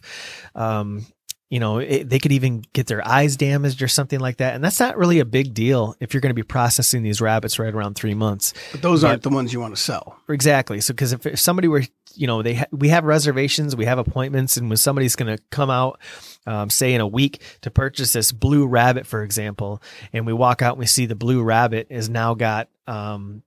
um, 0.55 1.05
you 1.53 1.59
know 1.59 1.77
it, 1.77 2.09
they 2.09 2.17
could 2.17 2.31
even 2.31 2.63
get 2.73 2.87
their 2.87 3.07
eyes 3.07 3.37
damaged 3.37 3.83
or 3.83 3.87
something 3.87 4.19
like 4.19 4.37
that. 4.37 4.55
And 4.55 4.63
that's 4.63 4.79
not 4.79 4.97
really 4.97 5.19
a 5.19 5.25
big 5.25 5.53
deal 5.53 5.95
if 5.99 6.11
you're 6.11 6.21
going 6.21 6.31
to 6.31 6.33
be 6.33 6.41
processing 6.41 7.03
these 7.03 7.21
rabbits 7.21 7.59
right 7.59 7.71
around 7.71 7.93
three 7.93 8.15
months. 8.15 8.55
But 8.71 8.81
those 8.81 9.03
but, 9.03 9.09
aren't 9.09 9.21
the 9.21 9.29
ones 9.29 9.53
you 9.53 9.59
want 9.59 9.75
to 9.75 9.79
sell. 9.79 10.17
Exactly. 10.29 10.81
So 10.81 10.95
because 10.95 11.13
if, 11.13 11.27
if 11.27 11.39
somebody 11.39 11.67
were 11.67 11.83
you 12.15 12.25
know 12.25 12.41
they 12.41 12.55
ha- 12.55 12.65
we 12.71 12.89
have 12.89 13.03
reservations 13.03 13.75
we 13.75 13.85
have 13.85 13.99
appointments 13.99 14.57
and 14.57 14.67
when 14.67 14.77
somebody's 14.77 15.15
going 15.15 15.35
to 15.35 15.43
come 15.51 15.69
out 15.69 15.99
um, 16.47 16.71
say 16.71 16.95
in 16.95 17.01
a 17.01 17.07
week 17.07 17.43
to 17.61 17.69
purchase 17.69 18.13
this 18.13 18.31
blue 18.31 18.65
rabbit 18.65 19.05
for 19.05 19.21
example 19.21 19.79
and 20.11 20.25
we 20.25 20.33
walk 20.33 20.63
out 20.63 20.73
and 20.73 20.79
we 20.79 20.87
see 20.87 21.05
the 21.05 21.15
blue 21.15 21.43
rabbit 21.43 21.87
is 21.89 22.09
now 22.09 22.33
got 22.33 22.67
um, 22.87 23.43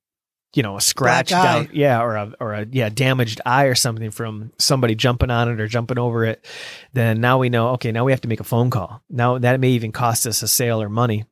you 0.56 0.62
know 0.62 0.76
a 0.76 0.80
scratch 0.80 1.28
down 1.28 1.68
yeah 1.72 2.00
or 2.00 2.16
a 2.16 2.32
or 2.40 2.54
a 2.54 2.66
yeah 2.70 2.88
damaged 2.88 3.40
eye 3.44 3.64
or 3.64 3.74
something 3.74 4.10
from 4.10 4.52
somebody 4.58 4.94
jumping 4.94 5.30
on 5.30 5.48
it 5.50 5.60
or 5.60 5.68
jumping 5.68 5.98
over 5.98 6.24
it 6.24 6.44
then 6.92 7.20
now 7.20 7.38
we 7.38 7.48
know 7.48 7.70
okay 7.70 7.92
now 7.92 8.04
we 8.04 8.12
have 8.12 8.20
to 8.22 8.28
make 8.28 8.40
a 8.40 8.44
phone 8.44 8.70
call 8.70 9.02
now 9.10 9.38
that 9.38 9.60
may 9.60 9.70
even 9.70 9.92
cost 9.92 10.26
us 10.26 10.42
a 10.42 10.48
sale 10.48 10.80
or 10.80 10.88
money 10.88 11.24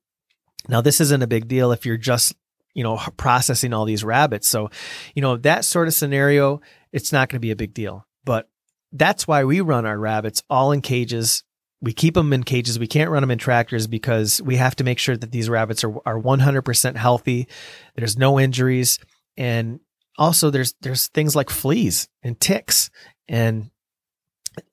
now 0.69 0.81
this 0.81 1.01
isn't 1.01 1.23
a 1.23 1.27
big 1.27 1.49
deal 1.49 1.73
if 1.73 1.87
you're 1.87 1.97
just 1.97 2.35
you 2.75 2.83
know 2.83 3.01
processing 3.17 3.73
all 3.73 3.85
these 3.85 4.05
rabbits 4.05 4.47
so 4.47 4.71
you 5.15 5.23
know 5.23 5.37
that 5.37 5.65
sort 5.65 5.89
of 5.89 5.95
scenario 5.95 6.61
it's 6.95 7.13
not 7.13 7.29
going 7.29 7.37
to 7.37 7.41
be 7.41 7.51
a 7.51 7.57
big 7.57 7.75
deal. 7.75 8.07
But 8.25 8.49
that's 8.93 9.27
why 9.27 9.45
we 9.45 9.61
run 9.61 9.85
our 9.85 9.99
rabbits 9.99 10.43
all 10.49 10.71
in 10.71 10.81
cages. 10.81 11.43
We 11.83 11.93
keep 11.93 12.15
them 12.15 12.33
in 12.33 12.45
cages. 12.45 12.79
We 12.79 12.87
can't 12.87 13.11
run 13.11 13.21
them 13.21 13.33
in 13.33 13.39
tractors 13.39 13.89
because 13.89 14.41
we 14.41 14.57
have 14.57 14.77
to 14.77 14.85
make 14.85 15.01
sure 15.01 15.17
that 15.17 15.33
these 15.33 15.51
rabbits 15.51 15.83
are, 15.83 15.93
are 16.07 16.19
100% 16.19 16.97
healthy. 16.97 17.49
There's 17.97 18.17
no 18.17 18.39
injuries. 18.39 19.01
And 19.37 19.81
also 20.18 20.51
there's, 20.51 20.75
there's 20.81 21.09
things 21.09 21.35
like 21.35 21.51
fleas 21.51 22.09
and 22.23 22.38
ticks. 22.38 22.90
And, 23.29 23.70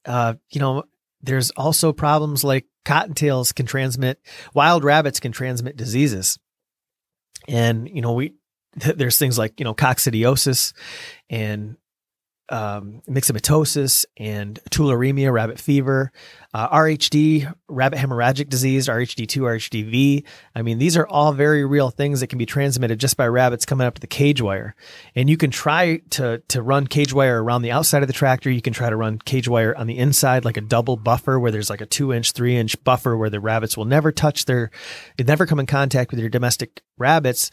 uh, 0.06 0.36
you 0.50 0.60
know, 0.60 0.84
there's 1.22 1.52
also 1.52 1.94
problems 1.94 2.44
like 2.44 2.66
cottontails 2.86 3.54
can 3.54 3.66
transmit, 3.66 4.20
wild 4.54 4.84
rabbits 4.84 5.20
can 5.20 5.32
transmit 5.32 5.78
diseases. 5.78 6.40
And, 7.48 7.90
you 7.90 8.02
know, 8.02 8.14
we, 8.14 8.36
there's 8.76 9.18
things 9.18 9.38
like, 9.38 9.60
you 9.60 9.64
know, 9.64 9.74
coccidiosis 9.74 10.74
and 11.30 11.78
um, 12.52 13.02
myxomatosis 13.08 14.06
and 14.18 14.60
tularemia, 14.70 15.32
rabbit 15.32 15.60
fever, 15.60 16.12
uh, 16.54 16.68
RHD, 16.70 17.52
rabbit 17.70 17.98
hemorrhagic 17.98 18.50
disease, 18.50 18.88
RHD2, 18.88 19.38
RHDV. 19.38 20.24
I 20.54 20.62
mean, 20.62 20.78
these 20.80 20.98
are 20.98 21.08
all 21.08 21.32
very 21.32 21.64
real 21.64 21.90
things 21.90 22.20
that 22.20 22.28
can 22.28 22.38
be 22.38 22.46
transmitted 22.46 23.00
just 23.00 23.16
by 23.16 23.28
rabbits 23.28 23.66
coming 23.66 23.88
up 23.88 23.96
to 23.96 24.02
the 24.02 24.08
cage 24.08 24.42
wire. 24.42 24.76
And 25.16 25.30
you 25.30 25.38
can 25.38 25.50
try 25.50 26.02
to, 26.12 26.40
to 26.50 26.62
run 26.62 26.88
cage 26.88 27.14
wire 27.14 27.42
around 27.42 27.62
the 27.62 27.72
outside 27.72 28.02
of 28.04 28.08
the 28.08 28.14
tractor. 28.14 28.52
You 28.52 28.62
can 28.62 28.74
try 28.74 28.90
to 28.90 28.98
run 28.98 29.20
cage 29.20 29.48
wire 29.48 29.76
on 29.76 29.88
the 29.88 29.98
inside, 29.98 30.44
like 30.44 30.58
a 30.58 30.62
double 30.62 30.98
buffer 30.98 31.40
where 31.40 31.52
there's 31.52 31.70
like 31.70 31.82
a 31.82 31.86
two 31.86 32.12
inch, 32.12 32.34
three 32.34 32.58
inch 32.58 32.82
buffer 32.84 33.16
where 33.16 33.30
the 33.30 33.40
rabbits 33.40 33.78
will 33.78 33.86
never 33.86 34.12
touch 34.12 34.44
their, 34.44 34.72
they 35.18 35.24
never 35.24 35.46
come 35.46 35.60
in 35.60 35.68
contact 35.68 36.12
with 36.12 36.20
your 36.20 36.30
domestic 36.30 36.82
rabbits. 36.98 37.50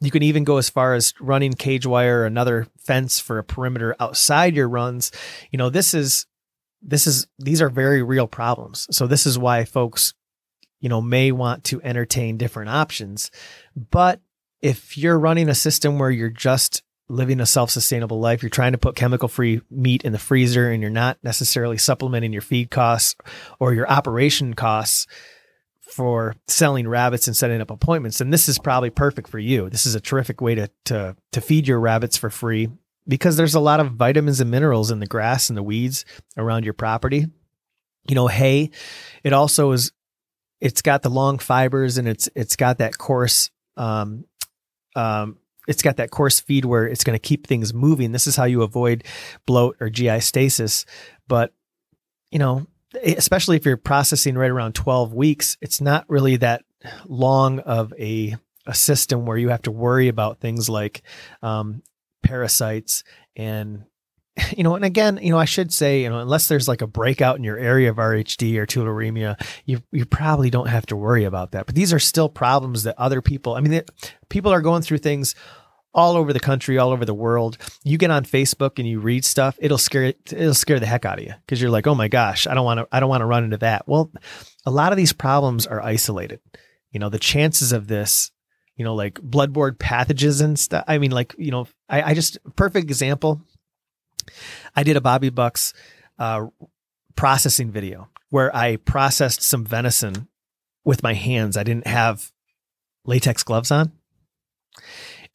You 0.00 0.10
can 0.10 0.22
even 0.22 0.44
go 0.44 0.58
as 0.58 0.68
far 0.68 0.94
as 0.94 1.14
running 1.20 1.54
cage 1.54 1.86
wire, 1.86 2.20
or 2.20 2.26
another 2.26 2.66
fence 2.76 3.18
for 3.18 3.38
a 3.38 3.44
perimeter 3.44 3.96
outside 3.98 4.41
your 4.46 4.68
runs. 4.68 5.12
You 5.50 5.58
know, 5.58 5.70
this 5.70 5.94
is 5.94 6.26
this 6.82 7.06
is 7.06 7.26
these 7.38 7.62
are 7.62 7.68
very 7.68 8.02
real 8.02 8.26
problems. 8.26 8.86
So 8.90 9.06
this 9.06 9.26
is 9.26 9.38
why 9.38 9.64
folks, 9.64 10.14
you 10.80 10.88
know, 10.88 11.00
may 11.00 11.32
want 11.32 11.64
to 11.64 11.80
entertain 11.82 12.36
different 12.36 12.70
options. 12.70 13.30
But 13.76 14.20
if 14.60 14.98
you're 14.98 15.18
running 15.18 15.48
a 15.48 15.54
system 15.54 15.98
where 15.98 16.10
you're 16.10 16.28
just 16.28 16.82
living 17.08 17.40
a 17.40 17.46
self-sustainable 17.46 18.20
life, 18.20 18.42
you're 18.42 18.50
trying 18.50 18.72
to 18.72 18.78
put 18.78 18.96
chemical-free 18.96 19.60
meat 19.70 20.02
in 20.02 20.12
the 20.12 20.18
freezer 20.18 20.70
and 20.70 20.80
you're 20.80 20.90
not 20.90 21.18
necessarily 21.22 21.76
supplementing 21.76 22.32
your 22.32 22.42
feed 22.42 22.70
costs 22.70 23.16
or 23.58 23.74
your 23.74 23.90
operation 23.90 24.54
costs 24.54 25.06
for 25.92 26.34
selling 26.48 26.88
rabbits 26.88 27.26
and 27.26 27.36
setting 27.36 27.60
up 27.60 27.70
appointments, 27.70 28.18
then 28.18 28.30
this 28.30 28.48
is 28.48 28.58
probably 28.58 28.88
perfect 28.88 29.28
for 29.28 29.38
you. 29.38 29.68
This 29.68 29.84
is 29.84 29.94
a 29.94 30.00
terrific 30.00 30.40
way 30.40 30.54
to 30.54 30.70
to 30.86 31.16
to 31.32 31.40
feed 31.40 31.68
your 31.68 31.80
rabbits 31.80 32.16
for 32.16 32.30
free 32.30 32.70
because 33.06 33.36
there's 33.36 33.54
a 33.54 33.60
lot 33.60 33.80
of 33.80 33.92
vitamins 33.92 34.40
and 34.40 34.50
minerals 34.50 34.90
in 34.90 35.00
the 35.00 35.06
grass 35.06 35.48
and 35.48 35.56
the 35.56 35.62
weeds 35.62 36.04
around 36.36 36.64
your 36.64 36.74
property. 36.74 37.26
You 38.08 38.14
know, 38.14 38.26
hay, 38.26 38.70
it 39.22 39.32
also 39.32 39.72
is 39.72 39.92
it's 40.60 40.82
got 40.82 41.02
the 41.02 41.10
long 41.10 41.38
fibers 41.38 41.98
and 41.98 42.08
it's 42.08 42.28
it's 42.34 42.56
got 42.56 42.78
that 42.78 42.96
coarse 42.96 43.50
um 43.76 44.24
um 44.94 45.36
it's 45.68 45.82
got 45.82 45.96
that 45.96 46.10
coarse 46.10 46.40
feed 46.40 46.64
where 46.64 46.86
it's 46.86 47.04
going 47.04 47.14
to 47.14 47.20
keep 47.20 47.46
things 47.46 47.72
moving. 47.72 48.12
This 48.12 48.26
is 48.26 48.34
how 48.34 48.44
you 48.44 48.62
avoid 48.62 49.04
bloat 49.46 49.76
or 49.80 49.90
GI 49.90 50.20
stasis. 50.20 50.84
But 51.28 51.52
you 52.30 52.38
know, 52.38 52.66
especially 53.02 53.56
if 53.56 53.64
you're 53.64 53.76
processing 53.76 54.36
right 54.36 54.50
around 54.50 54.74
12 54.74 55.14
weeks, 55.14 55.56
it's 55.60 55.80
not 55.80 56.04
really 56.08 56.36
that 56.36 56.64
long 57.06 57.60
of 57.60 57.92
a 57.98 58.36
a 58.66 58.74
system 58.74 59.26
where 59.26 59.36
you 59.36 59.48
have 59.48 59.62
to 59.62 59.72
worry 59.72 60.08
about 60.08 60.38
things 60.38 60.68
like 60.68 61.02
um, 61.42 61.82
parasites 62.22 63.04
and 63.36 63.84
you 64.56 64.64
know, 64.64 64.74
and 64.74 64.84
again, 64.84 65.18
you 65.20 65.30
know, 65.30 65.38
I 65.38 65.44
should 65.44 65.72
say, 65.72 66.02
you 66.02 66.08
know, 66.08 66.18
unless 66.18 66.48
there's 66.48 66.68
like 66.68 66.82
a 66.82 66.86
breakout 66.86 67.36
in 67.36 67.44
your 67.44 67.58
area 67.58 67.90
of 67.90 67.96
RHD 67.96 68.56
or 68.56 68.66
tularemia, 68.66 69.40
you 69.66 69.82
you 69.92 70.06
probably 70.06 70.50
don't 70.50 70.68
have 70.68 70.86
to 70.86 70.96
worry 70.96 71.24
about 71.24 71.52
that. 71.52 71.66
But 71.66 71.74
these 71.74 71.92
are 71.92 71.98
still 71.98 72.28
problems 72.28 72.84
that 72.84 72.98
other 72.98 73.20
people. 73.20 73.54
I 73.54 73.60
mean, 73.60 73.72
they, 73.72 73.82
people 74.28 74.52
are 74.52 74.62
going 74.62 74.82
through 74.82 74.98
things 74.98 75.34
all 75.94 76.16
over 76.16 76.32
the 76.32 76.40
country, 76.40 76.78
all 76.78 76.90
over 76.90 77.04
the 77.04 77.14
world. 77.14 77.58
You 77.84 77.98
get 77.98 78.10
on 78.10 78.24
Facebook 78.24 78.78
and 78.78 78.88
you 78.88 79.00
read 79.00 79.24
stuff, 79.24 79.58
it'll 79.60 79.78
scare 79.78 80.14
it'll 80.30 80.54
scare 80.54 80.80
the 80.80 80.86
heck 80.86 81.04
out 81.04 81.18
of 81.18 81.24
you 81.24 81.34
because 81.44 81.60
you're 81.60 81.70
like, 81.70 81.86
oh 81.86 81.94
my 81.94 82.08
gosh, 82.08 82.46
I 82.46 82.54
don't 82.54 82.64
want 82.64 82.80
to 82.80 82.88
I 82.90 83.00
don't 83.00 83.10
want 83.10 83.20
to 83.20 83.26
run 83.26 83.44
into 83.44 83.58
that. 83.58 83.86
Well, 83.86 84.10
a 84.64 84.70
lot 84.70 84.92
of 84.92 84.96
these 84.96 85.12
problems 85.12 85.66
are 85.66 85.82
isolated. 85.82 86.40
You 86.90 87.00
know, 87.00 87.10
the 87.10 87.18
chances 87.18 87.72
of 87.72 87.86
this, 87.86 88.30
you 88.76 88.84
know, 88.84 88.94
like 88.94 89.14
bloodborne 89.14 89.76
pathogens 89.76 90.42
and 90.42 90.58
stuff. 90.58 90.84
I 90.88 90.96
mean, 90.96 91.10
like 91.10 91.34
you 91.36 91.50
know, 91.50 91.66
I, 91.92 92.02
I 92.10 92.14
just 92.14 92.38
perfect 92.56 92.90
example. 92.90 93.42
I 94.74 94.82
did 94.82 94.96
a 94.96 95.00
Bobby 95.00 95.28
Bucks 95.28 95.74
uh, 96.18 96.46
processing 97.14 97.70
video 97.70 98.08
where 98.30 98.54
I 98.56 98.76
processed 98.76 99.42
some 99.42 99.64
venison 99.64 100.28
with 100.84 101.02
my 101.02 101.12
hands. 101.12 101.56
I 101.56 101.62
didn't 101.62 101.86
have 101.86 102.32
latex 103.04 103.42
gloves 103.44 103.70
on. 103.70 103.92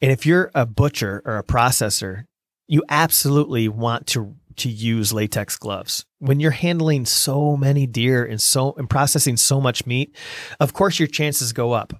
And 0.00 0.10
if 0.10 0.26
you're 0.26 0.50
a 0.54 0.66
butcher 0.66 1.22
or 1.24 1.38
a 1.38 1.44
processor, 1.44 2.24
you 2.66 2.82
absolutely 2.88 3.68
want 3.68 4.08
to 4.08 4.34
to 4.56 4.68
use 4.68 5.12
latex 5.12 5.56
gloves. 5.56 6.04
When 6.18 6.40
you're 6.40 6.50
handling 6.50 7.06
so 7.06 7.56
many 7.56 7.86
deer 7.86 8.24
and 8.24 8.40
so 8.40 8.74
and 8.76 8.90
processing 8.90 9.36
so 9.36 9.60
much 9.60 9.86
meat, 9.86 10.16
of 10.58 10.72
course 10.72 10.98
your 10.98 11.06
chances 11.06 11.52
go 11.52 11.72
up. 11.72 11.92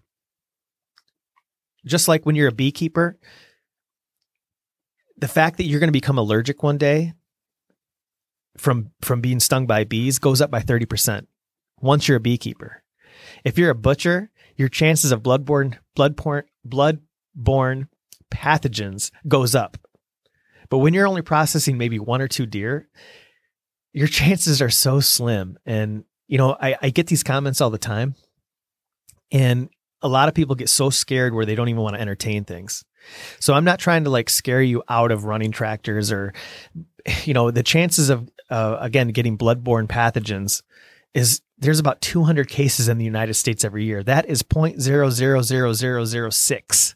Just 1.86 2.08
like 2.08 2.26
when 2.26 2.34
you're 2.34 2.48
a 2.48 2.52
beekeeper, 2.52 3.16
the 5.18 5.28
fact 5.28 5.56
that 5.56 5.64
you're 5.64 5.80
going 5.80 5.88
to 5.88 5.92
become 5.92 6.18
allergic 6.18 6.62
one 6.62 6.78
day 6.78 7.12
from 8.56 8.90
from 9.00 9.20
being 9.20 9.40
stung 9.40 9.66
by 9.66 9.84
bees 9.84 10.18
goes 10.18 10.40
up 10.40 10.50
by 10.50 10.60
30% 10.60 11.26
once 11.80 12.08
you're 12.08 12.16
a 12.16 12.20
beekeeper. 12.20 12.82
If 13.44 13.58
you're 13.58 13.70
a 13.70 13.74
butcher, 13.74 14.30
your 14.56 14.68
chances 14.68 15.12
of 15.12 15.22
bloodborne 15.22 15.76
bloodborne 15.96 16.44
bloodborne 16.66 17.88
pathogens 18.32 19.10
goes 19.26 19.54
up. 19.54 19.78
But 20.70 20.78
when 20.78 20.92
you're 20.94 21.06
only 21.06 21.22
processing 21.22 21.78
maybe 21.78 21.98
one 21.98 22.20
or 22.20 22.28
two 22.28 22.46
deer, 22.46 22.88
your 23.92 24.06
chances 24.08 24.60
are 24.60 24.70
so 24.70 25.00
slim. 25.00 25.58
And 25.66 26.04
you 26.26 26.38
know, 26.38 26.56
I, 26.60 26.76
I 26.82 26.90
get 26.90 27.06
these 27.06 27.22
comments 27.22 27.60
all 27.60 27.70
the 27.70 27.78
time. 27.78 28.14
And 29.30 29.68
a 30.02 30.08
lot 30.08 30.28
of 30.28 30.34
people 30.34 30.54
get 30.54 30.68
so 30.68 30.90
scared 30.90 31.34
where 31.34 31.46
they 31.46 31.54
don't 31.54 31.68
even 31.68 31.82
want 31.82 31.96
to 31.96 32.00
entertain 32.00 32.44
things. 32.44 32.84
So 33.40 33.54
I'm 33.54 33.64
not 33.64 33.78
trying 33.78 34.04
to 34.04 34.10
like 34.10 34.28
scare 34.30 34.62
you 34.62 34.82
out 34.88 35.10
of 35.10 35.24
running 35.24 35.50
tractors 35.52 36.12
or, 36.12 36.34
you 37.24 37.34
know, 37.34 37.50
the 37.50 37.62
chances 37.62 38.10
of, 38.10 38.28
uh, 38.50 38.76
again, 38.80 39.08
getting 39.08 39.38
bloodborne 39.38 39.86
pathogens 39.86 40.62
is 41.14 41.40
there's 41.58 41.78
about 41.78 42.00
200 42.00 42.48
cases 42.48 42.88
in 42.88 42.98
the 42.98 43.04
United 43.04 43.34
States 43.34 43.64
every 43.64 43.84
year. 43.84 44.02
That 44.02 44.28
is 44.28 44.42
0.000006. 44.42 46.94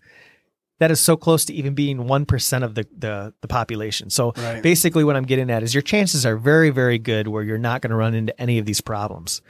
That 0.78 0.90
is 0.90 1.00
so 1.00 1.16
close 1.16 1.44
to 1.44 1.52
even 1.52 1.74
being 1.74 1.98
1% 1.98 2.64
of 2.64 2.74
the, 2.74 2.86
the, 2.96 3.34
the 3.40 3.48
population. 3.48 4.08
So 4.10 4.32
right. 4.36 4.60
basically 4.62 5.04
what 5.04 5.16
I'm 5.16 5.24
getting 5.24 5.50
at 5.50 5.62
is 5.62 5.74
your 5.74 5.82
chances 5.82 6.26
are 6.26 6.36
very, 6.36 6.70
very 6.70 6.98
good 6.98 7.28
where 7.28 7.44
you're 7.44 7.58
not 7.58 7.82
going 7.82 7.90
to 7.90 7.96
run 7.96 8.14
into 8.14 8.40
any 8.40 8.58
of 8.58 8.64
these 8.66 8.80
problems. 8.80 9.42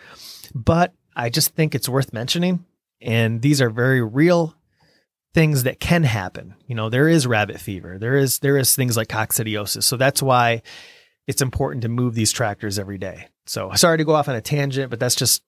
But 0.55 0.93
I 1.17 1.31
just 1.31 1.55
think 1.55 1.75
it's 1.75 1.89
worth 1.89 2.13
mentioning. 2.13 2.67
And 3.01 3.41
these 3.43 3.63
are 3.63 3.71
very 3.71 4.03
real 4.03 4.55
things 5.35 5.63
that 5.63 5.81
can 5.81 6.03
happen. 6.03 6.55
You 6.67 6.75
know, 6.75 6.89
there 6.89 7.09
is 7.09 7.27
rabbit 7.27 7.61
fever. 7.61 7.99
There 7.99 8.17
is 8.17 8.39
there 8.41 8.57
is 8.57 8.75
things 8.75 8.97
like 8.97 9.09
coccidiosis. 9.09 9.85
So 9.85 9.97
that's 9.97 10.23
why 10.23 10.63
it's 11.27 11.43
important 11.43 11.83
to 11.83 11.89
move 11.89 12.15
these 12.15 12.33
tractors 12.33 12.79
every 12.79 12.99
day. 12.99 13.29
So 13.47 13.71
sorry 13.75 13.99
to 13.99 14.05
go 14.05 14.15
off 14.15 14.29
on 14.29 14.35
a 14.35 14.41
tangent, 14.41 14.91
but 14.91 15.01
that's 15.01 15.15
just 15.15 15.43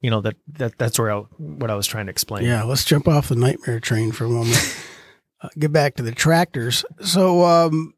you 0.00 0.10
know 0.10 0.20
that 0.20 0.36
that 0.48 0.78
that's 0.78 0.98
where 0.98 1.12
I, 1.12 1.18
what 1.38 1.70
I 1.70 1.74
was 1.74 1.86
trying 1.86 2.06
to 2.06 2.10
explain. 2.10 2.44
Yeah, 2.44 2.62
let's 2.62 2.84
jump 2.84 3.08
off 3.08 3.28
the 3.28 3.36
nightmare 3.36 3.80
train 3.80 4.12
for 4.12 4.24
a 4.24 4.28
moment. 4.28 4.78
uh, 5.40 5.48
get 5.58 5.72
back 5.72 5.96
to 5.96 6.02
the 6.02 6.12
tractors. 6.12 6.84
So, 7.00 7.44
um, 7.44 7.94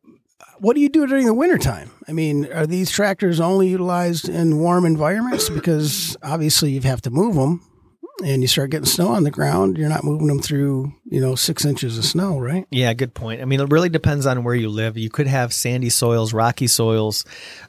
what 0.59 0.75
do 0.75 0.81
you 0.81 0.89
do 0.89 1.07
during 1.07 1.27
the 1.27 1.35
wintertime? 1.35 1.91
I 2.09 2.13
mean, 2.13 2.51
are 2.53 2.67
these 2.67 2.91
tractors 2.91 3.41
only 3.41 3.69
utilized 3.69 4.29
in 4.29 4.59
warm 4.59 4.87
environments? 4.87 5.51
Because 5.51 6.17
obviously 6.23 6.71
you 6.71 6.81
have 6.83 7.03
to 7.03 7.11
move 7.11 7.35
them 7.35 7.61
and 8.25 8.41
you 8.41 8.49
start 8.49 8.71
getting 8.71 8.87
snow 8.87 9.09
on 9.09 9.25
the 9.25 9.31
ground, 9.31 9.77
you're 9.77 9.89
not 9.89 10.05
moving 10.05 10.27
them 10.27 10.41
through, 10.41 10.93
you 11.05 11.21
know, 11.21 11.35
six 11.35 11.65
inches 11.65 11.99
of 11.99 12.05
snow, 12.05 12.39
right? 12.39 12.67
Yeah, 12.71 12.93
good 12.95 13.15
point. 13.15 13.43
I 13.43 13.45
mean, 13.45 13.61
it 13.61 13.71
really 13.71 13.91
depends 13.91 14.27
on 14.27 14.43
where 14.43 14.55
you 14.55 14.71
live. 14.71 14.97
You 14.97 15.11
could 15.11 15.27
have 15.27 15.53
sandy 15.53 15.91
soils, 15.91 16.33
rocky 16.33 16.67
soils, 16.67 17.25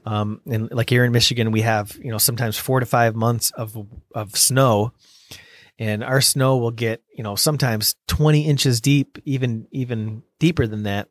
um, 0.05 0.41
and 0.45 0.71
like 0.71 0.89
here 0.89 1.03
in 1.03 1.11
Michigan, 1.11 1.51
we 1.51 1.61
have 1.61 1.97
you 2.01 2.11
know 2.11 2.17
sometimes 2.17 2.57
four 2.57 2.79
to 2.79 2.85
five 2.85 3.15
months 3.15 3.51
of 3.51 3.75
of 4.15 4.37
snow, 4.37 4.93
and 5.77 6.03
our 6.03 6.21
snow 6.21 6.57
will 6.57 6.71
get 6.71 7.03
you 7.15 7.23
know 7.23 7.35
sometimes 7.35 7.95
20 8.07 8.47
inches 8.47 8.79
deep, 8.79 9.17
even 9.25 9.67
even 9.71 10.23
deeper 10.39 10.65
than 10.65 10.83
that. 10.83 11.09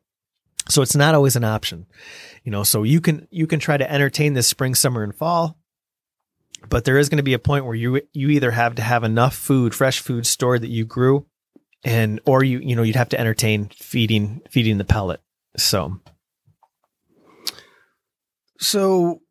So 0.69 0.81
it's 0.81 0.95
not 0.95 1.15
always 1.15 1.35
an 1.35 1.43
option, 1.43 1.85
you 2.43 2.51
know. 2.51 2.63
So 2.63 2.83
you 2.83 3.01
can 3.01 3.27
you 3.29 3.45
can 3.45 3.59
try 3.59 3.77
to 3.77 3.89
entertain 3.89 4.33
this 4.33 4.47
spring, 4.47 4.73
summer, 4.73 5.03
and 5.03 5.15
fall 5.15 5.57
but 6.69 6.85
there 6.85 6.97
is 6.97 7.09
going 7.09 7.17
to 7.17 7.23
be 7.23 7.33
a 7.33 7.39
point 7.39 7.65
where 7.65 7.75
you 7.75 8.01
you 8.13 8.29
either 8.29 8.51
have 8.51 8.75
to 8.75 8.81
have 8.81 9.03
enough 9.03 9.35
food, 9.35 9.73
fresh 9.73 9.99
food 9.99 10.25
stored 10.25 10.61
that 10.61 10.69
you 10.69 10.85
grew, 10.85 11.25
and 11.83 12.19
or 12.25 12.43
you 12.43 12.59
you 12.59 12.75
know 12.75 12.83
you'd 12.83 12.95
have 12.95 13.09
to 13.09 13.19
entertain 13.19 13.69
feeding 13.75 14.41
feeding 14.49 14.77
the 14.77 14.85
pellet. 14.85 15.21
So, 15.55 15.99
so 18.59 19.21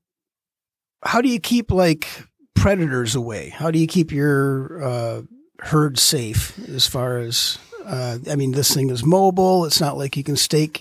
how 1.03 1.21
do 1.21 1.29
you 1.29 1.41
keep 1.41 1.71
like 1.71 2.09
predators 2.55 3.15
away? 3.15 3.51
How 3.51 3.71
do 3.71 3.79
you 3.79 3.87
keep 3.87 4.11
your 4.11 4.83
uh, 4.83 5.23
herd 5.61 5.99
safe 5.99 6.59
as 6.69 6.87
far 6.87 7.19
as 7.19 7.59
uh, 7.87 8.19
I 8.29 8.35
mean, 8.35 8.53
this 8.53 8.75
thing 8.75 8.91
is 8.91 9.05
mobile. 9.05 9.65
It's 9.65 9.81
not 9.81 9.97
like 9.97 10.17
you 10.17 10.25
can 10.25 10.37
stake 10.37 10.81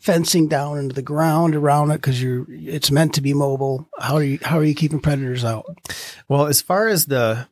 fencing 0.00 0.48
down 0.48 0.78
into 0.78 0.94
the 0.94 1.02
ground 1.02 1.54
around 1.54 1.90
it 1.90 1.96
because 1.96 2.22
you're 2.22 2.46
it's 2.48 2.90
meant 2.90 3.14
to 3.14 3.20
be 3.20 3.34
mobile. 3.34 3.88
How 3.98 4.14
are 4.14 4.22
you 4.22 4.38
how 4.42 4.58
are 4.58 4.64
you 4.64 4.74
keeping 4.74 5.00
predators 5.00 5.44
out? 5.44 5.66
Well, 6.28 6.46
as 6.46 6.60
far 6.60 6.88
as 6.88 7.06
the 7.06 7.48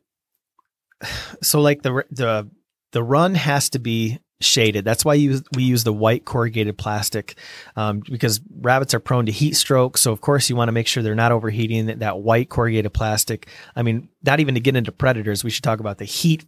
so 1.41 1.61
like 1.61 1.81
the 1.81 2.05
the 2.11 2.49
the 2.91 3.03
run 3.03 3.35
has 3.35 3.69
to 3.71 3.79
be 3.79 4.19
shaded. 4.39 4.85
That's 4.85 5.03
why 5.03 5.15
you, 5.15 5.41
we 5.55 5.63
use 5.63 5.83
the 5.83 5.93
white 5.93 6.25
corrugated 6.25 6.77
plastic 6.77 7.35
um, 7.75 8.01
because 8.01 8.39
rabbits 8.61 8.93
are 8.93 8.99
prone 8.99 9.25
to 9.25 9.31
heat 9.31 9.55
stroke. 9.55 9.97
So 9.97 10.11
of 10.11 10.21
course 10.21 10.49
you 10.49 10.55
want 10.55 10.67
to 10.67 10.73
make 10.73 10.87
sure 10.87 11.01
they're 11.01 11.15
not 11.15 11.31
overheating 11.31 11.87
that, 11.87 11.99
that 11.99 12.19
white 12.19 12.49
corrugated 12.49 12.93
plastic. 12.93 13.47
I 13.75 13.81
mean, 13.81 14.09
not 14.23 14.39
even 14.39 14.53
to 14.53 14.59
get 14.59 14.75
into 14.75 14.91
predators, 14.91 15.43
we 15.43 15.49
should 15.49 15.63
talk 15.63 15.79
about 15.79 15.97
the 15.97 16.05
heat 16.05 16.45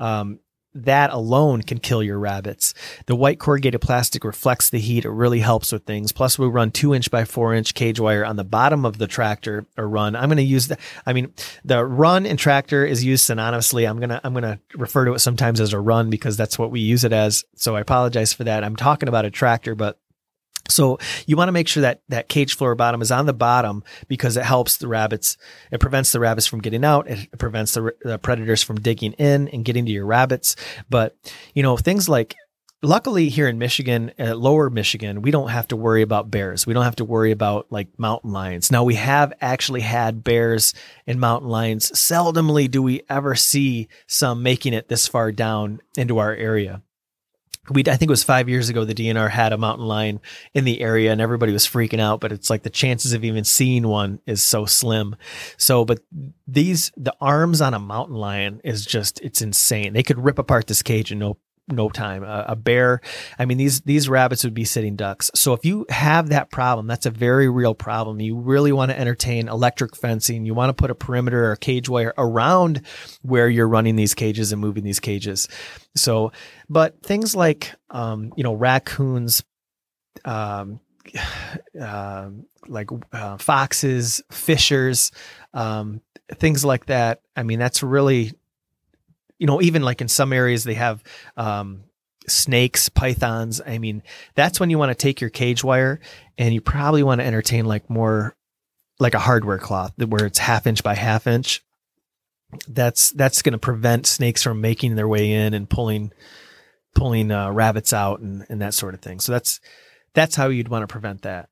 um, 0.00 0.40
that 0.84 1.10
alone 1.10 1.62
can 1.62 1.78
kill 1.78 2.02
your 2.02 2.18
rabbits. 2.18 2.74
The 3.06 3.16
white 3.16 3.38
corrugated 3.38 3.80
plastic 3.80 4.24
reflects 4.24 4.70
the 4.70 4.78
heat. 4.78 5.04
It 5.04 5.10
really 5.10 5.40
helps 5.40 5.72
with 5.72 5.84
things. 5.84 6.12
Plus, 6.12 6.38
we 6.38 6.46
run 6.46 6.70
two 6.70 6.94
inch 6.94 7.10
by 7.10 7.24
four 7.24 7.54
inch 7.54 7.74
cage 7.74 8.00
wire 8.00 8.24
on 8.24 8.36
the 8.36 8.44
bottom 8.44 8.84
of 8.84 8.98
the 8.98 9.06
tractor 9.06 9.66
or 9.76 9.88
run. 9.88 10.16
I'm 10.16 10.28
going 10.28 10.36
to 10.36 10.42
use 10.42 10.68
the, 10.68 10.78
I 11.06 11.12
mean, 11.12 11.32
the 11.64 11.84
run 11.84 12.26
and 12.26 12.38
tractor 12.38 12.84
is 12.84 13.04
used 13.04 13.28
synonymously. 13.28 13.88
I'm 13.88 13.98
going 13.98 14.10
to, 14.10 14.20
I'm 14.24 14.32
going 14.32 14.42
to 14.42 14.58
refer 14.74 15.04
to 15.04 15.14
it 15.14 15.20
sometimes 15.20 15.60
as 15.60 15.72
a 15.72 15.80
run 15.80 16.10
because 16.10 16.36
that's 16.36 16.58
what 16.58 16.70
we 16.70 16.80
use 16.80 17.04
it 17.04 17.12
as. 17.12 17.44
So 17.56 17.76
I 17.76 17.80
apologize 17.80 18.32
for 18.32 18.44
that. 18.44 18.64
I'm 18.64 18.76
talking 18.76 19.08
about 19.08 19.24
a 19.24 19.30
tractor, 19.30 19.74
but 19.74 19.98
so 20.68 20.98
you 21.26 21.36
want 21.36 21.48
to 21.48 21.52
make 21.52 21.68
sure 21.68 21.80
that 21.82 22.02
that 22.08 22.28
cage 22.28 22.56
floor 22.56 22.74
bottom 22.74 23.02
is 23.02 23.10
on 23.10 23.26
the 23.26 23.32
bottom 23.32 23.82
because 24.06 24.36
it 24.36 24.44
helps 24.44 24.76
the 24.76 24.88
rabbits. 24.88 25.36
It 25.72 25.80
prevents 25.80 26.12
the 26.12 26.20
rabbits 26.20 26.46
from 26.46 26.60
getting 26.60 26.84
out. 26.84 27.08
It 27.08 27.38
prevents 27.38 27.72
the, 27.74 27.94
the 28.02 28.18
predators 28.18 28.62
from 28.62 28.80
digging 28.80 29.12
in 29.14 29.48
and 29.48 29.64
getting 29.64 29.86
to 29.86 29.92
your 29.92 30.06
rabbits. 30.06 30.56
But 30.88 31.16
you 31.54 31.62
know 31.62 31.76
things 31.76 32.08
like 32.08 32.36
luckily 32.82 33.28
here 33.28 33.48
in 33.48 33.58
Michigan, 33.58 34.12
uh, 34.18 34.34
lower 34.34 34.70
Michigan, 34.70 35.22
we 35.22 35.30
don't 35.30 35.48
have 35.48 35.68
to 35.68 35.76
worry 35.76 36.02
about 36.02 36.30
bears. 36.30 36.66
We 36.66 36.74
don't 36.74 36.84
have 36.84 36.96
to 36.96 37.04
worry 37.04 37.32
about 37.32 37.66
like 37.70 37.88
mountain 37.98 38.32
lions. 38.32 38.70
Now 38.70 38.84
we 38.84 38.94
have 38.94 39.32
actually 39.40 39.80
had 39.80 40.22
bears 40.22 40.74
and 41.06 41.20
mountain 41.20 41.48
lions. 41.48 41.90
Seldomly 41.92 42.70
do 42.70 42.82
we 42.82 43.02
ever 43.08 43.34
see 43.34 43.88
some 44.06 44.42
making 44.42 44.74
it 44.74 44.88
this 44.88 45.06
far 45.06 45.32
down 45.32 45.80
into 45.96 46.18
our 46.18 46.34
area 46.34 46.82
we 47.70 47.82
I 47.82 47.96
think 47.96 48.02
it 48.02 48.10
was 48.10 48.24
five 48.24 48.48
years 48.48 48.68
ago 48.68 48.84
the 48.84 48.94
DNR 48.94 49.30
had 49.30 49.52
a 49.52 49.58
mountain 49.58 49.86
lion 49.86 50.20
in 50.54 50.64
the 50.64 50.80
area 50.80 51.12
and 51.12 51.20
everybody 51.20 51.52
was 51.52 51.66
freaking 51.66 52.00
out, 52.00 52.20
but 52.20 52.32
it's 52.32 52.50
like 52.50 52.62
the 52.62 52.70
chances 52.70 53.12
of 53.12 53.24
even 53.24 53.44
seeing 53.44 53.86
one 53.86 54.20
is 54.26 54.42
so 54.42 54.66
slim. 54.66 55.16
So, 55.56 55.84
but 55.84 56.00
these 56.46 56.92
the 56.96 57.14
arms 57.20 57.60
on 57.60 57.74
a 57.74 57.78
mountain 57.78 58.16
lion 58.16 58.60
is 58.64 58.84
just 58.84 59.20
it's 59.20 59.42
insane. 59.42 59.92
They 59.92 60.02
could 60.02 60.18
rip 60.18 60.38
apart 60.38 60.66
this 60.66 60.82
cage 60.82 61.12
in 61.12 61.18
no 61.18 61.38
no 61.68 61.88
time. 61.88 62.24
A, 62.24 62.46
a, 62.48 62.56
bear, 62.56 63.00
I 63.38 63.44
mean, 63.44 63.58
these 63.58 63.82
these 63.82 64.08
rabbits 64.08 64.44
would 64.44 64.54
be 64.54 64.64
sitting 64.64 64.96
ducks. 64.96 65.30
So 65.34 65.52
if 65.52 65.64
you 65.64 65.86
have 65.90 66.30
that 66.30 66.50
problem, 66.50 66.86
that's 66.86 67.06
a 67.06 67.10
very 67.10 67.48
real 67.48 67.74
problem. 67.74 68.20
You 68.20 68.36
really 68.36 68.72
want 68.72 68.90
to 68.90 68.98
entertain 68.98 69.48
electric 69.48 69.96
fencing. 69.96 70.44
You 70.44 70.54
want 70.54 70.70
to 70.70 70.74
put 70.74 70.90
a 70.90 70.94
perimeter 70.94 71.50
or 71.50 71.56
cage 71.56 71.88
wire 71.88 72.14
around 72.16 72.82
where 73.22 73.48
you're 73.48 73.68
running 73.68 73.96
these 73.96 74.14
cages 74.14 74.52
and 74.52 74.60
moving 74.60 74.84
these 74.84 75.00
cages. 75.00 75.48
So, 75.96 76.32
but 76.68 77.02
things 77.02 77.34
like, 77.34 77.74
um, 77.90 78.32
you 78.36 78.44
know, 78.44 78.54
raccoons, 78.54 79.42
um, 80.24 80.80
uh, 81.80 82.30
like 82.66 82.90
uh, 83.12 83.36
foxes, 83.38 84.22
fishers, 84.30 85.12
um, 85.54 86.00
things 86.34 86.64
like 86.64 86.86
that. 86.86 87.22
I 87.36 87.42
mean, 87.42 87.58
that's 87.58 87.82
really 87.82 88.32
you 89.38 89.46
know, 89.46 89.60
even 89.62 89.82
like 89.82 90.00
in 90.00 90.08
some 90.08 90.32
areas 90.32 90.64
they 90.64 90.74
have 90.74 91.02
um, 91.36 91.84
snakes, 92.26 92.88
pythons. 92.88 93.60
I 93.64 93.78
mean, 93.78 94.02
that's 94.34 94.60
when 94.60 94.70
you 94.70 94.78
want 94.78 94.90
to 94.90 94.94
take 94.94 95.20
your 95.20 95.30
cage 95.30 95.64
wire 95.64 96.00
and 96.36 96.54
you 96.54 96.60
probably 96.60 97.02
want 97.02 97.20
to 97.20 97.26
entertain 97.26 97.64
like 97.64 97.88
more 97.88 98.36
like 99.00 99.14
a 99.14 99.18
hardware 99.18 99.58
cloth 99.58 99.92
where 99.96 100.26
it's 100.26 100.38
half 100.38 100.66
inch 100.66 100.82
by 100.82 100.94
half 100.94 101.26
inch. 101.26 101.62
That's 102.66 103.10
that's 103.10 103.42
going 103.42 103.52
to 103.52 103.58
prevent 103.58 104.06
snakes 104.06 104.42
from 104.42 104.60
making 104.60 104.96
their 104.96 105.08
way 105.08 105.30
in 105.30 105.52
and 105.54 105.68
pulling 105.68 106.12
pulling 106.94 107.30
uh, 107.30 107.50
rabbits 107.50 107.92
out 107.92 108.20
and, 108.20 108.46
and 108.48 108.62
that 108.62 108.74
sort 108.74 108.94
of 108.94 109.00
thing. 109.00 109.20
So 109.20 109.32
that's 109.32 109.60
that's 110.14 110.34
how 110.34 110.48
you'd 110.48 110.68
want 110.68 110.82
to 110.82 110.92
prevent 110.92 111.22
that. 111.22 111.50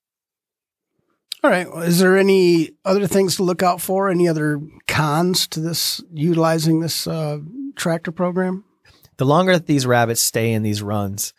All 1.45 1.51
right. 1.51 1.67
Is 1.87 1.99
there 1.99 2.17
any 2.17 2.71
other 2.85 3.07
things 3.07 3.37
to 3.37 3.43
look 3.43 3.63
out 3.63 3.81
for? 3.81 4.09
Any 4.09 4.27
other 4.27 4.61
cons 4.89 5.47
to 5.49 5.61
this 5.61 6.03
utilizing 6.13 6.81
this 6.81 7.07
uh, 7.07 7.39
tractor 7.77 8.13
program? 8.13 8.65
The 9.19 9.25
longer 9.25 9.53
that 9.53 9.67
these 9.67 9.87
rabbits 9.87 10.21
stay 10.21 10.53
in 10.53 10.63
these 10.63 10.83
runs, 10.83 11.33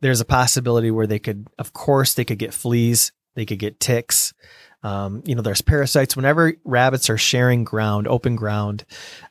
there's 0.00 0.20
a 0.20 0.24
possibility 0.24 0.90
where 0.90 1.06
they 1.06 1.18
could, 1.18 1.48
of 1.58 1.72
course, 1.72 2.14
they 2.14 2.24
could 2.24 2.38
get 2.38 2.54
fleas, 2.54 3.12
they 3.34 3.44
could 3.44 3.58
get 3.58 3.80
ticks. 3.80 4.32
Um, 4.82 5.22
you 5.26 5.34
know, 5.34 5.42
there's 5.42 5.60
parasites. 5.60 6.14
Whenever 6.14 6.54
rabbits 6.64 7.10
are 7.10 7.18
sharing 7.18 7.64
ground, 7.64 8.06
open 8.06 8.36
ground, 8.36 8.84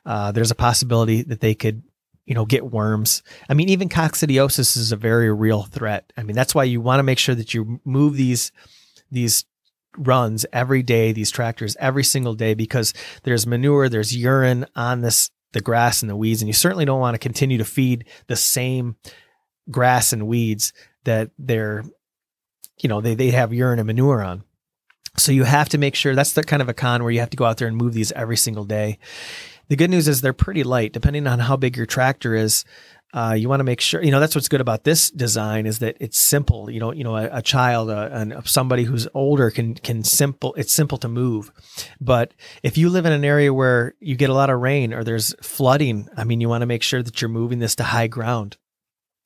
uh, 0.04 0.30
there's 0.32 0.50
a 0.50 0.54
possibility 0.54 1.22
that 1.22 1.40
they 1.40 1.54
could, 1.54 1.82
you 2.26 2.34
know, 2.34 2.44
get 2.44 2.70
worms. 2.70 3.22
I 3.48 3.54
mean, 3.54 3.70
even 3.70 3.88
coccidiosis 3.88 4.76
is 4.76 4.92
a 4.92 4.96
very 4.96 5.32
real 5.32 5.62
threat. 5.62 6.12
I 6.18 6.22
mean, 6.22 6.36
that's 6.36 6.54
why 6.54 6.64
you 6.64 6.82
want 6.82 6.98
to 6.98 7.04
make 7.04 7.18
sure 7.18 7.34
that 7.34 7.54
you 7.54 7.80
move 7.84 8.16
these 8.16 8.52
these 9.10 9.46
runs 9.96 10.44
every 10.52 10.82
day, 10.82 11.12
these 11.12 11.30
tractors 11.30 11.76
every 11.80 12.04
single 12.04 12.34
day, 12.34 12.52
because 12.52 12.92
there's 13.22 13.46
manure, 13.46 13.88
there's 13.88 14.14
urine 14.14 14.66
on 14.76 15.00
this 15.00 15.30
the 15.52 15.60
grass 15.60 16.02
and 16.02 16.10
the 16.10 16.16
weeds. 16.16 16.42
And 16.42 16.48
you 16.48 16.52
certainly 16.52 16.84
don't 16.84 17.00
want 17.00 17.14
to 17.14 17.18
continue 17.18 17.58
to 17.58 17.64
feed 17.64 18.04
the 18.26 18.36
same 18.36 18.96
grass 19.70 20.12
and 20.12 20.26
weeds 20.26 20.72
that 21.04 21.30
they're, 21.38 21.84
you 22.80 22.88
know, 22.88 23.00
they, 23.00 23.14
they 23.14 23.30
have 23.30 23.52
urine 23.52 23.78
and 23.78 23.86
manure 23.86 24.22
on. 24.22 24.44
So 25.16 25.32
you 25.32 25.44
have 25.44 25.68
to 25.70 25.78
make 25.78 25.94
sure 25.94 26.14
that's 26.14 26.32
the 26.32 26.44
kind 26.44 26.62
of 26.62 26.68
a 26.68 26.74
con 26.74 27.02
where 27.02 27.10
you 27.10 27.20
have 27.20 27.30
to 27.30 27.36
go 27.36 27.44
out 27.44 27.56
there 27.56 27.68
and 27.68 27.76
move 27.76 27.94
these 27.94 28.12
every 28.12 28.36
single 28.36 28.64
day. 28.64 28.98
The 29.68 29.76
good 29.76 29.90
news 29.90 30.08
is 30.08 30.20
they're 30.20 30.32
pretty 30.32 30.62
light, 30.62 30.92
depending 30.92 31.26
on 31.26 31.40
how 31.40 31.56
big 31.56 31.76
your 31.76 31.86
tractor 31.86 32.34
is 32.34 32.64
uh, 33.14 33.34
you 33.36 33.48
want 33.48 33.60
to 33.60 33.64
make 33.64 33.80
sure 33.80 34.02
you 34.02 34.10
know 34.10 34.20
that's 34.20 34.34
what's 34.34 34.48
good 34.48 34.60
about 34.60 34.84
this 34.84 35.10
design 35.10 35.66
is 35.66 35.78
that 35.78 35.96
it's 36.00 36.18
simple. 36.18 36.70
You 36.70 36.80
know 36.80 36.92
you 36.92 37.04
know 37.04 37.16
a, 37.16 37.38
a 37.38 37.42
child 37.42 37.90
uh, 37.90 38.08
and 38.12 38.34
somebody 38.44 38.84
who's 38.84 39.08
older 39.14 39.50
can 39.50 39.74
can 39.74 40.04
simple 40.04 40.54
it's 40.54 40.72
simple 40.72 40.98
to 40.98 41.08
move. 41.08 41.50
But 42.00 42.34
if 42.62 42.76
you 42.76 42.90
live 42.90 43.06
in 43.06 43.12
an 43.12 43.24
area 43.24 43.52
where 43.52 43.94
you 44.00 44.16
get 44.16 44.30
a 44.30 44.34
lot 44.34 44.50
of 44.50 44.60
rain 44.60 44.92
or 44.92 45.04
there's 45.04 45.34
flooding 45.42 46.08
i 46.16 46.24
mean 46.24 46.40
you 46.40 46.48
want 46.48 46.62
to 46.62 46.66
make 46.66 46.82
sure 46.82 47.02
that 47.02 47.20
you're 47.20 47.28
moving 47.28 47.58
this 47.58 47.76
to 47.76 47.84
high 47.84 48.06
ground. 48.06 48.56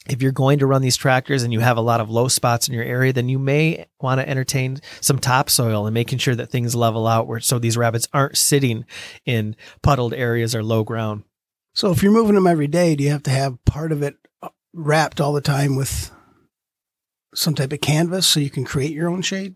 If 0.08 0.20
you're 0.20 0.32
going 0.32 0.58
to 0.58 0.66
run 0.66 0.82
these 0.82 0.96
tractors 0.96 1.44
and 1.44 1.52
you 1.52 1.60
have 1.60 1.76
a 1.76 1.82
lot 1.82 2.00
of 2.00 2.10
low 2.10 2.26
spots 2.26 2.66
in 2.66 2.74
your 2.74 2.82
area, 2.82 3.12
then 3.12 3.28
you 3.28 3.38
may 3.38 3.86
want 4.00 4.20
to 4.20 4.28
entertain 4.28 4.78
some 5.00 5.20
topsoil 5.20 5.86
and 5.86 5.94
making 5.94 6.18
sure 6.18 6.34
that 6.34 6.50
things 6.50 6.74
level 6.74 7.06
out 7.06 7.28
where 7.28 7.38
so 7.38 7.60
these 7.60 7.76
rabbits 7.76 8.08
aren't 8.12 8.36
sitting 8.36 8.84
in 9.24 9.54
puddled 9.80 10.12
areas 10.12 10.56
or 10.56 10.64
low 10.64 10.82
ground. 10.82 11.22
So 11.74 11.90
if 11.90 12.02
you're 12.02 12.12
moving 12.12 12.34
them 12.34 12.46
every 12.46 12.68
day, 12.68 12.96
do 12.96 13.04
you 13.04 13.10
have 13.10 13.22
to 13.24 13.30
have 13.30 13.64
part 13.64 13.92
of 13.92 14.02
it 14.02 14.16
uh, 14.42 14.48
wrapped 14.74 15.20
all 15.20 15.32
the 15.32 15.40
time 15.40 15.76
with 15.76 16.10
some 17.34 17.54
type 17.54 17.72
of 17.72 17.80
canvas 17.80 18.26
so 18.26 18.40
you 18.40 18.50
can 18.50 18.64
create 18.64 18.92
your 18.92 19.08
own 19.08 19.22
shade? 19.22 19.54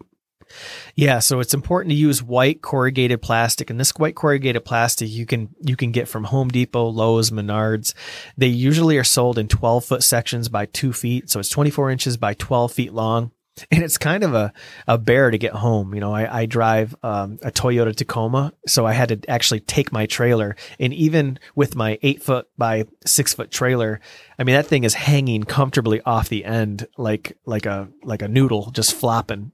Yeah, 0.95 1.19
so 1.19 1.41
it's 1.41 1.55
important 1.55 1.91
to 1.91 1.97
use 1.97 2.23
white 2.23 2.63
corrugated 2.63 3.21
plastic, 3.21 3.69
and 3.69 3.81
this 3.81 3.91
white 3.91 4.15
corrugated 4.15 4.65
plastic 4.65 5.09
you 5.11 5.27
can 5.27 5.49
you 5.61 5.77
can 5.77 5.91
get 5.91 6.09
from 6.09 6.25
Home 6.25 6.49
Depot, 6.49 6.87
Lowe's, 6.87 7.31
Menards. 7.31 7.95
They 8.37 8.47
usually 8.47 8.97
are 8.97 9.05
sold 9.05 9.39
in 9.39 9.49
12 9.49 9.85
foot 9.85 10.03
sections 10.05 10.49
by 10.49 10.67
two 10.67 10.93
feet, 10.93 11.29
so 11.31 11.41
it's 11.41 11.49
24 11.49 11.91
inches 11.91 12.17
by 12.17 12.35
12 12.35 12.73
feet 12.73 12.93
long 12.93 13.33
and 13.71 13.83
it's 13.83 13.99
kind 13.99 14.23
of 14.23 14.35
a, 14.35 14.53
a 14.87 14.99
bear 14.99 15.31
to 15.31 15.39
get 15.39 15.53
home. 15.53 15.95
You 15.95 16.01
know, 16.01 16.13
I, 16.13 16.43
I 16.43 16.47
drive 16.47 16.95
um, 17.03 17.39
a 17.43 17.51
Toyota 17.51 17.95
Tacoma, 17.95 18.53
so 18.67 18.87
I 18.87 18.93
had 18.93 19.09
to 19.09 19.31
actually 19.31 19.61
take 19.61 19.93
my 19.93 20.07
trailer. 20.07 20.57
And 20.79 20.93
even 20.93 21.39
with 21.55 21.75
my 21.75 21.99
eight 22.03 22.23
foot 22.23 22.49
by 22.59 22.85
six 23.05 23.35
foot 23.35 23.51
trailer, 23.51 24.01
I 24.39 24.45
mean 24.45 24.55
that 24.55 24.67
thing 24.67 24.85
is 24.85 24.95
hanging 24.95 25.45
comfortably 25.45 26.01
off 26.03 26.29
the 26.29 26.45
end, 26.45 26.87
like 26.97 27.37
like 27.47 27.67
a 27.67 27.89
like 28.03 28.23
a 28.23 28.29
noodle, 28.29 28.71
just 28.73 28.95
flopping. 28.95 29.53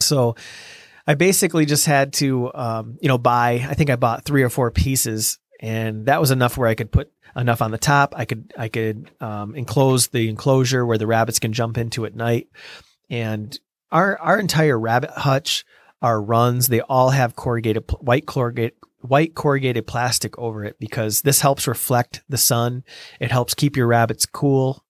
So 0.00 0.36
I 1.06 1.14
basically 1.14 1.64
just 1.64 1.86
had 1.86 2.12
to, 2.14 2.52
um, 2.54 2.98
you 3.00 3.08
know, 3.08 3.18
buy. 3.18 3.66
I 3.68 3.74
think 3.74 3.90
I 3.90 3.96
bought 3.96 4.24
three 4.24 4.42
or 4.42 4.50
four 4.50 4.70
pieces, 4.70 5.38
and 5.60 6.06
that 6.06 6.20
was 6.20 6.30
enough 6.30 6.56
where 6.58 6.68
I 6.68 6.74
could 6.74 6.90
put 6.90 7.10
enough 7.36 7.62
on 7.62 7.70
the 7.70 7.78
top. 7.78 8.14
I 8.16 8.24
could 8.24 8.52
I 8.58 8.68
could 8.68 9.10
um, 9.20 9.54
enclose 9.54 10.08
the 10.08 10.28
enclosure 10.28 10.84
where 10.84 10.98
the 10.98 11.06
rabbits 11.06 11.38
can 11.38 11.52
jump 11.52 11.78
into 11.78 12.04
at 12.04 12.16
night 12.16 12.48
and 13.10 13.58
our 13.90 14.18
our 14.18 14.38
entire 14.38 14.78
rabbit 14.78 15.10
hutch, 15.10 15.64
our 16.02 16.20
runs, 16.20 16.68
they 16.68 16.80
all 16.80 17.10
have 17.10 17.36
corrugated 17.36 17.84
white 18.00 18.26
corrugated 18.26 18.74
white 19.00 19.34
corrugated 19.34 19.86
plastic 19.86 20.36
over 20.38 20.64
it 20.64 20.78
because 20.78 21.22
this 21.22 21.40
helps 21.40 21.66
reflect 21.66 22.22
the 22.28 22.38
sun. 22.38 22.84
It 23.20 23.30
helps 23.30 23.54
keep 23.54 23.76
your 23.76 23.86
rabbits 23.86 24.26
cool. 24.26 24.84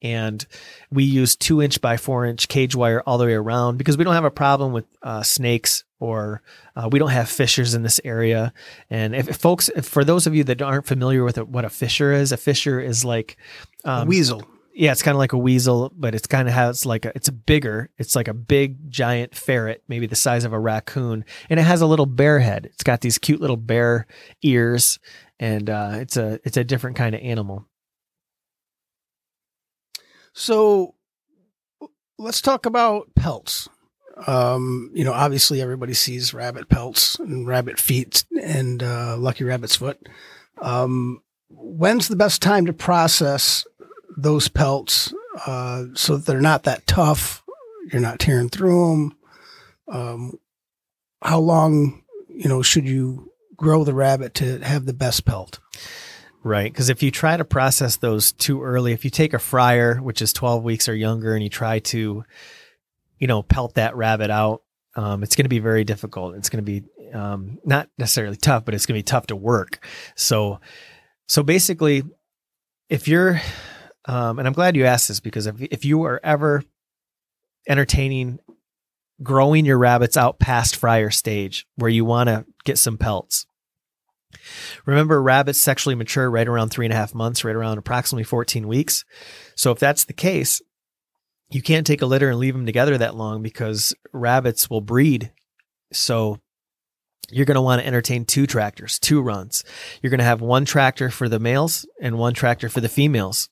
And 0.00 0.46
we 0.92 1.02
use 1.02 1.34
two 1.34 1.60
inch 1.60 1.80
by 1.80 1.96
four 1.96 2.24
inch 2.24 2.46
cage 2.46 2.76
wire 2.76 3.02
all 3.04 3.18
the 3.18 3.24
way 3.24 3.34
around 3.34 3.78
because 3.78 3.98
we 3.98 4.04
don't 4.04 4.14
have 4.14 4.24
a 4.24 4.30
problem 4.30 4.72
with 4.72 4.84
uh, 5.02 5.24
snakes 5.24 5.82
or 5.98 6.40
uh, 6.76 6.88
we 6.90 7.00
don't 7.00 7.10
have 7.10 7.28
fishers 7.28 7.74
in 7.74 7.82
this 7.82 8.00
area. 8.04 8.52
And 8.90 9.16
if, 9.16 9.28
if 9.28 9.36
folks, 9.36 9.68
if, 9.70 9.86
for 9.86 10.04
those 10.04 10.28
of 10.28 10.36
you 10.36 10.44
that 10.44 10.62
aren't 10.62 10.86
familiar 10.86 11.24
with 11.24 11.36
what 11.38 11.64
a 11.64 11.68
fisher 11.68 12.12
is, 12.12 12.30
a 12.30 12.36
fisher 12.36 12.78
is 12.78 13.04
like 13.04 13.36
um, 13.84 14.06
weasel 14.06 14.44
yeah, 14.78 14.92
it's 14.92 15.02
kind 15.02 15.16
of 15.16 15.18
like 15.18 15.32
a 15.32 15.38
weasel, 15.38 15.92
but 15.96 16.14
it's 16.14 16.28
kind 16.28 16.46
of 16.46 16.54
has 16.54 16.86
like 16.86 17.04
a, 17.04 17.10
it's 17.16 17.26
a 17.26 17.32
bigger, 17.32 17.90
it's 17.98 18.14
like 18.14 18.28
a 18.28 18.32
big 18.32 18.88
giant 18.88 19.34
ferret, 19.34 19.82
maybe 19.88 20.06
the 20.06 20.14
size 20.14 20.44
of 20.44 20.52
a 20.52 20.58
raccoon, 20.58 21.24
and 21.50 21.58
it 21.58 21.64
has 21.64 21.80
a 21.80 21.86
little 21.86 22.06
bear 22.06 22.38
head. 22.38 22.66
It's 22.66 22.84
got 22.84 23.00
these 23.00 23.18
cute 23.18 23.40
little 23.40 23.56
bear 23.56 24.06
ears, 24.42 25.00
and 25.40 25.68
uh, 25.68 25.94
it's 25.94 26.16
a 26.16 26.38
it's 26.44 26.56
a 26.56 26.62
different 26.62 26.96
kind 26.96 27.16
of 27.16 27.20
animal. 27.22 27.66
So, 30.32 30.94
let's 32.16 32.40
talk 32.40 32.64
about 32.64 33.12
pelts. 33.16 33.68
Um, 34.28 34.92
you 34.94 35.04
know, 35.04 35.12
obviously 35.12 35.60
everybody 35.60 35.94
sees 35.94 36.32
rabbit 36.32 36.68
pelts 36.68 37.18
and 37.18 37.48
rabbit 37.48 37.80
feet 37.80 38.24
and 38.40 38.80
uh, 38.84 39.16
lucky 39.16 39.42
rabbit's 39.42 39.74
foot. 39.74 40.08
Um, 40.58 41.20
when's 41.50 42.06
the 42.06 42.16
best 42.16 42.42
time 42.42 42.66
to 42.66 42.72
process 42.72 43.64
those 44.16 44.48
pelts 44.48 45.12
uh, 45.46 45.86
so 45.94 46.16
they're 46.16 46.40
not 46.40 46.64
that 46.64 46.86
tough. 46.86 47.44
You're 47.92 48.02
not 48.02 48.18
tearing 48.18 48.48
through 48.48 48.90
them. 48.90 49.16
Um, 49.88 50.38
how 51.22 51.38
long, 51.40 52.02
you 52.28 52.48
know, 52.48 52.62
should 52.62 52.88
you 52.88 53.32
grow 53.56 53.84
the 53.84 53.94
rabbit 53.94 54.34
to 54.34 54.58
have 54.60 54.86
the 54.86 54.92
best 54.92 55.24
pelt? 55.24 55.58
Right. 56.42 56.70
Because 56.72 56.88
if 56.88 57.02
you 57.02 57.10
try 57.10 57.36
to 57.36 57.44
process 57.44 57.96
those 57.96 58.32
too 58.32 58.62
early, 58.62 58.92
if 58.92 59.04
you 59.04 59.10
take 59.10 59.34
a 59.34 59.38
fryer, 59.38 59.96
which 59.96 60.22
is 60.22 60.32
12 60.32 60.62
weeks 60.62 60.88
or 60.88 60.94
younger, 60.94 61.34
and 61.34 61.42
you 61.42 61.50
try 61.50 61.80
to, 61.80 62.24
you 63.18 63.26
know, 63.26 63.42
pelt 63.42 63.74
that 63.74 63.96
rabbit 63.96 64.30
out, 64.30 64.62
um, 64.94 65.22
it's 65.22 65.36
going 65.36 65.44
to 65.44 65.50
be 65.50 65.58
very 65.58 65.84
difficult. 65.84 66.36
It's 66.36 66.48
going 66.48 66.64
to 66.64 66.80
be 66.80 66.84
um, 67.12 67.58
not 67.64 67.88
necessarily 67.98 68.36
tough, 68.36 68.64
but 68.64 68.74
it's 68.74 68.86
going 68.86 68.98
to 68.98 68.98
be 68.98 69.04
tough 69.04 69.28
to 69.28 69.36
work. 69.36 69.84
So, 70.14 70.60
so 71.26 71.42
basically, 71.42 72.02
if 72.88 73.08
you're 73.08 73.40
um, 74.08 74.40
and 74.40 74.48
I'm 74.48 74.54
glad 74.54 74.74
you 74.74 74.86
asked 74.86 75.06
this 75.06 75.20
because 75.20 75.46
if 75.46 75.60
if 75.60 75.84
you 75.84 76.02
are 76.02 76.20
ever 76.24 76.64
entertaining 77.68 78.40
growing 79.22 79.64
your 79.64 79.78
rabbits 79.78 80.16
out 80.16 80.38
past 80.38 80.76
fryer 80.76 81.10
stage 81.10 81.66
where 81.76 81.90
you 81.90 82.04
want 82.04 82.28
to 82.28 82.44
get 82.64 82.78
some 82.78 82.96
pelts. 82.96 83.46
Remember, 84.86 85.22
rabbits 85.22 85.58
sexually 85.58 85.94
mature 85.94 86.30
right 86.30 86.46
around 86.46 86.68
three 86.68 86.86
and 86.86 86.92
a 86.92 86.96
half 86.96 87.14
months, 87.14 87.44
right 87.44 87.56
around 87.56 87.78
approximately 87.78 88.24
14 88.24 88.68
weeks. 88.68 89.04
So, 89.56 89.72
if 89.72 89.78
that's 89.78 90.04
the 90.04 90.12
case, 90.12 90.60
you 91.50 91.62
can't 91.62 91.86
take 91.86 92.02
a 92.02 92.06
litter 92.06 92.28
and 92.28 92.38
leave 92.38 92.54
them 92.54 92.66
together 92.66 92.98
that 92.98 93.16
long 93.16 93.42
because 93.42 93.94
rabbits 94.12 94.68
will 94.68 94.82
breed. 94.82 95.32
So, 95.92 96.40
you're 97.30 97.46
going 97.46 97.56
to 97.56 97.62
want 97.62 97.80
to 97.80 97.86
entertain 97.86 98.24
two 98.24 98.46
tractors, 98.46 98.98
two 98.98 99.20
runs. 99.20 99.64
You're 100.02 100.10
going 100.10 100.18
to 100.18 100.24
have 100.24 100.40
one 100.40 100.64
tractor 100.64 101.10
for 101.10 101.28
the 101.28 101.38
males 101.38 101.86
and 102.00 102.18
one 102.18 102.34
tractor 102.34 102.68
for 102.68 102.80
the 102.80 102.88
females. 102.88 103.48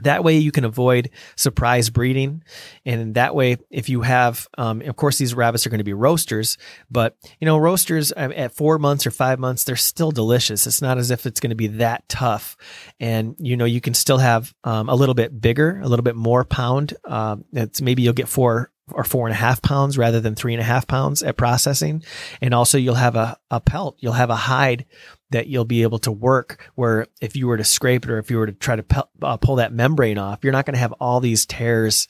That 0.00 0.24
way 0.24 0.38
you 0.38 0.52
can 0.52 0.64
avoid 0.64 1.10
surprise 1.36 1.90
breeding. 1.90 2.42
And 2.86 3.14
that 3.14 3.34
way, 3.34 3.58
if 3.70 3.88
you 3.88 4.02
have, 4.02 4.48
um, 4.56 4.80
of 4.82 4.96
course, 4.96 5.18
these 5.18 5.34
rabbits 5.34 5.66
are 5.66 5.70
going 5.70 5.78
to 5.78 5.84
be 5.84 5.92
roasters, 5.92 6.56
but 6.90 7.16
you 7.40 7.46
know, 7.46 7.58
roasters 7.58 8.12
um, 8.16 8.32
at 8.32 8.54
four 8.54 8.78
months 8.78 9.06
or 9.06 9.10
five 9.10 9.38
months, 9.38 9.64
they're 9.64 9.76
still 9.76 10.10
delicious. 10.10 10.66
It's 10.66 10.82
not 10.82 10.98
as 10.98 11.10
if 11.10 11.26
it's 11.26 11.40
going 11.40 11.50
to 11.50 11.56
be 11.56 11.66
that 11.68 12.08
tough. 12.08 12.56
And, 13.00 13.36
you 13.38 13.56
know, 13.56 13.66
you 13.66 13.80
can 13.80 13.94
still 13.94 14.18
have 14.18 14.54
um, 14.64 14.88
a 14.88 14.94
little 14.94 15.14
bit 15.14 15.40
bigger, 15.40 15.80
a 15.82 15.88
little 15.88 16.04
bit 16.04 16.16
more 16.16 16.44
pound. 16.44 16.94
Um, 17.04 17.44
it's 17.52 17.82
maybe 17.82 18.02
you'll 18.02 18.14
get 18.14 18.28
four 18.28 18.70
or 18.90 19.04
four 19.04 19.26
and 19.26 19.32
a 19.32 19.36
half 19.36 19.62
pounds 19.62 19.96
rather 19.96 20.20
than 20.20 20.34
three 20.34 20.54
and 20.54 20.60
a 20.60 20.64
half 20.64 20.86
pounds 20.86 21.22
at 21.22 21.36
processing. 21.36 22.02
And 22.40 22.54
also 22.54 22.78
you'll 22.78 22.94
have 22.94 23.16
a, 23.16 23.38
a 23.50 23.60
pelt, 23.60 23.96
you'll 24.00 24.12
have 24.12 24.30
a 24.30 24.36
hide 24.36 24.86
that 25.32 25.46
you'll 25.48 25.64
be 25.64 25.82
able 25.82 25.98
to 26.00 26.12
work 26.12 26.70
where 26.74 27.06
if 27.20 27.36
you 27.36 27.46
were 27.46 27.56
to 27.56 27.64
scrape 27.64 28.04
it 28.04 28.10
or 28.10 28.18
if 28.18 28.30
you 28.30 28.38
were 28.38 28.46
to 28.46 28.52
try 28.52 28.76
to 28.76 28.82
pe- 28.82 29.00
uh, 29.22 29.36
pull 29.36 29.56
that 29.56 29.72
membrane 29.72 30.18
off, 30.18 30.40
you're 30.42 30.52
not 30.52 30.64
going 30.64 30.74
to 30.74 30.80
have 30.80 30.92
all 30.92 31.20
these 31.20 31.44
tears 31.44 32.08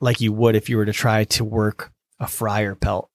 like 0.00 0.20
you 0.20 0.32
would 0.32 0.54
if 0.54 0.68
you 0.68 0.76
were 0.76 0.86
to 0.86 0.92
try 0.92 1.24
to 1.24 1.44
work 1.44 1.92
a 2.20 2.26
fryer 2.26 2.74
pelt. 2.74 3.10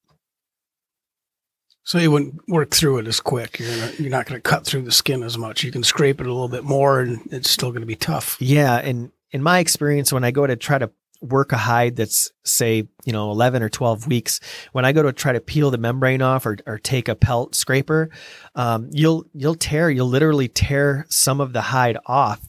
So 1.85 1.97
you 1.97 2.11
wouldn't 2.11 2.47
work 2.47 2.71
through 2.71 2.99
it 2.99 3.07
as 3.07 3.19
quick. 3.19 3.59
You're 3.59 3.69
gonna, 3.69 3.91
you're 3.99 4.09
not 4.09 4.25
going 4.25 4.41
to 4.41 4.49
cut 4.49 4.65
through 4.65 4.83
the 4.83 4.91
skin 4.91 5.21
as 5.21 5.37
much. 5.37 5.63
You 5.63 5.71
can 5.71 5.83
scrape 5.83 6.21
it 6.21 6.27
a 6.27 6.31
little 6.31 6.47
bit 6.47 6.63
more, 6.63 7.01
and 7.01 7.19
it's 7.31 7.49
still 7.49 7.71
going 7.71 7.81
to 7.81 7.87
be 7.87 7.97
tough. 7.97 8.37
Yeah, 8.39 8.77
and 8.77 9.11
in 9.31 9.43
my 9.43 9.59
experience, 9.59 10.13
when 10.13 10.23
I 10.23 10.31
go 10.31 10.47
to 10.47 10.55
try 10.55 10.77
to 10.77 10.89
work 11.23 11.51
a 11.51 11.57
hide 11.57 11.95
that's 11.95 12.31
say 12.43 12.87
you 13.05 13.13
know 13.13 13.31
11 13.31 13.63
or 13.63 13.69
12 13.69 14.07
weeks 14.07 14.39
when 14.73 14.85
i 14.85 14.91
go 14.91 15.01
to 15.01 15.13
try 15.13 15.31
to 15.31 15.39
peel 15.39 15.71
the 15.71 15.77
membrane 15.77 16.21
off 16.21 16.45
or, 16.45 16.57
or 16.65 16.77
take 16.77 17.07
a 17.07 17.15
pelt 17.15 17.55
scraper 17.55 18.09
um, 18.55 18.89
you'll 18.91 19.25
you'll 19.33 19.55
tear 19.55 19.89
you'll 19.89 20.07
literally 20.07 20.47
tear 20.47 21.05
some 21.09 21.39
of 21.39 21.53
the 21.53 21.61
hide 21.61 21.97
off 22.05 22.41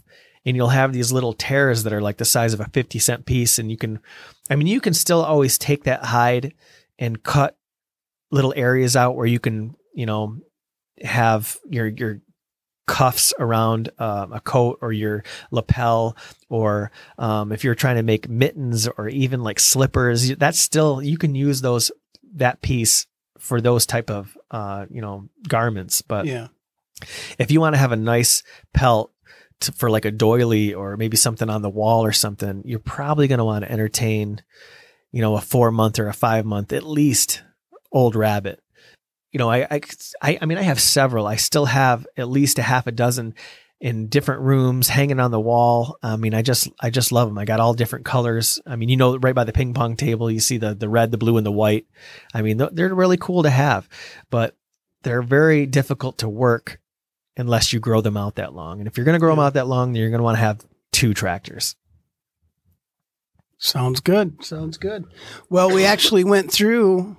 and 0.44 0.56
you'll 0.56 0.68
have 0.68 0.92
these 0.92 1.12
little 1.12 1.32
tears 1.32 1.84
that 1.84 1.92
are 1.92 2.02
like 2.02 2.18
the 2.18 2.24
size 2.24 2.52
of 2.52 2.60
a 2.60 2.68
50 2.68 2.98
cent 2.98 3.26
piece 3.26 3.58
and 3.58 3.70
you 3.70 3.76
can 3.76 4.00
i 4.50 4.56
mean 4.56 4.66
you 4.66 4.80
can 4.80 4.94
still 4.94 5.22
always 5.22 5.56
take 5.56 5.84
that 5.84 6.04
hide 6.04 6.52
and 6.98 7.22
cut 7.22 7.56
little 8.30 8.52
areas 8.56 8.96
out 8.96 9.16
where 9.16 9.26
you 9.26 9.38
can 9.38 9.74
you 9.94 10.06
know 10.06 10.36
have 11.02 11.58
your 11.68 11.86
your 11.86 12.20
cuffs 12.86 13.32
around 13.38 13.90
um, 13.98 14.32
a 14.32 14.40
coat 14.40 14.78
or 14.82 14.92
your 14.92 15.24
lapel 15.50 16.16
or 16.50 16.90
um, 17.18 17.50
if 17.52 17.64
you're 17.64 17.74
trying 17.74 17.96
to 17.96 18.02
make 18.02 18.28
mittens 18.28 18.86
or 18.88 19.08
even 19.08 19.42
like 19.42 19.58
slippers 19.58 20.36
that's 20.36 20.60
still 20.60 21.00
you 21.02 21.16
can 21.16 21.34
use 21.34 21.60
those 21.62 21.90
that 22.34 22.60
piece 22.60 23.06
for 23.38 23.60
those 23.60 23.86
type 23.86 24.10
of 24.10 24.36
uh, 24.50 24.84
you 24.90 25.00
know 25.00 25.28
garments 25.48 26.02
but 26.02 26.26
Yeah. 26.26 26.48
if 27.38 27.50
you 27.50 27.60
want 27.60 27.74
to 27.74 27.78
have 27.78 27.92
a 27.92 27.96
nice 27.96 28.42
pelt 28.72 29.12
to, 29.60 29.72
for 29.72 29.88
like 29.90 30.04
a 30.04 30.10
doily 30.10 30.74
or 30.74 30.96
maybe 30.96 31.16
something 31.16 31.48
on 31.48 31.62
the 31.62 31.70
wall 31.70 32.04
or 32.04 32.12
something 32.12 32.62
you're 32.64 32.78
probably 32.80 33.28
going 33.28 33.38
to 33.38 33.44
want 33.44 33.64
to 33.64 33.72
entertain 33.72 34.42
you 35.10 35.20
know 35.22 35.36
a 35.36 35.40
four 35.40 35.70
month 35.70 35.98
or 35.98 36.08
a 36.08 36.12
five 36.14 36.44
month 36.44 36.72
at 36.72 36.82
least 36.84 37.42
old 37.92 38.14
rabbit 38.16 38.60
you 39.34 39.38
know, 39.38 39.50
I, 39.50 39.80
I, 40.22 40.38
I 40.40 40.46
mean, 40.46 40.58
I 40.58 40.62
have 40.62 40.80
several. 40.80 41.26
I 41.26 41.34
still 41.34 41.64
have 41.64 42.06
at 42.16 42.28
least 42.28 42.60
a 42.60 42.62
half 42.62 42.86
a 42.86 42.92
dozen 42.92 43.34
in 43.80 44.06
different 44.06 44.42
rooms 44.42 44.86
hanging 44.86 45.18
on 45.18 45.32
the 45.32 45.40
wall. 45.40 45.98
I 46.04 46.14
mean, 46.14 46.34
I 46.34 46.42
just, 46.42 46.68
I 46.80 46.90
just 46.90 47.10
love 47.10 47.28
them. 47.28 47.36
I 47.36 47.44
got 47.44 47.58
all 47.58 47.74
different 47.74 48.04
colors. 48.04 48.60
I 48.64 48.76
mean, 48.76 48.88
you 48.88 48.96
know, 48.96 49.16
right 49.18 49.34
by 49.34 49.42
the 49.42 49.52
ping 49.52 49.74
pong 49.74 49.96
table, 49.96 50.30
you 50.30 50.38
see 50.38 50.58
the, 50.58 50.72
the 50.72 50.88
red, 50.88 51.10
the 51.10 51.18
blue 51.18 51.36
and 51.36 51.44
the 51.44 51.50
white. 51.50 51.86
I 52.32 52.42
mean, 52.42 52.62
they're 52.72 52.94
really 52.94 53.16
cool 53.16 53.42
to 53.42 53.50
have, 53.50 53.88
but 54.30 54.56
they're 55.02 55.20
very 55.20 55.66
difficult 55.66 56.18
to 56.18 56.28
work 56.28 56.78
unless 57.36 57.72
you 57.72 57.80
grow 57.80 58.00
them 58.00 58.16
out 58.16 58.36
that 58.36 58.54
long. 58.54 58.78
And 58.78 58.86
if 58.86 58.96
you're 58.96 59.04
going 59.04 59.16
to 59.16 59.18
grow 59.18 59.32
them 59.32 59.44
out 59.44 59.54
that 59.54 59.66
long, 59.66 59.92
then 59.92 60.00
you're 60.00 60.10
going 60.10 60.20
to 60.20 60.24
want 60.24 60.36
to 60.36 60.42
have 60.42 60.64
two 60.92 61.12
tractors. 61.12 61.74
Sounds 63.58 63.98
good. 63.98 64.44
Sounds 64.44 64.78
good. 64.78 65.06
Well, 65.50 65.74
we 65.74 65.84
actually 65.84 66.22
went 66.22 66.52
through 66.52 67.16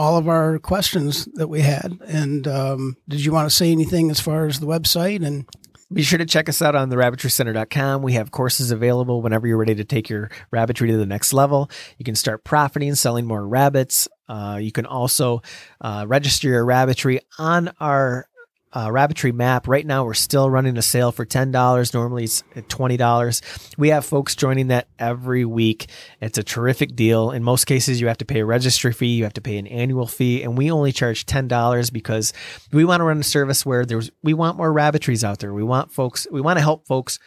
all 0.00 0.16
of 0.16 0.28
our 0.28 0.58
questions 0.58 1.26
that 1.34 1.48
we 1.48 1.60
had. 1.60 1.98
And 2.06 2.48
um, 2.48 2.96
did 3.06 3.22
you 3.22 3.32
want 3.32 3.50
to 3.50 3.54
say 3.54 3.70
anything 3.70 4.10
as 4.10 4.18
far 4.18 4.46
as 4.46 4.58
the 4.58 4.66
website 4.66 5.22
and 5.22 5.46
be 5.92 6.02
sure 6.02 6.18
to 6.18 6.24
check 6.24 6.48
us 6.48 6.62
out 6.62 6.74
on 6.74 6.88
the 6.88 6.96
rabbitrycenter.com. 6.96 8.00
We 8.00 8.14
have 8.14 8.30
courses 8.30 8.70
available 8.70 9.20
whenever 9.20 9.46
you're 9.46 9.58
ready 9.58 9.74
to 9.74 9.84
take 9.84 10.08
your 10.08 10.30
rabbitry 10.50 10.88
to 10.88 10.96
the 10.96 11.04
next 11.04 11.34
level. 11.34 11.70
You 11.98 12.04
can 12.04 12.14
start 12.14 12.44
profiting, 12.44 12.94
selling 12.94 13.26
more 13.26 13.46
rabbits. 13.46 14.08
Uh, 14.26 14.58
you 14.62 14.72
can 14.72 14.86
also 14.86 15.42
uh, 15.82 16.06
register 16.08 16.48
your 16.48 16.64
rabbitry 16.64 17.20
on 17.38 17.70
our 17.78 18.26
uh, 18.72 18.90
Rabbitry 18.90 19.32
map. 19.32 19.66
Right 19.66 19.86
now, 19.86 20.04
we're 20.04 20.14
still 20.14 20.48
running 20.48 20.76
a 20.76 20.82
sale 20.82 21.12
for 21.12 21.26
$10. 21.26 21.94
Normally, 21.94 22.24
it's 22.24 22.42
$20. 22.54 23.76
We 23.76 23.88
have 23.88 24.04
folks 24.04 24.36
joining 24.36 24.68
that 24.68 24.88
every 24.98 25.44
week. 25.44 25.90
It's 26.20 26.38
a 26.38 26.42
terrific 26.42 26.94
deal. 26.94 27.30
In 27.30 27.42
most 27.42 27.64
cases, 27.64 28.00
you 28.00 28.06
have 28.06 28.18
to 28.18 28.24
pay 28.24 28.40
a 28.40 28.44
registry 28.44 28.92
fee, 28.92 29.14
you 29.14 29.24
have 29.24 29.34
to 29.34 29.40
pay 29.40 29.58
an 29.58 29.66
annual 29.66 30.06
fee, 30.06 30.42
and 30.42 30.56
we 30.56 30.70
only 30.70 30.92
charge 30.92 31.26
$10 31.26 31.92
because 31.92 32.32
we 32.72 32.84
want 32.84 33.00
to 33.00 33.04
run 33.04 33.18
a 33.18 33.24
service 33.24 33.66
where 33.66 33.84
there's 33.84 34.10
we 34.22 34.34
want 34.34 34.56
more 34.56 34.72
rabbitries 34.72 35.24
out 35.24 35.38
there. 35.40 35.52
We 35.52 35.64
want 35.64 35.92
folks, 35.92 36.26
we 36.30 36.40
want 36.40 36.58
to 36.58 36.62
help 36.62 36.86
folks 36.86 37.18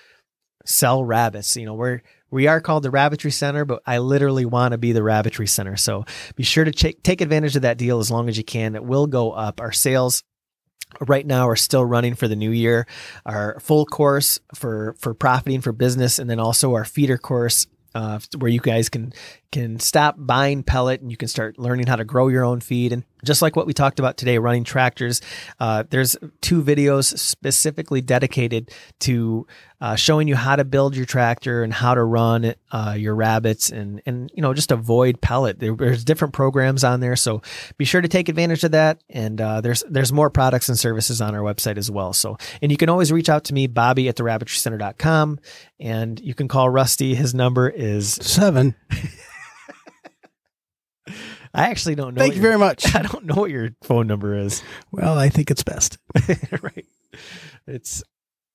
sell 0.66 1.04
rabbits. 1.04 1.56
You 1.58 1.66
know, 1.66 1.74
we're 1.74 2.02
we 2.32 2.48
are 2.48 2.62
called 2.62 2.82
the 2.82 2.90
Rabbitry 2.90 3.30
Center, 3.30 3.64
but 3.64 3.84
I 3.86 4.00
literally 4.00 4.46
want 4.46 4.72
to 4.72 4.80
be 4.80 4.92
the 4.92 5.04
Rabbitry 5.04 5.46
Center. 5.46 5.78
So 5.78 6.06
be 6.36 6.42
sure 6.42 6.64
to 6.64 6.72
ch- 6.72 6.96
take 7.04 7.22
advantage 7.22 7.56
of 7.56 7.62
that 7.62 7.78
deal 7.78 8.00
as 8.00 8.10
long 8.10 8.28
as 8.28 8.38
you 8.40 8.44
can. 8.44 8.76
It 8.76 8.84
will 8.84 9.06
go 9.06 9.32
up. 9.32 9.62
Our 9.62 9.72
sales 9.72 10.24
right 11.02 11.26
now 11.26 11.48
are 11.48 11.56
still 11.56 11.86
running 11.86 12.16
for 12.16 12.28
the 12.28 12.36
new 12.36 12.52
year. 12.52 12.88
Our 13.26 13.60
full 13.60 13.86
course 13.86 14.40
for 14.56 14.96
for 15.00 15.14
profiting 15.14 15.62
for 15.62 15.72
business 15.72 16.20
and 16.20 16.30
then 16.30 16.40
also 16.40 16.74
our 16.74 16.86
feeder 16.86 17.18
course 17.18 17.68
uh, 17.96 18.20
where 18.38 18.52
you 18.52 18.60
guys 18.60 18.90
can 18.90 19.14
can 19.52 19.80
stop 19.80 20.16
buying 20.18 20.64
pellet 20.64 21.02
and 21.02 21.12
you 21.12 21.18
can 21.18 21.28
start 21.28 21.60
learning 21.60 21.88
how 21.88 21.96
to 21.96 22.06
grow 22.06 22.28
your 22.28 22.44
own 22.44 22.60
feed. 22.60 22.92
And 22.92 23.04
just 23.24 23.42
like 23.42 23.56
what 23.56 23.66
we 23.66 23.74
talked 23.74 24.00
about 24.00 24.18
today 24.18 24.38
running 24.38 24.64
tractors 24.64 25.22
uh, 25.60 25.84
there's 25.90 26.16
two 26.42 26.62
videos 26.62 27.18
specifically 27.18 28.02
dedicated 28.02 28.72
to 29.00 29.46
uh, 29.84 29.98
showing 29.98 30.30
you 30.30 30.36
how 30.38 30.56
to 30.56 30.64
build 30.64 30.96
your 30.96 31.06
tractor 31.06 31.62
and 31.62 31.74
how 31.74 31.94
to 31.94 32.02
run 32.02 32.54
uh, 32.72 32.96
your 32.98 33.14
rabbits 33.14 33.70
and 33.70 34.02
and 34.06 34.32
you 34.34 34.42
know 34.42 34.54
just 34.54 34.72
avoid 34.72 35.20
pellet. 35.20 35.60
There, 35.60 35.76
there's 35.76 36.06
different 36.06 36.34
programs 36.34 36.86
on 36.86 37.02
there 37.02 37.18
so 37.18 37.42
be 37.78 37.84
sure 37.84 38.00
to 38.00 38.08
take 38.08 38.30
advantage 38.30 38.64
of 38.64 38.72
that. 38.72 39.04
And 39.10 39.42
uh, 39.42 39.60
there's 39.60 39.84
there's 39.90 40.14
more 40.14 40.30
products 40.30 40.70
and 40.70 40.80
services 40.80 41.20
on 41.20 41.36
our 41.36 41.42
website 41.42 41.78
as 41.78 41.92
well. 41.92 42.14
So 42.14 42.38
and 42.62 42.72
you 42.72 42.78
can 42.78 42.88
always 42.88 43.12
reach 43.12 43.28
out 43.28 43.44
to 43.46 43.54
me 43.54 43.68
bobby 43.68 44.08
at 44.08 44.16
the 44.16 44.24
rabbitrycenter.com 44.24 45.40
and 45.82 46.18
you 46.22 46.34
can 46.34 46.48
call 46.48 46.70
rusty. 46.70 47.14
His 47.14 47.34
number 47.34 47.68
is 47.68 48.14
seven 48.14 48.76
I 51.54 51.70
actually 51.70 51.96
don't 51.96 52.16
know. 52.16 52.20
Thank 52.22 52.36
you 52.36 52.42
your- 52.42 52.50
very 52.50 52.60
much. 52.60 52.96
I 52.96 53.04
don't 53.04 53.26
know 53.26 53.36
what 53.36 53.52
your 53.52 53.70
phone 53.84 54.08
number 54.08 54.36
is. 54.38 54.64
Well, 54.92 55.18
I 55.18 55.30
think 55.30 55.52
it's 55.52 55.64
best. 55.64 55.98
right. 56.62 56.86
It's 57.68 58.04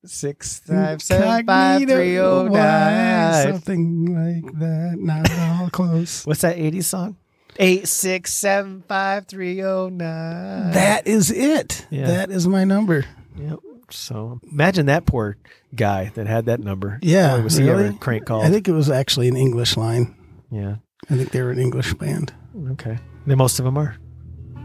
six 0.04 0.60
five 0.60 1.02
seven 1.02 1.46
five 1.46 1.82
three 1.88 2.18
oh 2.18 2.48
nine. 2.48 3.52
Something 3.52 4.42
like 4.44 4.58
that. 4.58 4.96
Not 4.98 5.30
all 5.30 5.70
close. 5.70 6.24
What's 6.26 6.40
that 6.42 6.56
80s 6.56 6.84
song? 6.84 7.16
Eight 7.60 7.88
six 7.88 8.32
seven 8.32 8.82
five 8.86 9.26
three 9.26 9.62
oh 9.62 9.88
nine. 9.88 10.72
That 10.72 11.06
is 11.06 11.30
it. 11.30 11.86
Yeah. 11.90 12.06
That 12.06 12.30
is 12.30 12.46
my 12.46 12.64
number. 12.64 13.04
Yep. 13.36 13.58
So 13.90 14.40
imagine 14.52 14.86
that 14.86 15.06
poor 15.06 15.36
guy 15.74 16.10
that 16.14 16.26
had 16.26 16.46
that 16.46 16.60
number. 16.60 16.98
Yeah. 17.02 17.36
Boy, 17.38 17.42
was 17.44 17.56
he 17.56 17.68
ever 17.68 17.92
crank 17.94 18.26
called? 18.26 18.44
I 18.44 18.50
think 18.50 18.68
it 18.68 18.72
was 18.72 18.90
actually 18.90 19.28
an 19.28 19.36
English 19.36 19.76
line. 19.76 20.14
yeah. 20.50 20.76
I 21.10 21.16
think 21.16 21.30
they 21.30 21.40
were 21.42 21.52
an 21.52 21.60
English 21.60 21.94
band. 21.94 22.34
Okay. 22.72 22.98
Then 23.26 23.38
most 23.38 23.58
of 23.58 23.64
them 23.64 23.76
are. 23.78 23.96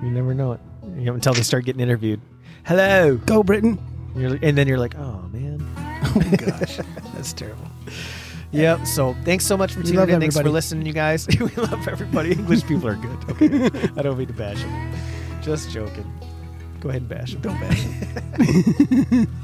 You 0.01 0.09
never 0.09 0.33
know 0.33 0.53
it. 0.53 0.59
You 0.97 1.05
know, 1.05 1.13
until 1.13 1.33
they 1.33 1.43
start 1.43 1.65
getting 1.65 1.81
interviewed. 1.81 2.19
Hello. 2.65 3.17
Go 3.17 3.43
Britain. 3.43 3.79
You're, 4.15 4.37
and 4.41 4.57
then 4.57 4.67
you're 4.67 4.77
like, 4.77 4.95
oh 4.97 5.29
man. 5.31 5.67
Oh 6.05 6.19
my 6.19 6.35
gosh, 6.35 6.79
that's 7.15 7.31
terrible. 7.31 7.65
Yep. 8.51 8.85
So 8.85 9.15
thanks 9.23 9.45
so 9.45 9.55
much 9.55 9.71
for 9.71 9.81
tuning 9.81 10.09
in. 10.09 10.19
Thanks 10.19 10.37
for 10.37 10.49
listening, 10.49 10.85
you 10.85 10.91
guys. 10.91 11.27
we 11.39 11.47
love 11.55 11.87
everybody. 11.87 12.33
English 12.33 12.65
people 12.67 12.89
are 12.89 12.95
good. 12.95 13.17
Okay. 13.29 13.89
I 13.97 14.01
don't 14.01 14.17
mean 14.17 14.27
to 14.27 14.33
bash 14.33 14.61
them. 14.61 14.93
Just 15.41 15.71
joking. 15.71 16.05
Go 16.81 16.89
ahead 16.89 17.03
and 17.03 17.09
bash 17.09 17.33
them. 17.33 17.41
Don't 17.41 17.59
bash 17.59 17.83
them. 17.83 19.27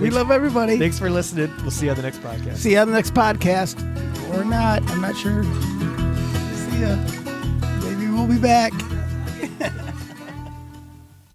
We 0.00 0.10
love 0.10 0.30
everybody. 0.32 0.76
Thanks 0.76 0.98
for 0.98 1.08
listening. 1.08 1.52
We'll 1.62 1.70
see 1.70 1.86
you 1.86 1.90
on 1.92 1.96
the 1.96 2.02
next 2.02 2.20
podcast. 2.20 2.56
See 2.56 2.72
you 2.72 2.78
on 2.78 2.88
the 2.88 2.94
next 2.94 3.14
podcast. 3.14 3.78
Or 4.34 4.44
not. 4.44 4.82
I'm 4.90 5.00
not 5.00 5.16
sure. 5.16 5.44
See 6.54 6.80
ya. 6.80 7.23
We'll 8.14 8.28
be 8.28 8.38
back. 8.38 8.93